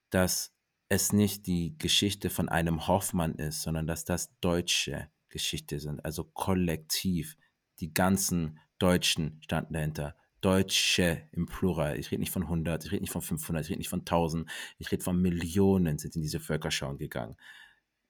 dass 0.09 0.53
es 0.89 1.13
nicht 1.13 1.45
die 1.45 1.77
Geschichte 1.77 2.29
von 2.31 2.49
einem 2.49 2.87
Hoffmann 2.87 3.35
ist, 3.35 3.61
sondern 3.61 3.85
dass 3.85 4.05
das 4.05 4.35
deutsche 4.41 5.09
Geschichte 5.29 5.79
sind, 5.79 6.03
also 6.03 6.23
kollektiv. 6.23 7.37
Die 7.79 7.93
ganzen 7.93 8.59
Deutschen 8.79 9.39
standen 9.41 9.73
dahinter. 9.73 10.15
Deutsche 10.41 11.27
im 11.31 11.45
Plural. 11.45 11.99
Ich 11.99 12.11
rede 12.11 12.21
nicht 12.21 12.31
von 12.31 12.43
100, 12.43 12.85
ich 12.85 12.91
rede 12.91 13.01
nicht 13.01 13.11
von 13.11 13.21
500, 13.21 13.63
ich 13.63 13.69
rede 13.69 13.79
nicht 13.79 13.89
von 13.89 13.99
1000, 13.99 14.49
ich 14.77 14.91
rede 14.91 15.03
von 15.03 15.21
Millionen 15.21 15.97
sind 15.97 16.15
in 16.15 16.21
diese 16.21 16.39
Völkerschauen 16.39 16.97
gegangen. 16.97 17.35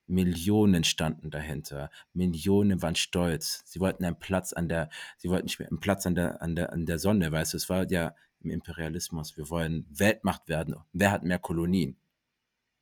Millionen 0.05 0.83
standen 0.83 1.29
dahinter. 1.29 1.91
Millionen 2.13 2.81
waren 2.81 2.95
stolz. 2.95 3.61
Sie 3.65 3.79
wollten 3.79 4.05
einen 4.05 4.19
Platz 4.19 4.53
an 4.53 4.69
der, 4.69 4.89
sie 5.17 5.29
wollten 5.29 5.49
einen 5.63 5.79
Platz 5.79 6.05
an 6.05 6.15
der, 6.15 6.41
an 6.41 6.55
der, 6.55 6.71
an 6.71 6.85
der 6.85 6.99
Sonne, 6.99 7.31
weißt 7.31 7.53
du, 7.53 7.57
es 7.57 7.69
war 7.69 7.89
ja 7.91 8.15
im 8.41 8.51
Imperialismus. 8.51 9.37
Wir 9.37 9.49
wollen 9.49 9.85
Weltmacht 9.89 10.47
werden. 10.47 10.75
Wer 10.93 11.11
hat 11.11 11.23
mehr 11.23 11.39
Kolonien? 11.39 11.97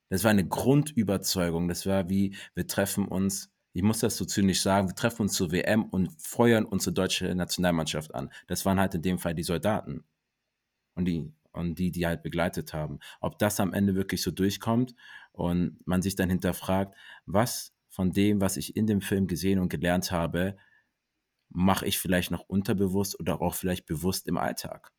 Das 0.10 0.24
war 0.24 0.32
eine 0.32 0.48
Grundüberzeugung. 0.48 1.68
Das 1.68 1.86
war 1.86 2.10
wie, 2.10 2.36
wir 2.56 2.68
treffen 2.68 3.08
uns, 3.08 3.52
ich 3.74 3.84
muss 3.84 4.00
das 4.00 4.18
so 4.18 4.26
zynisch 4.26 4.62
sagen, 4.62 4.88
wir 4.88 4.96
treffen 4.96 5.24
uns 5.24 5.34
zur 5.34 5.52
WM 5.52 5.86
und 5.86 6.10
feuern 6.22 6.66
unsere 6.66 6.94
deutsche 6.94 7.34
Nationalmannschaft 7.36 8.16
an. 8.16 8.32
Das 8.48 8.66
waren 8.66 8.80
halt 8.80 8.96
in 8.96 9.02
dem 9.02 9.20
Fall 9.20 9.36
die 9.36 9.44
Soldaten. 9.44 10.04
Und 10.96 11.06
die, 11.06 11.32
und 11.52 11.78
die, 11.78 11.92
die 11.92 12.08
halt 12.08 12.24
begleitet 12.24 12.74
haben. 12.74 13.00
Ob 13.20 13.38
das 13.40 13.60
am 13.60 13.74
Ende 13.74 13.96
wirklich 13.96 14.22
so 14.22 14.32
durchkommt 14.32 14.96
und 15.32 15.86
man 15.86 16.02
sich 16.02 16.16
dann 16.16 16.30
hinterfragt, 16.30 16.96
was 17.26 17.74
von 17.90 18.12
dem, 18.12 18.42
was 18.42 18.58
ich 18.58 18.76
in 18.76 18.88
dem 18.88 19.02
Film 19.02 19.28
gesehen 19.28 19.60
und 19.60 19.70
gelernt 19.70 20.12
habe, 20.12 20.58
mache 21.50 21.86
ich 21.86 21.98
vielleicht 22.00 22.32
noch 22.32 22.48
unterbewusst 22.48 23.20
oder 23.20 23.42
auch 23.42 23.56
vielleicht 23.56 23.86
bewusst 23.86 24.28
im 24.28 24.38
Alltag. 24.38 24.92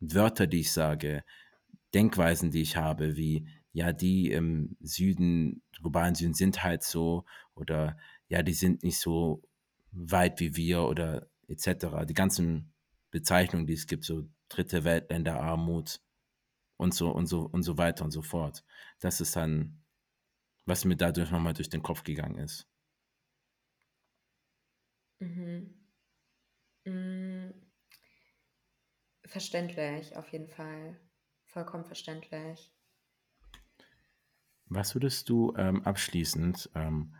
Wörter, 0.00 0.46
die 0.46 0.60
ich 0.60 0.72
sage, 0.72 1.22
Denkweisen, 1.94 2.50
die 2.50 2.62
ich 2.62 2.76
habe, 2.76 3.16
wie 3.16 3.46
ja, 3.72 3.92
die 3.92 4.30
im 4.32 4.76
Süden, 4.80 5.62
globalen 5.72 6.14
Süden 6.14 6.34
sind 6.34 6.62
halt 6.64 6.82
so 6.82 7.24
oder 7.54 7.96
ja, 8.28 8.42
die 8.42 8.52
sind 8.54 8.82
nicht 8.82 8.98
so 8.98 9.42
weit 9.92 10.40
wie 10.40 10.56
wir 10.56 10.82
oder 10.84 11.28
etc. 11.48 12.04
Die 12.04 12.14
ganzen 12.14 12.72
Bezeichnungen, 13.10 13.66
die 13.66 13.74
es 13.74 13.86
gibt, 13.86 14.04
so 14.04 14.28
dritte 14.48 14.84
Weltländer, 14.84 15.40
Armut 15.40 16.00
und 16.78 16.94
so 16.94 17.10
und 17.10 17.26
so 17.26 17.42
und 17.42 17.62
so 17.62 17.78
weiter 17.78 18.04
und 18.04 18.10
so 18.12 18.22
fort. 18.22 18.64
Das 19.00 19.20
ist 19.20 19.36
dann, 19.36 19.82
was 20.66 20.84
mir 20.86 20.96
dadurch 20.96 21.30
nochmal 21.30 21.54
durch 21.54 21.70
den 21.70 21.82
Kopf 21.82 22.04
gegangen 22.04 22.38
ist. 22.38 22.68
Mhm. 25.20 25.74
Mm, 26.86 27.52
Verständlich, 29.24 30.14
auf 30.14 30.28
jeden 30.30 30.48
Fall. 30.48 31.00
Vollkommen 31.46 31.86
verständlich. 31.86 32.70
Was 34.70 34.94
würdest 34.94 35.28
du 35.28 35.52
ähm, 35.56 35.84
abschließend 35.84 36.70
ähm, 36.76 37.14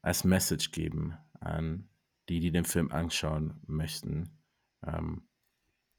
als 0.00 0.24
Message 0.24 0.72
geben 0.72 1.16
an 1.38 1.90
die, 2.30 2.40
die 2.40 2.50
den 2.50 2.64
Film 2.64 2.90
anschauen 2.90 3.60
möchten? 3.66 4.38
Ähm, 4.86 5.28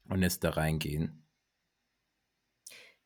und 0.08 0.22
jetzt 0.22 0.42
da 0.42 0.50
reingehen? 0.50 1.24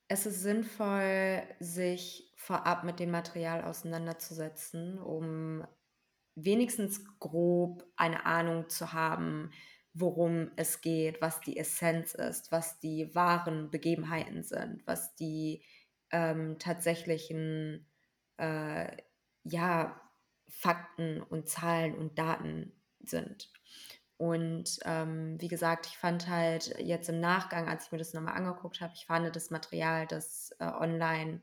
Es 0.09 0.25
ist 0.25 0.43
sinnvoll, 0.43 1.43
sich 1.61 2.33
vorab 2.37 2.85
mit 2.85 2.99
dem 2.99 3.11
Material 3.11 3.63
auseinanderzusetzen, 3.63 4.99
um 4.99 5.67
wenigstens 6.35 7.05
grob 7.19 7.85
eine 7.97 8.25
Ahnung 8.25 8.71
zu 8.71 8.95
haben, 8.95 9.51
worum 9.93 10.51
es 10.57 10.81
geht, 10.81 11.21
was 11.21 11.41
die 11.41 11.59
Essenz 11.59 12.15
ist, 12.15 12.53
was 12.53 12.79
die 12.79 13.15
wahren 13.15 13.71
Begebenheiten 13.71 14.43
sind, 14.43 14.87
was 14.87 15.15
die 15.17 15.63
ähm, 16.11 16.59
tatsächlichen 16.59 17.87
äh, 18.39 18.97
ja, 19.45 20.01
Fakten 20.49 21.23
und 21.23 21.49
Zahlen 21.49 21.95
und 21.95 22.19
Daten 22.19 22.73
sind. 23.01 23.51
Und 24.19 24.79
ähm, 24.85 25.41
wie 25.41 25.49
gesagt, 25.49 25.87
ich 25.87 25.99
fand 25.99 26.29
halt 26.29 26.75
jetzt 26.79 27.09
im 27.09 27.21
Nachgang, 27.21 27.69
als 27.69 27.87
ich 27.87 27.93
mir 27.93 27.99
das 27.99 28.15
nochmal 28.15 28.35
angeguckt 28.35 28.81
habe, 28.81 28.95
ich 28.95 29.05
fand 29.05 29.35
das 29.37 29.51
Material, 29.51 30.07
das 30.07 30.55
äh, 30.59 30.65
online 30.65 31.43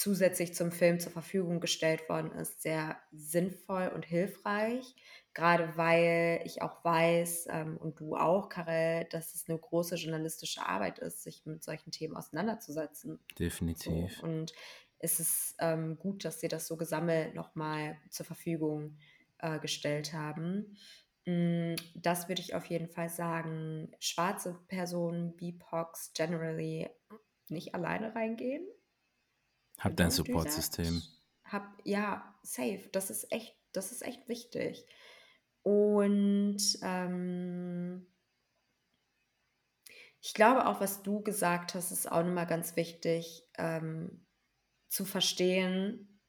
zusätzlich 0.00 0.54
zum 0.54 0.72
Film 0.72 0.98
zur 0.98 1.12
Verfügung 1.12 1.60
gestellt 1.60 2.08
worden 2.08 2.32
ist, 2.32 2.62
sehr 2.62 2.98
sinnvoll 3.12 3.88
und 3.94 4.06
hilfreich. 4.06 4.94
Gerade 5.34 5.76
weil 5.76 6.40
ich 6.46 6.62
auch 6.62 6.82
weiß, 6.82 7.48
ähm, 7.50 7.76
und 7.76 8.00
du 8.00 8.16
auch, 8.16 8.48
Karel, 8.48 9.04
dass 9.10 9.34
es 9.34 9.46
eine 9.46 9.58
große 9.58 9.96
journalistische 9.96 10.66
Arbeit 10.66 10.98
ist, 11.00 11.22
sich 11.22 11.44
mit 11.44 11.62
solchen 11.62 11.90
Themen 11.90 12.16
auseinanderzusetzen. 12.16 13.20
Definitiv. 13.38 14.16
So, 14.16 14.22
und 14.22 14.54
es 15.00 15.20
ist 15.20 15.56
ähm, 15.58 15.98
gut, 15.98 16.24
dass 16.24 16.40
sie 16.40 16.48
das 16.48 16.66
so 16.66 16.78
gesammelt 16.78 17.34
nochmal 17.34 17.98
zur 18.08 18.24
Verfügung 18.24 18.96
äh, 19.38 19.58
gestellt 19.58 20.14
haben. 20.14 20.78
Mm, 21.26 21.74
Das 21.94 22.26
würde 22.28 22.40
ich 22.40 22.54
auf 22.54 22.64
jeden 22.64 22.88
Fall 22.88 23.10
sagen. 23.10 23.92
Schwarze 24.00 24.58
Personen, 24.66 25.36
BIPOX 25.36 26.12
generally 26.14 26.88
nicht 27.50 27.74
alleine 27.74 28.14
reingehen. 28.14 28.66
Hab 29.80 29.96
dein 29.96 30.10
Don't 30.10 30.18
do 30.18 30.22
that. 30.22 30.26
Supportsystem. 30.26 31.02
Hab, 31.44 31.64
ja, 31.84 32.38
safe. 32.42 32.88
Das 32.92 33.10
ist 33.10 33.32
echt, 33.32 33.56
das 33.72 33.90
ist 33.90 34.02
echt 34.02 34.28
wichtig. 34.28 34.86
Und 35.62 36.60
ähm, 36.82 38.06
ich 40.20 40.34
glaube 40.34 40.66
auch, 40.66 40.80
was 40.80 41.02
du 41.02 41.22
gesagt 41.22 41.74
hast, 41.74 41.90
ist 41.90 42.10
auch 42.10 42.22
nochmal 42.22 42.46
ganz 42.46 42.76
wichtig 42.76 43.42
ähm, 43.58 44.26
zu 44.88 45.04
verstehen, 45.04 46.20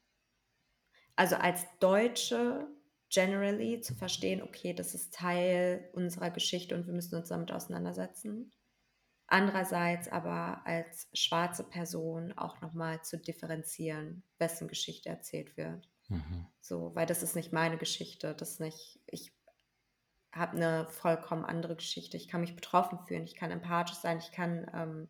also 1.16 1.36
als 1.36 1.66
Deutsche 1.80 2.68
generally 3.10 3.82
zu 3.82 3.94
verstehen, 3.94 4.42
okay, 4.42 4.74
das 4.74 4.96
ist 4.96 5.14
Teil 5.14 5.90
unserer 5.94 6.32
Geschichte 6.32 6.74
und 6.74 6.88
wir 6.88 6.94
müssen 6.94 7.16
uns 7.16 7.30
damit 7.30 7.52
auseinandersetzen. 7.52 8.52
Andererseits 9.32 10.10
aber 10.10 10.62
als 10.66 11.08
schwarze 11.14 11.64
Person 11.64 12.38
auch 12.38 12.60
nochmal 12.60 13.02
zu 13.02 13.18
differenzieren, 13.18 14.24
wessen 14.40 14.68
Geschichte 14.68 15.08
erzählt 15.08 15.56
wird. 15.56 15.88
Mhm. 16.10 16.48
So, 16.60 16.94
weil 16.96 17.06
das 17.06 17.24
ist 17.24 17.38
nicht 17.38 17.54
meine 17.54 17.78
Geschichte, 17.78 18.36
das 18.36 18.52
ist 18.52 18.60
nicht, 18.60 19.00
ich 19.06 19.32
habe 20.34 20.58
eine 20.58 20.86
vollkommen 20.90 21.46
andere 21.46 21.78
Geschichte. 21.78 22.18
Ich 22.18 22.28
kann 22.28 22.42
mich 22.42 22.58
betroffen 22.58 23.00
fühlen, 23.08 23.24
ich 23.24 23.36
kann 23.36 23.52
empathisch 23.52 23.96
sein, 23.96 24.18
ich 24.18 24.34
kann 24.34 24.70
ähm, 24.74 25.08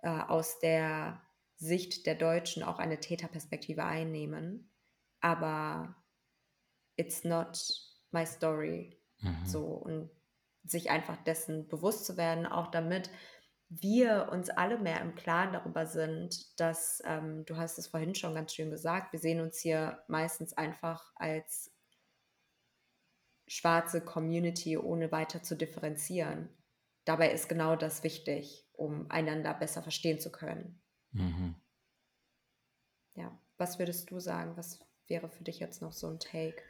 äh, 0.00 0.22
aus 0.22 0.58
der 0.60 1.20
Sicht 1.56 2.06
der 2.06 2.14
Deutschen 2.14 2.62
auch 2.62 2.78
eine 2.78 2.98
Täterperspektive 2.98 3.84
einnehmen, 3.84 4.70
aber 5.20 5.94
it's 6.96 7.24
not 7.24 7.58
my 8.10 8.24
story. 8.24 8.98
Mhm. 9.20 9.44
So 9.44 9.66
und 9.66 10.08
sich 10.64 10.90
einfach 10.90 11.22
dessen 11.24 11.68
bewusst 11.68 12.06
zu 12.06 12.16
werden, 12.16 12.46
auch 12.46 12.68
damit 12.68 13.10
wir 13.68 14.28
uns 14.30 14.50
alle 14.50 14.78
mehr 14.78 15.00
im 15.00 15.14
Klaren 15.14 15.52
darüber 15.52 15.86
sind, 15.86 16.58
dass, 16.60 17.02
ähm, 17.04 17.44
du 17.44 17.56
hast 17.56 17.78
es 17.78 17.88
vorhin 17.88 18.14
schon 18.14 18.34
ganz 18.34 18.54
schön 18.54 18.70
gesagt, 18.70 19.12
wir 19.12 19.18
sehen 19.18 19.40
uns 19.40 19.58
hier 19.58 20.02
meistens 20.08 20.52
einfach 20.52 21.12
als 21.16 21.72
schwarze 23.46 24.00
Community, 24.00 24.76
ohne 24.76 25.12
weiter 25.12 25.42
zu 25.42 25.56
differenzieren. 25.56 26.48
Dabei 27.04 27.32
ist 27.32 27.48
genau 27.48 27.76
das 27.76 28.02
wichtig, 28.02 28.66
um 28.72 29.10
einander 29.10 29.52
besser 29.54 29.82
verstehen 29.82 30.18
zu 30.18 30.32
können. 30.32 30.80
Mhm. 31.12 31.54
Ja, 33.14 33.38
was 33.58 33.78
würdest 33.78 34.10
du 34.10 34.18
sagen? 34.20 34.56
Was 34.56 34.80
wäre 35.06 35.28
für 35.28 35.44
dich 35.44 35.58
jetzt 35.58 35.82
noch 35.82 35.92
so 35.92 36.08
ein 36.08 36.18
Take? 36.18 36.62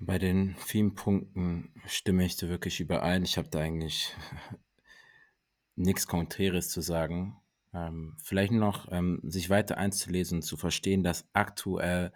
Bei 0.00 0.18
den 0.18 0.54
vielen 0.56 0.94
Punkten 0.94 1.72
stimme 1.86 2.24
ich 2.24 2.36
dir 2.36 2.48
wirklich 2.48 2.80
überein. 2.80 3.24
Ich 3.24 3.38
habe 3.38 3.48
da 3.48 3.60
eigentlich 3.60 4.14
nichts 5.76 6.06
Konträres 6.06 6.68
zu 6.68 6.80
sagen. 6.80 7.36
Ähm, 7.72 8.16
vielleicht 8.22 8.52
noch 8.52 8.90
ähm, 8.90 9.20
sich 9.24 9.50
weiter 9.50 9.78
einzulesen 9.78 10.38
und 10.38 10.42
zu 10.42 10.56
verstehen, 10.56 11.02
dass 11.02 11.28
aktuell 11.32 12.12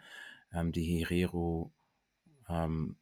ähm, 0.52 0.72
die 0.72 0.84
Herero 0.84 1.72
ähm, 2.48 2.96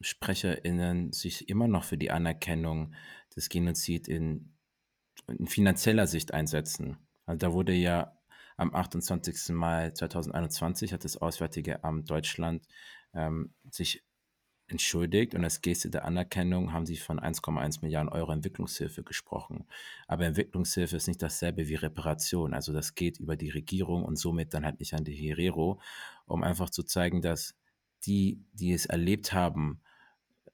SprecherInnen 0.00 1.12
sich 1.12 1.48
immer 1.48 1.68
noch 1.68 1.84
für 1.84 1.98
die 1.98 2.10
Anerkennung 2.10 2.94
des 3.34 3.48
Genozid 3.48 4.08
in, 4.08 4.54
in 5.26 5.46
finanzieller 5.46 6.06
Sicht 6.06 6.32
einsetzen. 6.32 6.98
Also 7.26 7.38
da 7.38 7.52
wurde 7.52 7.72
ja 7.72 8.16
am 8.56 8.74
28. 8.74 9.54
Mai 9.54 9.90
2021 9.90 10.92
hat 10.92 11.04
das 11.04 11.16
Auswärtige 11.18 11.84
Amt 11.84 12.10
Deutschland 12.10 12.66
ähm, 13.12 13.52
sich 13.70 14.02
entschuldigt 14.68 15.34
und 15.34 15.44
als 15.44 15.60
Geste 15.60 15.90
der 15.90 16.04
Anerkennung 16.04 16.72
haben 16.72 16.86
sie 16.86 16.96
von 16.96 17.20
1,1 17.20 17.82
Milliarden 17.82 18.08
Euro 18.08 18.32
Entwicklungshilfe 18.32 19.04
gesprochen. 19.04 19.66
Aber 20.08 20.26
Entwicklungshilfe 20.26 20.96
ist 20.96 21.06
nicht 21.06 21.22
dasselbe 21.22 21.68
wie 21.68 21.76
Reparation. 21.76 22.52
Also 22.52 22.72
das 22.72 22.94
geht 22.94 23.18
über 23.20 23.36
die 23.36 23.50
Regierung 23.50 24.04
und 24.04 24.16
somit 24.16 24.54
dann 24.54 24.64
halt 24.64 24.80
nicht 24.80 24.94
an 24.94 25.04
die 25.04 25.14
Herero, 25.14 25.80
um 26.26 26.42
einfach 26.42 26.70
zu 26.70 26.82
zeigen, 26.82 27.22
dass 27.22 27.54
die, 28.04 28.44
die 28.52 28.72
es 28.72 28.86
erlebt 28.86 29.32
haben, 29.32 29.80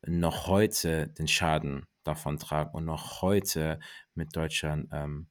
noch 0.07 0.47
heute 0.47 1.09
den 1.09 1.29
Schaden 1.29 1.87
davon 2.05 2.39
tragen 2.39 2.75
und 2.75 2.85
noch 2.85 3.23
heute 3.23 3.79
mit 4.15 4.35
Deutschland 4.37 4.89
ähm, 4.93 5.29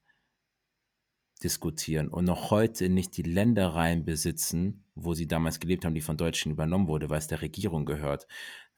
diskutieren 1.42 2.08
und 2.08 2.24
noch 2.24 2.50
heute 2.50 2.88
nicht 2.88 3.16
die 3.16 3.22
Ländereien 3.22 4.04
besitzen, 4.04 4.84
wo 4.94 5.14
sie 5.14 5.26
damals 5.26 5.60
gelebt 5.60 5.84
haben, 5.84 5.94
die 5.94 6.00
von 6.00 6.16
Deutschen 6.16 6.52
übernommen 6.52 6.88
wurde, 6.88 7.10
weil 7.10 7.18
es 7.18 7.26
der 7.26 7.42
Regierung 7.42 7.84
gehört. 7.84 8.26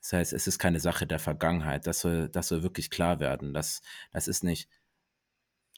Das 0.05 0.13
heißt, 0.13 0.33
es 0.35 0.47
ist 0.47 0.59
keine 0.59 0.81
Sache 0.81 1.07
der 1.07 1.19
Vergangenheit. 1.19 1.87
Das 1.87 2.01
soll, 2.01 2.29
das 2.29 2.49
soll 2.49 2.63
wirklich 2.63 2.91
klar 2.91 3.21
werden. 3.21 3.55
Das, 3.55 3.81
das 4.13 4.29
ist 4.29 4.45
nicht 4.45 4.69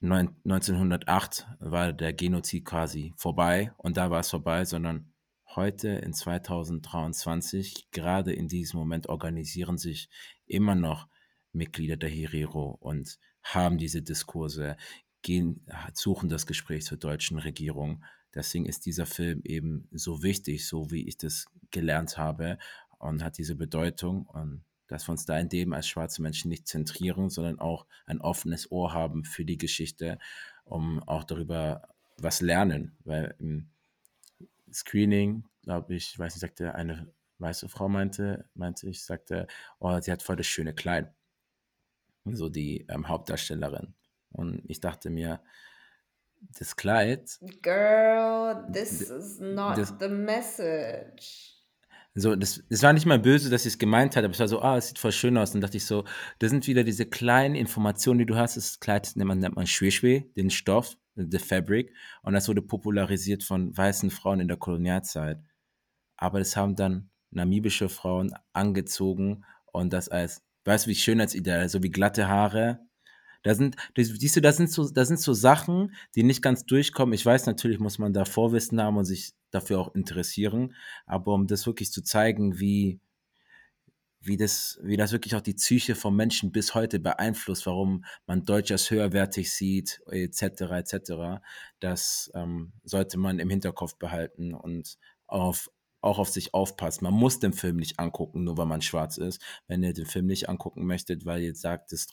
1908 0.03 1.47
war 1.61 1.93
der 1.93 2.13
Genozid 2.13 2.65
quasi 2.65 3.15
vorbei 3.17 3.73
und 3.79 3.97
da 3.97 4.11
war 4.11 4.19
es 4.21 4.31
vorbei, 4.31 4.65
sondern 4.65 5.13
heute 5.55 5.91
in 5.91 6.13
2023, 6.13 7.93
gerade 7.93 8.33
in 8.33 8.49
diesem 8.49 8.81
Moment, 8.81 9.09
organisieren 9.09 9.79
sich 9.79 10.11
immer 10.45 10.75
noch 10.75 11.09
Mitglieder 11.53 11.97
der 11.97 12.11
Herero 12.11 12.77
und 12.81 13.21
haben 13.45 13.79
diese 13.79 14.03
Diskurse, 14.03 14.77
gehen, 15.23 15.65
suchen 15.95 16.29
das 16.29 16.47
Gespräch 16.47 16.85
zur 16.85 16.99
deutschen 16.99 17.39
Regierung. 17.39 18.05
Deswegen 18.35 18.67
ist 18.67 18.87
dieser 18.87 19.07
Film 19.07 19.41
eben 19.45 19.89
so 19.93 20.25
wichtig, 20.25 20.67
so 20.67 20.91
wie 20.91 21.07
ich 21.07 21.17
das 21.17 21.47
gelernt 21.71 22.19
habe 22.19 22.59
und 22.99 23.23
hat 23.25 23.39
diese 23.39 23.55
Bedeutung 23.57 24.27
und 24.27 24.65
dass 24.89 25.09
wir 25.09 25.13
uns 25.13 25.25
da 25.27 25.37
in 25.39 25.49
dem 25.49 25.73
als 25.73 25.89
schwarze 25.89 26.23
Menschen 26.23 26.49
nicht 26.49 26.69
zentrieren, 26.69 27.29
sondern 27.29 27.59
auch 27.59 27.87
ein 28.07 28.21
offenes 28.21 28.71
Ohr 28.71 28.93
haben 28.93 29.25
für 29.25 29.45
die 29.45 29.59
Geschichte, 29.59 30.19
um 30.65 31.03
auch 31.03 31.25
darüber 31.25 31.89
was 32.19 32.41
lernen, 32.41 32.97
weil 33.05 33.35
im 33.39 33.69
Screening, 34.73 35.45
glaube 35.63 35.95
ich, 35.95 36.19
weiß 36.19 36.35
nicht, 36.35 36.41
sagte 36.41 36.75
eine 36.75 37.09
weiße 37.39 37.69
Frau 37.69 37.89
meinte, 37.89 38.47
meinte 38.55 38.89
ich, 38.89 39.05
sagte, 39.05 39.47
oh, 39.81 39.99
sie 40.01 40.13
hat 40.13 40.23
voll 40.23 40.37
das 40.37 40.47
schöne 40.47 40.73
Kleid. 40.75 41.13
So 42.25 42.49
die 42.49 42.87
ähm, 42.89 43.09
Hauptdarstellerin. 43.09 43.95
Und 44.33 44.63
ich 44.69 44.81
dachte 44.81 45.11
mir, 45.11 45.41
das 46.59 46.77
Kleid. 46.77 47.39
Girl, 47.63 48.67
this 48.73 49.01
is 49.03 49.39
not 49.41 49.79
das- 49.79 49.95
the 50.01 50.09
message. 50.09 51.56
So, 52.19 52.35
das, 52.35 52.65
das 52.71 52.83
war 52.83 52.95
nicht 52.95 53.05
mal 53.05 53.19
böse, 53.19 53.51
dass 53.51 53.67
ich 53.67 53.75
es 53.75 53.79
gemeint 53.79 54.17
hatte, 54.17 54.25
aber 54.25 54.33
es 54.33 54.41
war 54.41 54.49
so, 54.49 54.63
ah, 54.63 54.79
es 54.79 54.89
sieht 54.89 54.99
voll 54.99 55.13
schön 55.13 55.37
aus. 55.37 55.55
Und 55.55 55.61
dachte 55.61 55.77
ich 55.77 55.85
so, 55.85 56.05
das 56.39 56.51
sind 56.51 56.67
wieder 56.67 56.83
diese 56.83 57.05
kleinen 57.05 57.55
Informationen, 57.55 58.19
die 58.19 58.27
du 58.27 58.37
hast. 58.37 58.57
Das 58.57 58.81
Kleid 58.81 59.13
nennt 59.17 59.29
man, 59.29 59.39
nennt 59.39 59.55
man 59.55 59.67
Schweshwe, 59.67 60.23
den 60.35 60.49
Stoff, 60.49 60.97
the 61.15 61.39
fabric. 61.39 61.93
Und 62.23 62.33
das 62.33 62.49
wurde 62.49 62.63
popularisiert 62.63 63.45
von 63.45 63.77
weißen 63.77 64.11
Frauen 64.11 64.41
in 64.41 64.49
der 64.49 64.57
Kolonialzeit. 64.57 65.39
Aber 66.17 66.39
das 66.39 66.57
haben 66.57 66.75
dann 66.75 67.11
namibische 67.31 67.91
Frauen 67.91 68.33
angezogen 68.55 69.45
und 69.67 69.93
das 69.93 70.09
als, 70.09 70.43
weißt 70.65 70.87
du, 70.87 70.91
wie 70.91 70.95
Schönheitsideal, 70.95 71.69
so 71.69 71.83
wie 71.83 71.91
glatte 71.91 72.29
Haare. 72.29 72.81
Da 73.43 73.55
sind, 73.55 73.77
siehst 73.95 74.37
du, 74.37 74.41
das 74.41 74.57
sind 74.57 74.71
so, 74.71 74.89
das 74.89 75.09
sind 75.09 75.21
so 75.21 75.35
Sachen, 75.35 75.95
die 76.15 76.23
nicht 76.23 76.41
ganz 76.41 76.65
durchkommen. 76.65 77.13
Ich 77.13 77.27
weiß, 77.27 77.45
natürlich 77.45 77.79
muss 77.79 77.99
man 77.99 78.15
da 78.15 78.25
Vorwissen 78.25 78.81
haben 78.81 78.97
und 78.97 79.05
sich 79.05 79.35
dafür 79.57 79.81
auch 79.81 79.95
interessieren. 79.95 80.75
Aber 81.07 81.35
um 81.35 81.47
das 81.47 81.67
wirklich 81.67 81.91
zu 81.93 82.03
zeigen, 82.03 82.59
wie, 82.61 83.01
wie 84.21 84.37
das, 84.37 84.79
wie 84.83 84.97
das 84.97 85.13
wirklich 85.13 85.35
auch 85.35 85.41
die 85.41 85.55
Psyche 85.55 85.95
vom 85.95 86.17
Menschen 86.17 86.53
bis 86.53 86.75
heute 86.75 86.99
beeinflusst, 86.99 87.67
warum 87.67 88.05
man 88.27 88.45
Deutsch 88.45 88.71
als 88.71 88.91
höherwertig 88.91 89.53
sieht, 89.53 90.01
etc., 90.11 90.43
etc., 90.73 91.13
das 91.81 92.31
ähm, 92.35 92.73
sollte 92.85 93.19
man 93.19 93.39
im 93.39 93.51
Hinterkopf 93.51 93.97
behalten 93.97 94.55
und 94.55 94.99
auf, 95.27 95.71
auch 96.01 96.19
auf 96.19 96.29
sich 96.29 96.55
aufpassen. 96.55 97.05
Man 97.05 97.15
muss 97.15 97.39
den 97.39 97.53
Film 97.53 97.77
nicht 97.77 97.99
angucken, 97.99 98.45
nur 98.45 98.57
weil 98.59 98.67
man 98.67 98.83
schwarz 98.83 99.17
ist. 99.17 99.41
Wenn 99.67 99.83
ihr 99.83 99.93
den 99.93 100.07
Film 100.07 100.27
nicht 100.27 100.49
angucken 100.49 100.87
möchtet, 100.87 101.25
weil 101.25 101.43
ihr 101.43 101.55
sagt, 101.55 101.93
es 101.93 102.09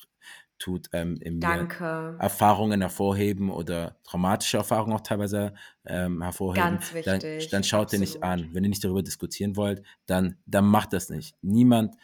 tut 0.64 0.88
ähm, 0.94 1.18
in 1.20 1.36
mir 1.36 1.42
Danke. 1.42 2.16
Erfahrungen 2.20 2.80
hervorheben 2.80 3.50
oder 3.50 3.98
traumatische 4.06 4.56
Erfahrungen 4.58 4.94
auch 4.94 5.02
teilweise 5.02 5.54
ähm, 5.86 6.22
hervorheben, 6.22 6.80
Ganz 6.80 6.94
dann, 7.04 7.22
wichtig, 7.22 7.50
dann 7.50 7.64
schaut 7.66 7.92
ihr 7.92 8.00
nicht 8.00 8.24
absolut. 8.24 8.48
an. 8.48 8.54
Wenn 8.54 8.64
ihr 8.64 8.70
nicht 8.70 8.84
darüber 8.84 9.04
diskutieren 9.04 9.58
wollt, 9.58 9.84
dann, 10.06 10.38
dann 10.46 10.66
macht 10.66 10.94
das 10.94 11.10
nicht. 11.10 11.36
Niemand 11.42 11.96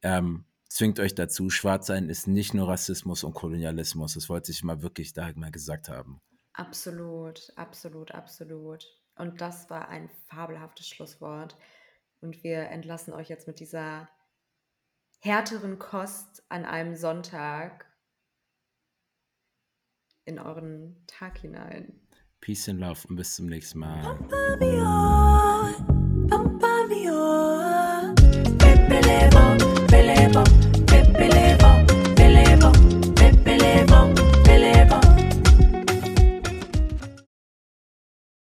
ähm, 0.00 0.46
zwingt 0.68 1.00
euch 1.00 1.14
dazu. 1.14 1.50
Schwarz 1.50 1.86
sein 1.86 2.08
ist 2.08 2.26
nicht 2.26 2.54
nur 2.54 2.68
Rassismus 2.68 3.24
und 3.24 3.34
Kolonialismus. 3.34 4.14
Das 4.14 4.30
wollte 4.30 4.52
ich 4.52 4.64
mal 4.64 4.80
wirklich 4.80 5.12
da 5.12 5.30
mal 5.34 5.50
gesagt 5.50 5.90
haben. 5.90 6.22
Absolut, 6.54 7.52
absolut, 7.56 8.12
absolut. 8.12 8.86
Und 9.16 9.42
das 9.42 9.68
war 9.68 9.88
ein 9.88 10.08
fabelhaftes 10.28 10.88
Schlusswort. 10.88 11.58
Und 12.22 12.42
wir 12.42 12.70
entlassen 12.70 13.12
euch 13.12 13.28
jetzt 13.28 13.46
mit 13.46 13.60
dieser 13.60 14.08
härteren 15.20 15.78
Kost 15.78 16.42
an 16.48 16.64
einem 16.64 16.96
Sonntag 16.96 17.87
in 20.28 20.38
euren 20.38 20.94
Tag 21.06 21.38
hinein. 21.38 22.00
Peace 22.40 22.68
and 22.68 22.80
Love 22.80 23.00
und 23.08 23.16
bis 23.16 23.34
zum 23.34 23.46
nächsten 23.46 23.80
Mal. 23.80 24.18